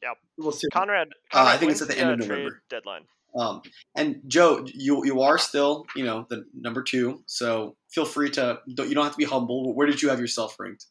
[0.02, 0.66] yeah, we'll see.
[0.73, 1.09] Conrad.
[1.32, 2.61] Uh, I think it's at the end of November.
[2.69, 3.02] deadline.
[3.39, 3.62] Um,
[3.94, 8.59] and Joe, you you are still you know the number two, so feel free to
[8.74, 9.73] don't, you don't have to be humble.
[9.73, 10.86] Where did you have yourself ranked?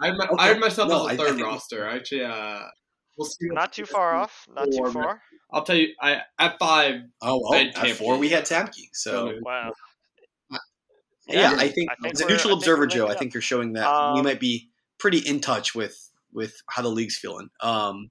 [0.00, 0.36] I had, my, Okay.
[0.38, 1.88] I had myself No, I- I as a third think- roster.
[1.88, 2.60] Actually, uh,
[3.18, 3.48] we'll see.
[3.48, 4.46] Not too far off.
[4.54, 5.20] Not too far.
[5.50, 7.02] I'll tell you, I at five.
[7.22, 7.94] Oh, oh I at Tampa.
[7.94, 8.88] four we had Tamke.
[8.92, 9.72] So Wow.
[10.50, 10.58] yeah,
[11.26, 13.72] Yeah, I think, I think as a neutral observer, we're Joe, I think you're showing
[13.74, 15.96] that we Um, might be pretty in touch with
[16.32, 17.48] with how the league's feeling.
[17.60, 18.10] Um,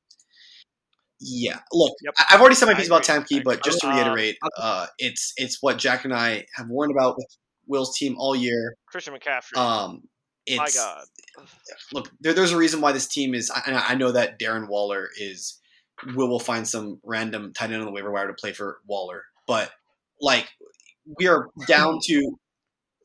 [1.19, 2.15] yeah, look, Yep.
[2.17, 3.39] I- I've already said my piece about agree.
[3.39, 6.91] Tamke, but just to Um, reiterate, uh, it's it's what Jack and I have warned
[6.91, 7.27] about with
[7.67, 8.75] Will's team all year.
[8.87, 9.57] Christian McCaffrey.
[9.57, 10.07] Um,
[10.47, 11.05] it's My God.
[11.93, 13.51] look, there, there's a reason why this team is.
[13.53, 15.59] I, I know that Darren Waller is.
[16.13, 19.23] Will will find some random tight end on the waiver wire to play for Waller,
[19.47, 19.71] but
[20.21, 20.47] like
[21.17, 22.37] we are down to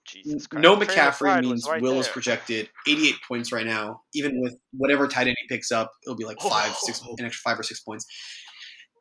[0.07, 4.03] Jesus no McCaffrey means right Will is projected 88 points right now.
[4.15, 7.15] Even with whatever tight end he picks up, it'll be like five, six, Oh.
[7.19, 8.05] an extra five or six points.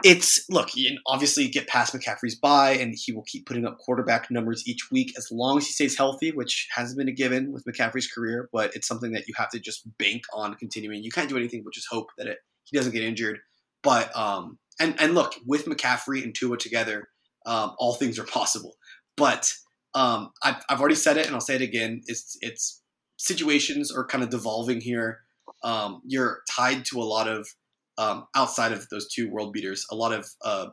[0.03, 4.29] It's look, you obviously get past McCaffrey's buy, and he will keep putting up quarterback
[4.31, 7.65] numbers each week as long as he stays healthy, which hasn't been a given with
[7.65, 8.49] McCaffrey's career.
[8.51, 11.03] But it's something that you have to just bank on continuing.
[11.03, 13.39] You can't do anything but just hope that it he doesn't get injured.
[13.83, 17.09] But um, and and look with McCaffrey and Tua together,
[17.45, 18.75] um, all things are possible.
[19.17, 19.51] But
[19.93, 22.01] um, I've, I've already said it and I'll say it again.
[22.07, 22.81] It's it's
[23.17, 25.21] situations are kind of devolving here.
[25.63, 27.47] Um, you're tied to a lot of
[27.97, 30.67] um, outside of those two world beaters, a lot of uh,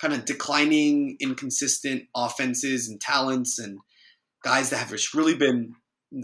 [0.00, 3.78] kind of declining, inconsistent offenses and talents and
[4.44, 5.74] guys that have just really been,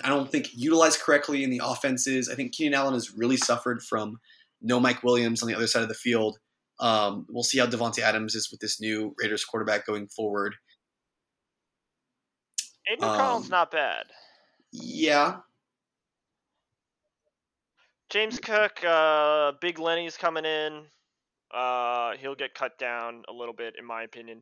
[0.03, 2.29] I don't think, utilized correctly in the offenses.
[2.29, 4.19] I think Keenan Allen has really suffered from
[4.63, 6.39] no Mike Williams on the other side of the field.
[6.81, 10.55] Um, we'll see how Davante Adams is with this new Raiders quarterback going forward.
[12.91, 14.07] Aidan O'Connell's um, not bad.
[14.73, 15.37] Yeah,
[18.15, 20.83] James Cook, uh, Big Lenny's coming in.
[21.53, 24.41] Uh, he'll get cut down a little bit, in my opinion.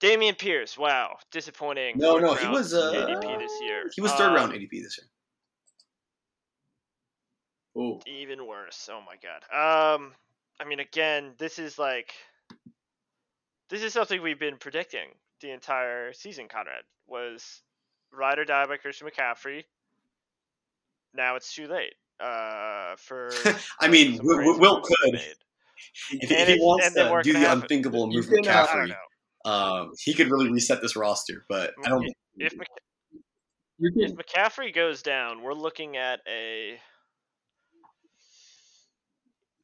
[0.00, 1.98] Dameon Pierce, wow, disappointing.
[1.98, 3.90] No, no, he was, uh, ADP this year.
[3.92, 5.08] he was third Um, round ADP this year.
[7.74, 8.88] Oh, Even worse.
[8.92, 9.42] Oh my god.
[9.96, 10.14] Um,
[10.60, 12.14] I mean, again, this is like,
[13.70, 15.08] this is something we've been predicting
[15.40, 16.46] the entire season.
[16.46, 17.62] Conrad was
[18.12, 19.64] ride or die by Christian McCaffrey.
[21.12, 21.94] Now it's too late.
[22.22, 23.30] Uh, for
[23.80, 25.36] I mean, Will, Will moves to be could
[26.12, 28.94] if, if he wants to do the unthinkable and move can, McCaffrey.
[29.44, 32.06] Um, he could really reset this roster, but I don't.
[32.36, 32.54] If
[33.78, 36.78] if McCaffrey goes down, we're looking at a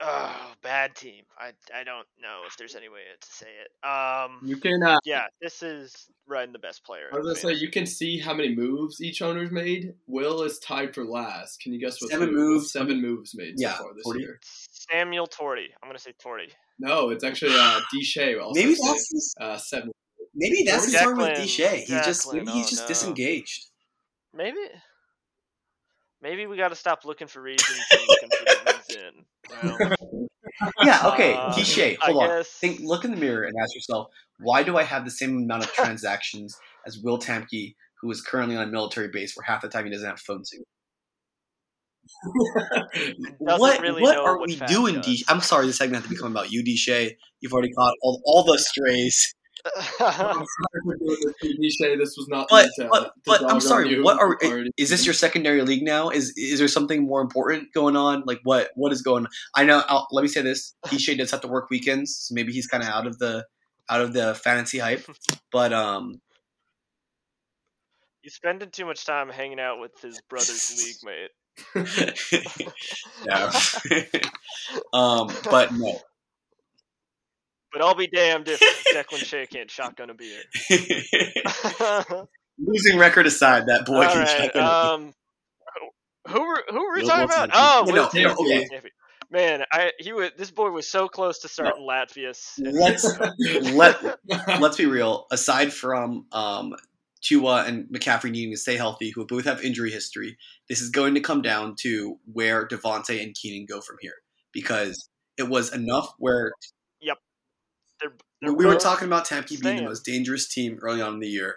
[0.01, 1.25] oh bad team.
[1.39, 3.87] I I don't know if there's any way to say it.
[3.89, 4.83] Um, you can.
[4.83, 5.93] Uh, yeah, this is
[6.27, 7.09] running the best player.
[7.13, 9.95] I was gonna say you can see how many moves each owner's made.
[10.07, 11.61] Will is tied for last.
[11.61, 12.11] Can you guess what?
[12.11, 12.73] Seven two- moves.
[12.73, 14.21] Seven moves made Yeah, so far this 40.
[14.21, 14.41] year.
[14.43, 15.67] Samuel Torty.
[15.83, 16.51] I'm gonna say Torty.
[16.79, 18.05] No, it's actually uh, D.
[18.05, 18.37] Shea.
[18.39, 19.91] Also Maybe saved, that's his, uh, seven.
[20.35, 21.77] maybe that's the Declan- story with Deshae.
[21.81, 22.89] He just Declan, maybe he's oh just no.
[22.89, 23.65] disengaged.
[24.33, 24.59] Maybe.
[26.21, 28.73] Maybe we got to stop looking for reasons and looking for the
[30.83, 31.09] Yeah.
[31.13, 31.35] Okay.
[31.35, 31.97] Uh, Deshae.
[32.03, 32.29] I Hold on.
[32.31, 32.81] guess- Think.
[32.83, 34.09] Look in the mirror and ask yourself,
[34.41, 38.57] why do I have the same amount of transactions as Will Tamke, who is currently
[38.57, 40.67] on a military base where half the time he doesn't have phone signal?
[43.39, 45.05] what really what are what we doing, does.
[45.07, 45.25] D?
[45.29, 47.11] I'm sorry, this segment has to become about you, Deshae.
[47.41, 49.35] You've already caught all, all the strays.
[50.01, 51.71] I'm sorry this to D.
[51.71, 51.97] Shea.
[51.97, 52.47] This was not.
[52.51, 54.01] But meant to- but to but I'm sorry.
[54.01, 56.11] What are Already- is this your secondary league now?
[56.11, 58.23] Is is there something more important going on?
[58.27, 59.25] Like what what is going?
[59.27, 59.31] on?
[59.55, 59.83] I know.
[59.89, 62.83] I'll, let me say this: Deshae does have to work weekends, so maybe he's kind
[62.83, 63.45] of out of the
[63.91, 65.05] out of the fantasy hype.
[65.51, 66.21] But um,
[68.21, 71.31] He's spending too much time hanging out with his brother's league mate.
[73.27, 73.51] yeah.
[74.93, 75.99] um, but no.
[77.73, 78.61] But I'll be damned if
[78.95, 80.41] Declan Shea can't shotgun a beer.
[82.59, 84.55] Losing record aside, that boy All can right.
[84.55, 84.61] in.
[84.61, 85.15] Um,
[86.27, 87.45] who were who were we Will talking Wilson.
[87.45, 87.51] about?
[87.55, 88.69] Oh, You Will no, okay.
[89.31, 92.35] Man, I he was this boy was so close to starting Latvia.
[92.59, 93.05] Let's
[93.73, 94.19] let
[94.61, 95.27] let's be real.
[95.31, 96.75] Aside from um,
[97.21, 100.39] Tua and McCaffrey needing to stay healthy, who both have injury history,
[100.69, 104.15] this is going to come down to where Davante and Keenan go from here
[104.53, 106.53] because it was enough where
[108.01, 108.13] They're,
[108.43, 111.29] they're we were talking about Tampa being the most dangerous team early on in the
[111.29, 111.57] year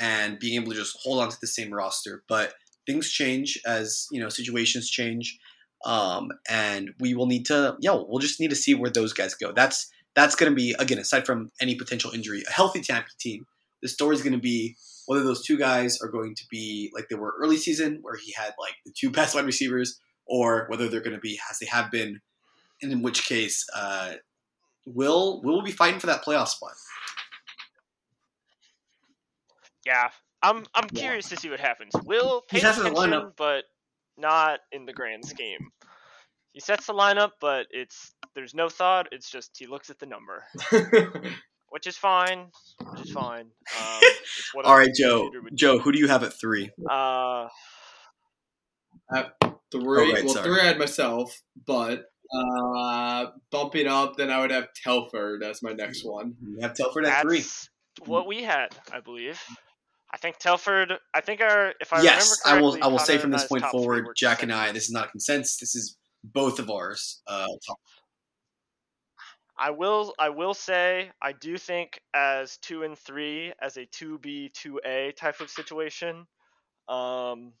[0.00, 2.54] and being able to just hold on to the same roster, but
[2.86, 5.38] things change as you know situations change,
[5.84, 9.34] um, and we will need to yeah we'll just need to see where those guys
[9.34, 9.52] go.
[9.52, 13.46] That's that's going to be again aside from any potential injury, a healthy Tampa team.
[13.82, 17.08] The story is going to be whether those two guys are going to be like
[17.08, 20.88] they were early season where he had like the two best wide receivers, or whether
[20.88, 22.20] they're going to be as they have been,
[22.82, 23.66] and in which case.
[23.74, 24.14] Uh,
[24.86, 26.72] Will Will be fighting for that playoff spot.
[29.86, 30.08] Yeah,
[30.42, 31.00] I'm I'm Yeah.
[31.02, 31.92] curious to see what happens.
[32.04, 33.32] Will He pay has a attention, lineup.
[33.36, 33.64] but
[34.16, 35.58] not in the grand scheme.
[36.52, 39.08] He sets the lineup, but it's there's no thought.
[39.12, 40.44] It's just he looks at the number,
[41.70, 42.50] which is fine.
[42.92, 43.46] Which is fine.
[43.76, 45.30] Um, it's All right, Joe.
[45.54, 46.70] Joe, who do you have at three?
[46.78, 46.86] do.
[46.86, 47.48] Uh,
[49.72, 49.82] three.
[50.10, 50.46] Oh, right, well, sorry.
[50.48, 52.04] three I had myself, but
[52.34, 56.34] uh, bumping up, then I would have Telford as my next one.
[56.42, 57.38] You have Telford at three.
[57.38, 57.68] that's
[58.06, 59.40] what we had, I believe.
[60.12, 60.92] I think Telford.
[61.12, 62.76] I think our if I yes, I will.
[62.82, 64.72] I will say from this point forward, Jack and I.
[64.72, 65.58] This is not a consensus.
[65.58, 67.20] This is both of ours.
[67.26, 67.80] Uh, top-
[69.56, 74.18] I will I will say I do think as two and three as a two
[74.18, 76.26] B two A type of situation.
[76.88, 77.52] Um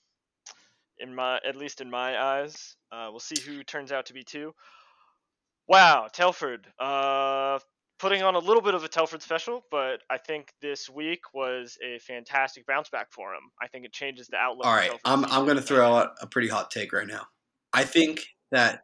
[0.98, 2.76] in my at least in my eyes.
[2.92, 4.54] Uh we'll see who turns out to be two.
[5.68, 6.66] Wow, Telford.
[6.78, 7.58] Uh
[7.98, 11.78] putting on a little bit of a Telford special, but I think this week was
[11.82, 13.42] a fantastic bounce back for him.
[13.62, 14.66] I think it changes the outlook.
[14.66, 15.24] All right, I'm.
[15.26, 17.22] I'm going to throw out a pretty hot take right now.
[17.72, 18.82] I think that.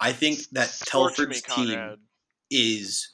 [0.00, 1.96] I think that Scorch me, Telford's team
[2.50, 3.12] is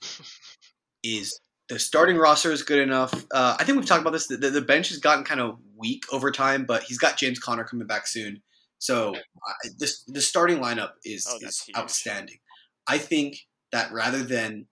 [1.02, 3.12] is the starting roster is good enough.
[3.30, 4.26] Uh, I think we've talked about this.
[4.26, 7.64] The, the, bench has gotten kind of weak over time, but he's got James Conner
[7.64, 8.42] coming back soon.
[8.78, 11.76] So uh, this the starting lineup is, Oh, is huge.
[11.76, 12.38] outstanding.
[12.86, 14.66] I think that rather than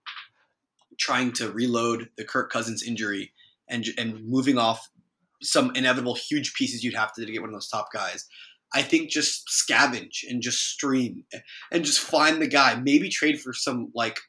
[0.97, 3.33] trying to reload the Kirk Cousins injury
[3.67, 4.89] and and moving off
[5.41, 8.25] some inevitable huge pieces you'd have to to get one of those top guys.
[8.73, 11.25] I think just scavenge and just stream
[11.71, 12.75] and just find the guy.
[12.75, 14.19] Maybe trade for some like.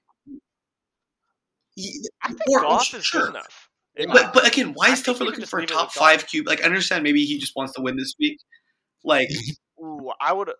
[2.23, 3.23] I think or- Goff is sure.
[3.23, 3.69] good enough.
[4.13, 6.25] But but again, why I is think Telford you could looking for a top five
[6.27, 6.47] QB?
[6.47, 8.39] Like I understand maybe he just wants to win this week.
[9.05, 9.29] Like
[9.83, 10.51] Ooh, I would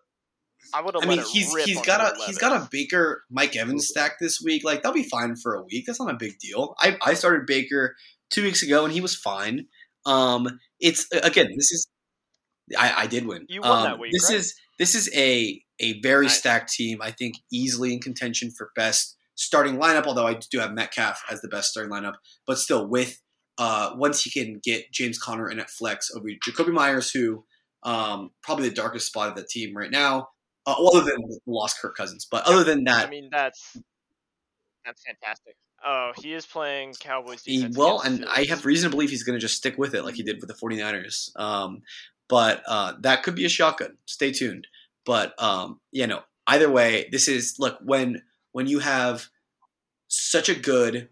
[0.73, 4.19] I would I mean, he's he's got a he's got a Baker Mike Evans stack
[4.19, 4.65] this week.
[4.65, 5.85] Like that'll be fine for a week.
[5.87, 6.75] That's not a big deal.
[6.79, 7.95] I I started Baker
[8.29, 9.67] two weeks ago and he was fine.
[10.05, 11.87] Um, it's again this is
[12.77, 13.45] I I did win.
[13.47, 14.37] You won Um, that week, This right?
[14.37, 16.39] is this is a a very Nice.
[16.39, 16.99] stacked team.
[17.01, 20.05] I think easily in contention for best starting lineup.
[20.05, 23.21] Although I do have Metcalf as the best starting lineup, but still with
[23.57, 27.45] uh once he can get James Conner in at flex over Jakobi Meyers, who
[27.83, 30.29] um probably the darkest spot of the team right now.
[30.65, 33.77] Uh, well, other than lost Kirk Cousins, but other than that, I mean that's
[34.85, 35.55] that's fantastic.
[35.83, 37.77] Oh, he is playing Cowboys He defense.
[37.77, 40.03] will, against and I have reason to believe he's going to just stick with it
[40.03, 41.31] like he did with the 49ers.
[41.39, 41.83] Um,
[42.27, 43.97] but uh, that could be a shotgun.
[44.05, 44.67] Stay tuned.
[45.05, 48.21] But um, you know, either way, this is look when
[48.59, 49.29] when you have
[50.09, 51.07] such a good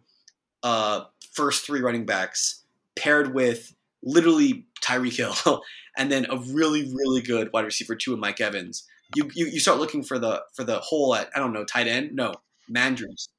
[0.63, 2.65] uh, first three running backs
[2.97, 5.61] paired with literally Tyreek Hill,
[5.97, 8.85] and then a really really good wide receiver two in Mike Evans.
[9.15, 11.87] You, you you start looking for the for the hole at I don't know tight
[11.87, 12.13] end.
[12.13, 12.33] No,
[12.69, 13.29] Mandrews.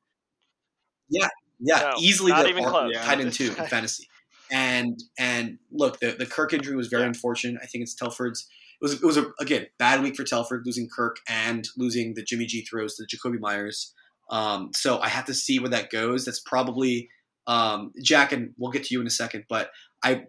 [1.10, 1.28] Yeah,
[1.60, 2.94] yeah, No, easily not the even or- close.
[2.96, 4.08] tight end two in fantasy.
[4.50, 7.08] And and look, the the Kirk injury was very Yeah.
[7.08, 7.60] unfortunate.
[7.62, 8.46] I think it's Telford's.
[8.80, 12.22] It was it was a again bad week for Telford losing Kirk and losing the
[12.22, 13.92] Jimmy G throws to Jakobi Meyers.
[14.30, 16.24] Um, so I have to see where that goes.
[16.24, 17.08] That's probably
[17.46, 19.44] um, Jack, and we'll get to you in a second.
[19.48, 19.70] But
[20.04, 20.24] I,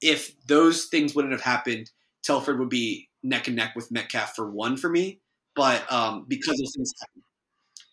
[0.00, 1.90] if those things wouldn't have happened,
[2.22, 5.20] Telford would be neck and neck with Metcalf for one for me.
[5.54, 7.22] But um, because those things happen,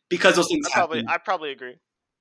[0.09, 1.75] because those things I probably happen, I probably agree.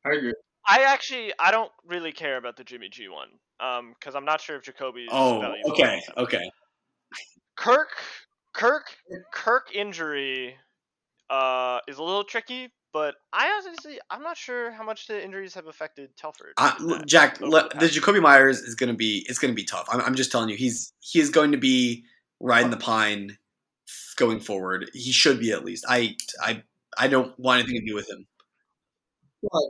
[0.04, 0.34] I agree.
[0.68, 3.28] I actually I don't really care about the Jimmy G one.
[3.60, 5.06] Um, because I'm not sure if Jakobi.
[5.10, 6.50] oh, okay, okay.
[7.56, 7.90] Kirk,
[8.54, 8.84] Kirk,
[9.34, 10.56] Kirk injury,
[11.28, 12.72] uh, is a little tricky.
[12.92, 16.54] But I honestly, I'm not sure how much the injuries have affected Telford.
[16.56, 19.56] Uh, Jack, le- the the past- Jakobi Meyers is going to be it's going to
[19.56, 19.86] be tough.
[19.90, 22.04] I'm, I'm just telling you, he's he is going to be
[22.40, 23.38] riding the pine
[24.16, 24.90] going forward.
[24.92, 25.84] He should be at least.
[25.88, 26.62] I I
[26.98, 28.26] I don't want anything to do with him.
[29.52, 29.60] I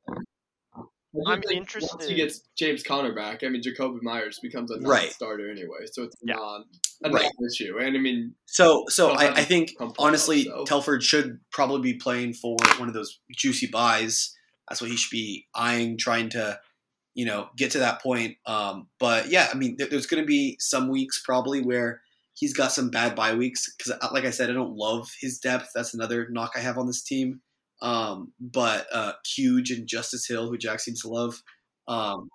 [1.27, 4.79] I'm think Once interested- he gets James Conner back, I mean Jakobi Meyers becomes a
[4.79, 5.05] Right.
[5.05, 6.35] non-starter anyway, so it's Yeah.
[6.37, 6.65] non
[7.05, 7.31] a Right.
[7.39, 7.79] non-issue.
[7.79, 10.65] And I mean, So, so I, I think come playoffs, honestly, so.
[10.65, 14.35] Telford should probably be playing for one of those juicy buys.
[14.69, 16.61] That's what he should be eyeing, trying to,
[17.15, 18.37] you know, get to that point.
[18.47, 22.03] Um, but yeah, I mean, there, there's going to be some weeks probably where
[22.35, 25.71] he's got some bad bye weeks because, like I said, I don't love his depth.
[25.75, 27.41] That's another knock I have on this team.
[27.83, 31.43] Um, but uh, Huge and Justice Hill, who Jack seems to love.
[31.89, 32.29] Um,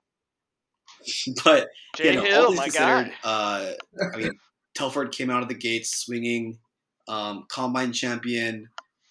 [1.43, 3.71] but Jay you know, all Hill, things my considered, uh,
[4.13, 4.31] I mean,
[4.75, 6.57] Telford came out of the gates swinging,
[7.07, 8.67] um, combine champion.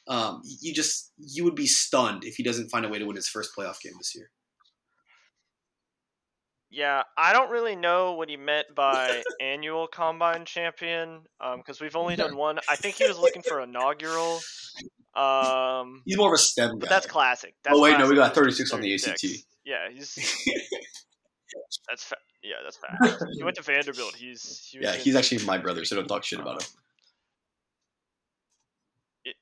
[0.07, 3.17] Um, you just you would be stunned if he doesn't find a way to win
[3.17, 4.31] his first playoff game this year.
[6.71, 11.21] Yeah, I don't really know what he meant by annual combine champion,
[11.57, 12.59] because we've only done one.
[12.69, 14.41] I think he was looking for inaugural.
[15.17, 16.77] Um, He's more of a STEM guy.
[16.81, 17.55] but that's classic.
[17.63, 19.25] That's oh wait, no, we got He's 36 on the 36.
[19.25, 19.47] ACT.
[19.65, 20.15] Yeah, he's
[21.89, 23.25] that's fa- yeah, that's fast.
[23.37, 24.15] he went to Vanderbilt.
[24.15, 26.69] He's he yeah, in- he's actually my brother, so don't talk shit about him.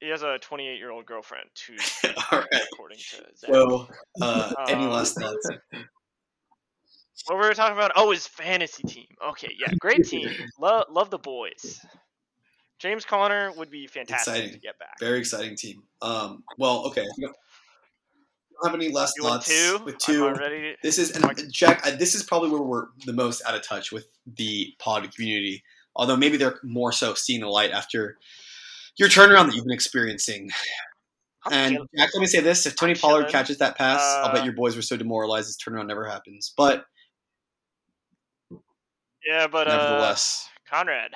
[0.01, 1.77] he- has a 28 year old girlfriend too,
[2.31, 2.47] All right.
[2.73, 3.51] according to Zach.
[3.51, 3.89] So,
[4.21, 5.49] uh, any Um, last thoughts?
[7.27, 7.93] what were we talking about?
[7.97, 9.07] Oh, his fantasy team.
[9.31, 10.29] Okay, yeah, great team.
[10.61, 11.81] love love the boys.
[12.83, 14.53] James Conner would be fantastic Exciting.
[14.55, 14.99] to get back.
[14.99, 15.85] Very exciting team.
[16.03, 17.05] Um, well, okay.
[17.17, 17.37] You don't
[18.65, 19.79] have any last thoughts two?
[19.85, 20.25] with I'm two?
[20.27, 20.75] already.
[20.83, 21.87] This is and Jack.
[21.87, 25.63] uh, This is probably where we're the most out of touch with the pod community.
[25.95, 28.19] Although maybe they're more so seeing the light after
[28.97, 30.51] your turnaround that you've been experiencing.
[31.47, 31.79] I'm And.
[31.97, 33.33] Jack, let me say this: if Tony I'm Pollard chilling.
[33.33, 36.53] catches that pass, I'll bet Uh, your boys were so demoralized this turnaround never happens.
[36.57, 36.85] But
[39.25, 41.13] yeah, but uh, nevertheless, Conrad.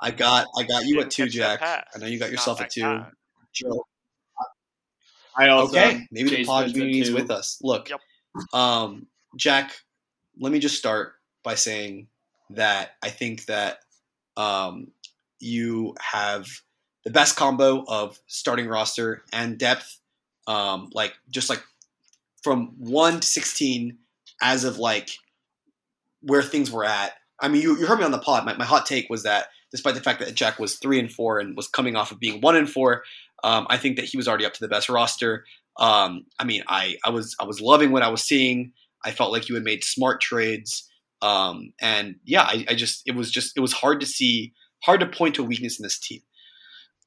[0.00, 1.60] I got I got you didn't at two, Jack.
[1.62, 2.82] I know you got yourself that at two.
[2.82, 3.06] guy.
[3.52, 3.84] Joe,
[5.36, 7.58] I also okay, maybe the pod Benson community is with us.
[7.62, 8.00] Look, Yep.
[8.52, 9.06] um,
[9.36, 9.76] Jack,
[10.38, 12.08] let me just start by saying
[12.50, 13.78] that I think that
[14.36, 14.88] um,
[15.40, 16.46] you have
[17.04, 20.00] the best combo of starting roster and depth.
[20.46, 21.62] Um, like just like
[22.42, 23.98] from one to sixteen,
[24.40, 25.10] as of like
[26.22, 27.12] where things were at.
[27.40, 28.44] I mean, you, you heard me on the pod.
[28.44, 31.38] My, my hot take was that despite the fact that Jack was three and four
[31.38, 33.02] and was coming off of being one and four,
[33.44, 35.44] um, I think that he was already up to the best roster.
[35.78, 38.72] Um, I mean, I, I was I was loving what I was seeing.
[39.04, 40.90] I felt like you had made smart trades,
[41.22, 45.00] um, and yeah, I, I just it was just it was hard to see, hard
[45.00, 46.20] to point to a weakness in this team.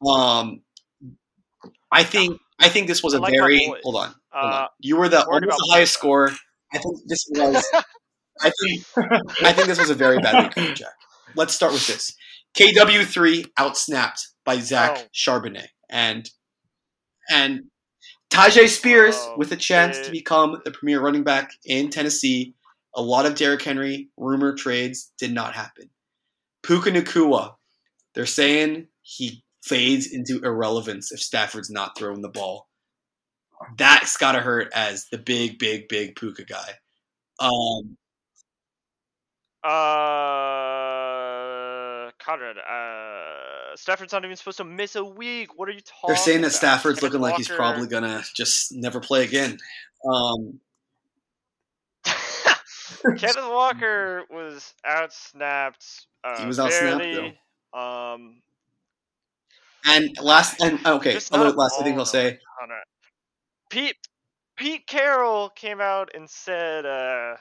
[0.07, 0.61] Um,
[1.91, 4.67] I think I think this was a like very hold on, hold Uh, on.
[4.79, 6.31] You were the almost the highest score.
[6.73, 7.65] I think this was.
[8.41, 8.85] I think
[9.43, 10.93] I think this was a very bad week for Jack.
[11.35, 12.15] Let's start with this.
[12.57, 15.03] KW three outsnapped by Zach Oh.
[15.13, 16.29] Charbonnet and
[17.29, 17.61] and
[18.29, 22.55] Tyjae Spears Oh, with a chance to become the premier running back in Tennessee.
[22.95, 25.89] A lot of Derrick Henry rumor trades did not happen.
[26.63, 27.55] Puka Nacua,
[28.13, 32.67] they're saying he fades into irrelevance if Stafford's not throwing the ball.
[33.77, 36.73] That's gotta hurt as the big, big, big Puka guy.
[37.39, 37.97] Um,
[39.63, 41.10] Uh,
[42.23, 42.57] Conrad.
[42.57, 45.57] Uh, Stafford's not even supposed to miss a week.
[45.57, 46.07] What are you talking?
[46.07, 46.52] they're saying that?
[46.52, 49.57] Stafford's looking like he's probably gonna just never play again.
[50.07, 50.60] Um,
[53.03, 56.06] Kenneth Walker was outsnapped.
[56.23, 57.39] Uh, He was outsnapped, barely.
[57.73, 58.41] Um,
[59.85, 62.39] and last and okay, last thing I'll say.
[62.60, 62.84] Conrad.
[63.69, 63.95] Pete
[64.57, 67.38] Pete Carroll came out and said uh,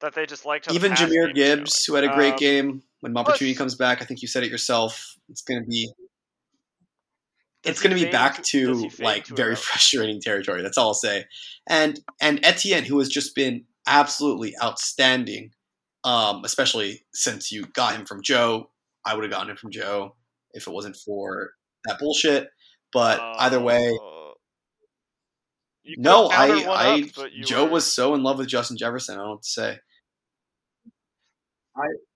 [0.00, 2.82] that they just liked Even Jahmyr Gibbs, who had a great Um, game
[3.14, 5.16] when opportunity comes back, I think you said it yourself.
[5.28, 5.88] It's gonna be
[7.62, 9.58] Does it's going to be back to- to like to very irrelevant?
[9.64, 10.62] frustrating territory.
[10.62, 11.24] That's all I'll say.
[11.68, 15.52] And and Etienne, who has just been absolutely outstanding,
[16.04, 18.70] um, especially since you got him from Joe.
[19.04, 20.16] I would have gotten him from Joe
[20.52, 21.50] if it wasn't for
[21.86, 22.50] that bullshit.
[22.92, 24.32] But either way, Uh,
[25.98, 27.10] no, I, I
[27.44, 29.14] Joe were- was so in love with Justin Jefferson.
[29.14, 29.78] I don't know what to say.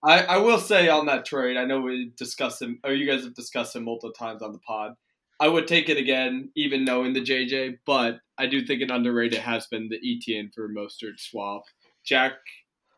[0.02, 3.24] I, I will say on that trade, I know we discussed him, or you guys
[3.24, 4.94] have discussed him multiple times on the pod.
[5.38, 9.40] I would take it again, even knowing the JJ, but I do think an underrated
[9.40, 11.62] has been the Etienne for Mostert swap.
[12.04, 12.32] Jack,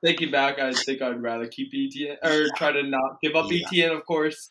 [0.05, 3.67] thinking back, I think I'd rather keep Etienne or try to not give up Yeah.
[3.67, 4.51] Etienne, of course.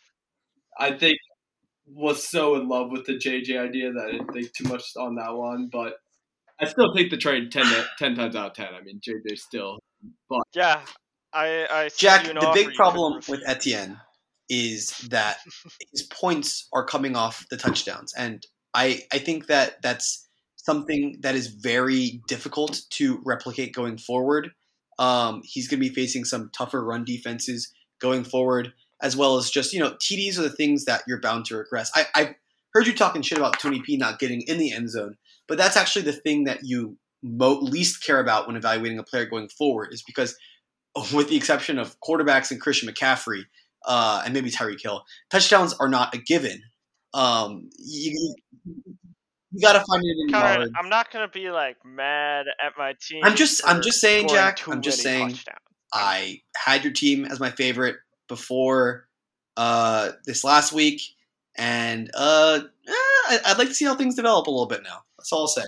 [0.78, 1.18] I think
[1.86, 5.16] was so in love with the JJ idea that I didn't think too much on
[5.16, 5.96] that one, but
[6.62, 8.68] I still take the trade 10, to, 10 times out of 10.
[8.74, 9.80] I mean, JJ still.
[10.30, 10.82] But yeah,
[11.34, 13.42] I, I Jack, you the big problem with.
[13.46, 14.00] Etienne
[14.50, 15.38] is that
[15.92, 20.28] his points are coming off the touchdowns, and I I think that that's
[20.58, 24.52] something that is very difficult to replicate going forward.
[25.00, 29.50] Um, he's going to be facing some tougher run defenses going forward, as well as
[29.50, 31.92] just you know TDs are the things that you're bound to regress.
[31.96, 32.36] I, I
[32.74, 35.18] heard you talking shit about Tony P not getting in the end zone,
[35.48, 39.26] but that's actually the thing that you mo- least care about when evaluating a player
[39.26, 40.36] going forward, is because
[41.14, 43.44] with the exception of quarterbacks and Christian McCaffrey
[43.86, 46.62] uh, and maybe Tyreek Hill, touchdowns are not a given.
[47.14, 48.36] Um, you,
[49.52, 50.68] you got to find it in Connor.
[50.78, 53.22] I'm not gonna be like mad at my team.
[53.24, 55.30] I'm just- I'm just saying, Jack, I'm just saying.
[55.30, 55.58] touchdowns.
[55.94, 57.98] I had your team as my favorite
[58.30, 59.08] before
[59.58, 61.02] uh, this last week,
[61.58, 65.00] and uh, eh, I'd like to see how things develop a little bit now.
[65.18, 65.64] That's all I'll say.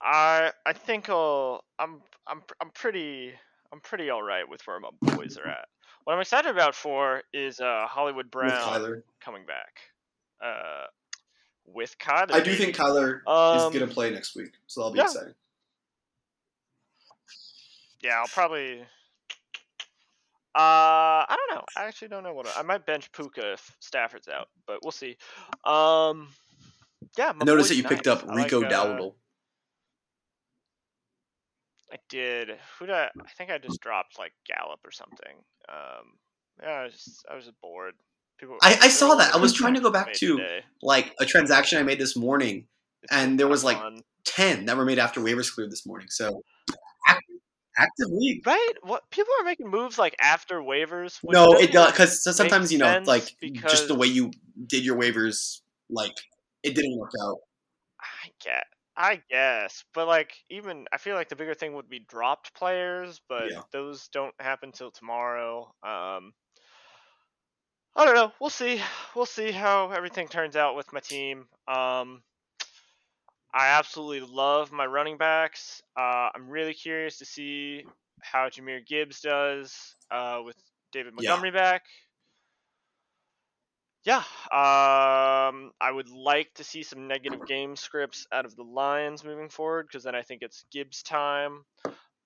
[0.00, 3.32] I I think I'll, I'm I'm I'm pretty
[3.72, 5.66] I'm pretty all right with where my boys are at.
[6.04, 9.80] What I'm excited about for is uh, Hollywood Brown coming back.
[10.44, 10.84] Uh,
[11.66, 14.92] with Kyler, I do think Kyler Um, is going to play next week, so that'll
[14.92, 15.04] be yeah.
[15.04, 15.34] exciting.
[18.02, 18.82] Yeah, I'll probably.
[20.56, 21.64] Uh, I don't know.
[21.76, 24.92] I actually don't know what I, I might bench Puka if Stafford's out, but we'll
[24.92, 25.16] see.
[25.64, 26.28] Um,
[27.16, 27.32] yeah.
[27.40, 29.14] I noticed that you picked up I like, Rico uh, Dowdle.
[31.94, 32.48] I did.
[32.78, 35.36] Who did I, I think I just dropped like Gallup or something.
[35.68, 36.04] Um,
[36.60, 37.94] yeah, I was just, I was just bored.
[38.38, 38.56] People.
[38.62, 39.32] I- I saw that.
[39.32, 40.60] I was trying to go back to today.
[40.82, 42.66] Like a transaction I made this morning,
[43.04, 43.78] It's and there was, like,
[44.24, 46.08] ten that were made after waivers cleared this morning.
[46.10, 46.42] So
[47.06, 47.36] active,
[47.78, 48.44] active league.
[48.44, 48.72] right.
[48.82, 51.20] What people are making moves like after waivers.
[51.22, 53.28] No, it does because sometimes you know, like
[53.68, 54.32] just the way you
[54.66, 56.14] did your waivers, like
[56.64, 57.36] it didn't work out.
[58.00, 58.64] I get.
[58.96, 63.20] I guess, but like even I feel like the bigger thing would be dropped players,
[63.28, 63.62] but Yeah.
[63.72, 65.74] those don't happen till tomorrow.
[65.82, 66.34] Um,
[67.96, 68.32] I don't know.
[68.40, 68.80] We'll see.
[69.16, 71.48] We'll see how everything turns out with my team.
[71.66, 72.22] Um,
[73.52, 75.80] I absolutely love my running backs.
[75.96, 77.84] Uh, I'm really curious to see
[78.22, 80.56] how Jahmyr Gibbs does uh, with
[80.92, 81.38] David Yeah.
[81.38, 81.82] Montgomery back.
[84.04, 84.18] Yeah,
[84.52, 89.48] um, I would like to see some negative game scripts out of the Lions moving
[89.48, 91.64] forward because then I think it's Gibbs time.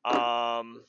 [0.05, 0.83] Um,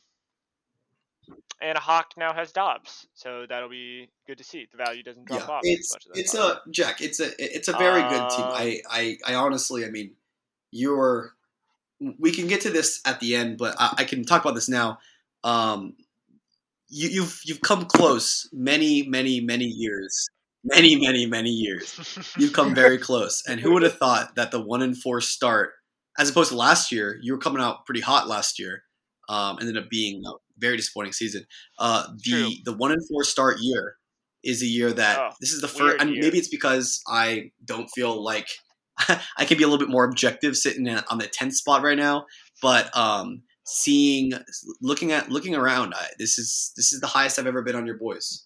[1.62, 4.68] and a Hock now has Dobbs, so that'll be good to see.
[4.72, 7.02] The value doesn't drop Yeah, off it's as much as it's a Jack.
[7.02, 8.46] It's a it's a very good team.
[8.46, 10.16] Uh, I, I I honestly, I mean,
[10.72, 11.34] you're.
[12.18, 14.70] We can get to this at the end, but I, I can talk about this
[14.70, 15.00] now.
[15.44, 15.96] Um,
[16.88, 20.30] you, you've you've come close many many many years,
[20.64, 22.18] many many many years.
[22.38, 23.44] You've come very close.
[23.48, 25.72] And who would have thought that the one in four start,
[26.18, 28.84] as opposed to last year, you were coming out pretty hot last year.
[29.28, 31.46] Um, ended up being a very disappointing season.
[31.78, 32.50] Uh, the True.
[32.66, 33.96] the one in four start year
[34.44, 35.98] is a year that Oh, this is the first.
[36.00, 38.48] And maybe it's because I don't feel like
[39.38, 41.98] I can be a little bit more objective sitting in, on the tenth spot right
[41.98, 42.26] now.
[42.62, 44.34] But um, seeing,
[44.82, 47.86] looking at, looking around, I, this is this is the highest I've ever been on
[47.86, 48.46] your boys.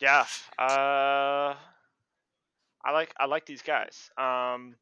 [0.00, 0.24] Yeah.
[0.58, 1.54] Uh,
[2.84, 4.10] I like I like these guys.
[4.16, 4.74] Um,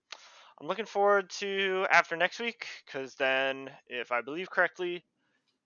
[0.61, 5.05] I'm looking forward to after next week because then, if I believe correctly,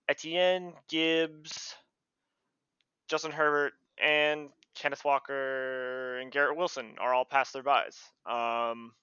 [0.09, 1.75] Etienne, Gibbs,
[3.07, 7.99] Justin Herbert, and Kenneth Walker and Garrett Wilson are all past their buys.
[8.25, 8.93] Um,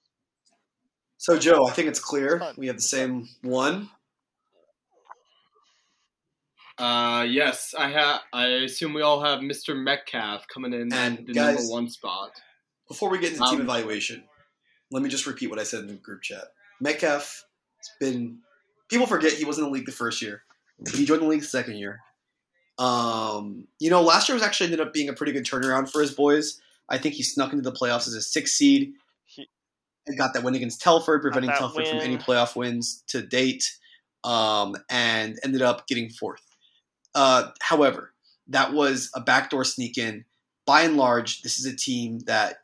[1.19, 3.91] So Joe, I think it's clear we have the same one.
[6.79, 8.21] Uh, yes, I have.
[8.33, 9.77] I assume we all have Mr.
[9.77, 12.41] Metcalf coming in And the guys- number one spot.
[12.87, 14.25] Before we get into team Um, evaluation,
[14.91, 16.45] let me just repeat what I said in the group chat.
[16.81, 17.45] Metcalf
[17.79, 18.39] has been.
[18.89, 20.45] People forget he wasn't in the league the first year.
[20.95, 22.01] He joined the league the second year.
[22.79, 26.01] Um, you know, last year was actually ended up being a pretty good turnaround for
[26.01, 26.61] his boys.
[26.89, 28.95] I think he snuck into the playoffs as a six seed
[29.27, 29.49] he,
[30.07, 33.77] and got that win against Telford, preventing that Telford from any playoff wins to date,
[34.25, 36.41] um, and ended up getting fourth.
[37.15, 38.13] Uh, however,
[38.49, 40.25] that was a backdoor sneak in.
[40.67, 42.59] By and large, this is a team that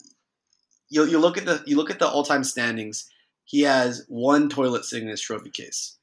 [0.88, 3.10] you you look at the you look at the all time standings.
[3.44, 5.96] He has one toilet sitting in his trophy case.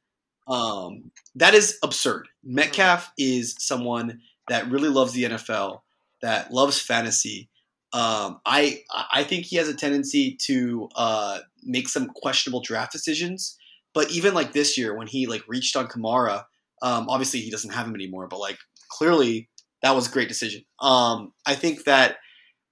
[0.48, 2.28] Um, that is absurd.
[2.44, 5.82] Metcalf is someone that really loves the NFL,
[6.22, 7.50] that loves fantasy.
[7.94, 13.58] Um, I I think he has a tendency to uh, make some questionable draft decisions.
[13.94, 16.46] But even like this year, when he like reached on Kamara,
[16.82, 18.28] um, obviously he doesn't have him anymore.
[18.28, 18.58] But like
[18.90, 19.49] clearly,
[19.82, 20.64] that was a great decision.
[20.80, 22.18] Um, I think that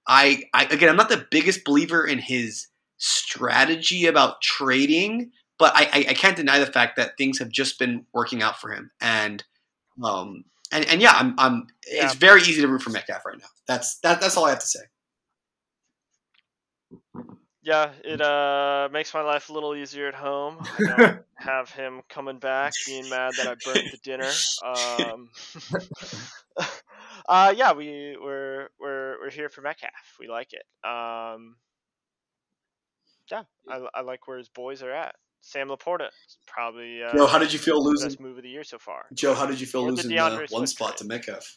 [0.06, 2.68] I, I again, I'm not the biggest believer in his
[2.98, 7.78] strategy about trading, but I, I, I can't deny the fact that things have just
[7.78, 8.90] been working out for him.
[9.00, 9.44] And
[10.02, 12.04] um, and, and yeah, I'm, I'm Yeah.
[12.04, 13.46] it's very easy to root for Metcalf right now.
[13.66, 14.80] That's that, that's all I have to say.
[17.70, 20.56] Yeah, it uh makes my life a little easier at home.
[20.60, 24.28] I don't have him coming back, being mad that I burnt the dinner.
[24.64, 25.28] Um,
[27.28, 29.92] uh, yeah, we we're we're we're here for Metcalf.
[30.18, 30.64] We like it.
[30.84, 31.54] Um,
[33.30, 35.14] yeah, I, I like where his boys are at.
[35.40, 36.08] Sam LaPorta
[36.48, 38.08] probably uh, Joe, how did you feel the losing?
[38.08, 39.04] best move of the year so far.
[39.14, 40.98] Joe, how did you feel Or losing the, DeAndre one spot trade.
[40.98, 41.56] to Metcalf?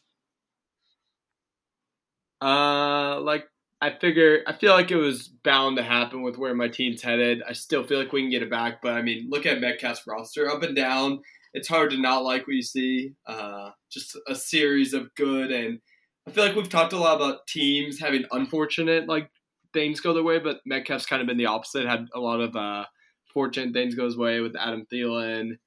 [2.39, 3.45] Uh, like
[3.83, 7.43] I figure, I feel like it was bound to happen with where my team's headed.
[7.47, 10.07] I still feel like we can get it back, but I mean, look at Metcalf's
[10.07, 11.19] roster up and down.
[11.53, 13.11] It's hard to not like what you see.
[13.27, 15.79] Uh, just a series of good, and
[16.25, 19.29] I feel like we've talked a lot about teams having unfortunate like
[19.73, 21.85] things go their way, but Metcalf's kind of been the opposite.
[21.85, 22.85] Had a lot of uh,
[23.33, 25.57] fortunate things go his way with Adam Thielen,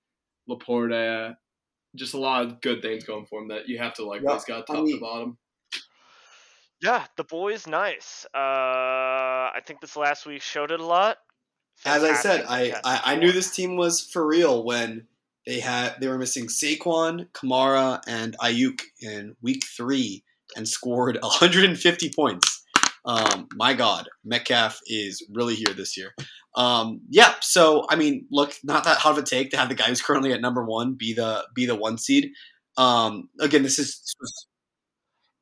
[0.49, 1.37] LaPorta.
[1.95, 4.23] Just a lot of good things going for him that you have to like.
[4.23, 5.39] Yeah, he's got I top mean- to bottom.
[6.83, 8.27] Yeah, the boys nice.
[8.35, 11.19] Uh, I think this last week showed it a lot.
[11.85, 15.07] As I said, I, I, I knew this team was for real when
[15.47, 20.25] they had they were missing Saquon, Kamara, and Aiyuk in week three
[20.57, 22.65] and scored 150 points.
[23.05, 26.13] Um, my God, Metcalf is really here this year.
[26.57, 29.75] Um, yeah, so I mean, look, not that hard of a take to have the
[29.75, 32.33] guy who's currently at number one be the be the one seed.
[32.77, 34.15] Um, again, this is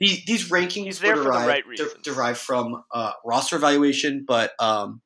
[0.00, 2.02] these, these rankings there were for the derived, right de- reasons.
[2.02, 5.00] derived from uh, roster evaluation, but um,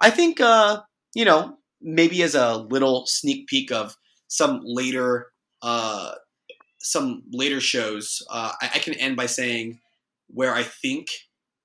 [0.00, 0.80] I think uh,
[1.14, 3.96] you know maybe as a little sneak peek of
[4.28, 5.28] some later
[5.62, 6.12] uh,
[6.80, 9.80] some later shows, uh, I, I can end by saying
[10.28, 11.08] where I think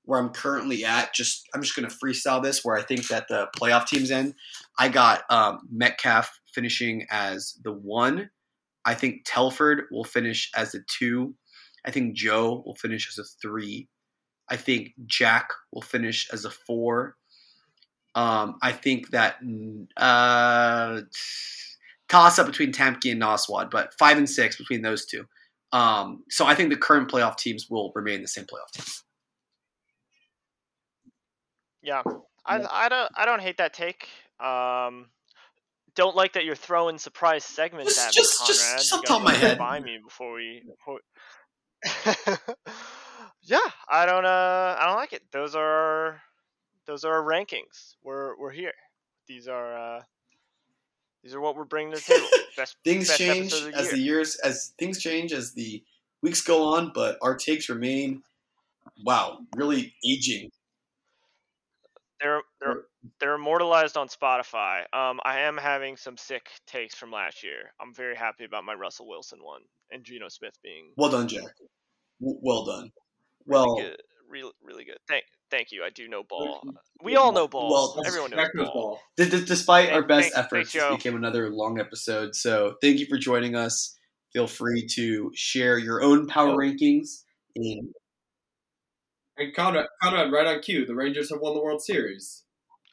[0.03, 1.13] where I'm currently at.
[1.13, 4.35] Just I'm just gonna freestyle this where I think that the playoff teams end.
[4.77, 8.29] I got um, Metcalf finishing as the one.
[8.85, 11.35] I think Telford will finish as the two.
[11.87, 13.87] I think Joe will finish as a three.
[14.49, 17.15] I think Jack will finish as a four.
[18.13, 19.37] Um, I think that
[19.95, 21.01] uh,
[22.09, 25.25] toss up between Tamke and Noswad, but five and six between those two.
[25.71, 29.03] Um, so I think the current playoff teams will remain the same playoff teams.
[31.81, 32.01] Yeah,
[32.45, 34.09] I, I don't I don't hate that take.
[34.39, 35.07] Um,
[35.95, 38.77] don't like that you're throwing surprise segments Just- at me, just- Conrad.
[38.79, 39.57] just You off top of my head.
[39.57, 40.63] By me before we.
[40.65, 40.99] Before...
[43.43, 43.59] yeah,
[43.89, 44.25] I don't.
[44.25, 45.23] Uh, I don't like it.
[45.31, 46.21] Those are
[46.85, 47.95] those are our rankings.
[48.03, 48.73] We're we're here.
[49.27, 50.01] These are uh,
[51.23, 52.27] these are what we're bringing to the table.
[52.57, 53.91] Best Things best change the as year.
[53.91, 55.83] the years as things change as the
[56.23, 58.23] weeks go on, but our takes remain.
[59.05, 60.49] Wow, really aging.
[62.19, 62.83] They're they're
[63.19, 64.79] they're immortalized on Spotify.
[64.93, 67.71] Um, I am having some sick takes from last year.
[67.79, 69.61] I'm very happy about my Russell Wilson one
[69.91, 71.53] and Geno Smith being Well done, Jack.
[72.21, 72.91] W- well done.
[73.45, 73.97] really Well, good,
[74.29, 74.97] really really good.
[75.07, 75.83] Thank thank you.
[75.83, 76.61] I do know ball.
[77.03, 77.69] We all know ball.
[77.95, 78.65] Well, Everyone knows ball.
[78.73, 78.99] ball.
[79.17, 82.35] D- d- despite our best thanks- efforts, thanks, this became another long episode.
[82.35, 83.95] So thank you for joining us.
[84.33, 86.57] Feel free to share your own power Oh.
[86.57, 87.23] rankings.
[87.55, 87.93] In
[89.37, 90.85] And Conrad, Conrad, right on cue.
[90.85, 92.43] The Rangers have won the World Series.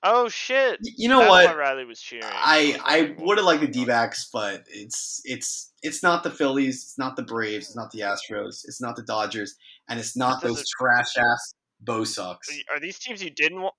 [0.07, 0.79] Oh shit!
[0.83, 1.57] you know That's what?
[1.57, 2.27] Riley was cheering.
[2.29, 3.69] I I would have liked the.
[3.69, 8.01] D-backs, but it's it's it's not the Phillies, it's not the Braves, it's not the
[8.01, 9.57] Astros, it's not the Dodgers,
[9.89, 12.49] and it's not those it- trash ass Bo Sox.
[12.71, 13.75] Are these teams you didn't want?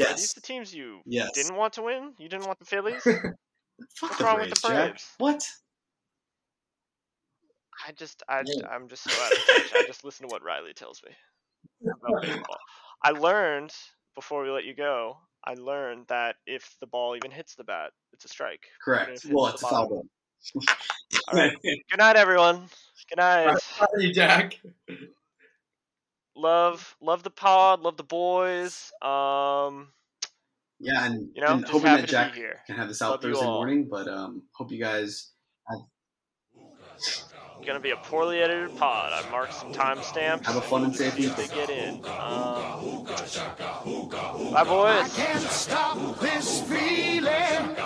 [0.00, 1.30] Are these the teams you yes.
[1.34, 2.12] didn't want to win?
[2.18, 3.02] You didn't want the Phillies?
[4.00, 5.00] What's the wrong Braves, with the Jack.
[5.18, 5.48] What?
[7.86, 8.68] I just, I, Yeah.
[8.68, 9.72] I'm just so out of touch.
[9.74, 11.12] I just listen to what Riley tells me.
[13.02, 13.72] I learned
[14.14, 15.18] before we let you go.
[15.44, 18.66] I learned that if the ball even hits the bat, it's a strike.
[18.84, 19.24] Correct.
[19.30, 20.06] Well, it's a foul ball.
[21.28, 21.56] All right.
[21.62, 22.68] Good night, everyone.
[23.08, 23.58] Good night.
[23.98, 24.60] You, Jack?
[26.36, 27.80] Love, love the pod.
[27.80, 28.92] Love the boys.
[29.02, 29.88] Um,
[30.78, 32.60] Yeah, and, you know, and hoping that Jack here.
[32.66, 35.32] can have this out Love Thursday morning, but um, hope you guys
[37.66, 39.12] Gonna be a poorly edited pod.
[39.12, 40.46] I marked some timestamps.
[40.46, 41.48] Have a fun and safe see if week.
[41.48, 41.96] they get in.
[42.06, 43.06] Um,
[44.52, 47.76] bye, I can't stop this feeling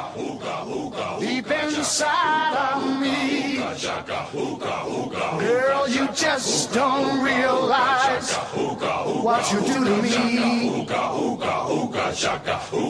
[1.20, 3.58] deep inside of me.
[5.40, 10.86] Girl, you just don't realize what you do to me.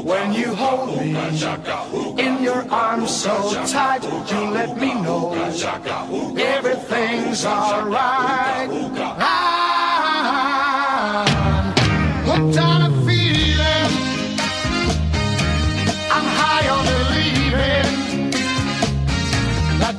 [0.05, 1.17] When you hold me
[2.23, 5.33] in your arms so tight, you let me know
[6.39, 8.71] everything's alright.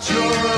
[0.07, 0.54] You're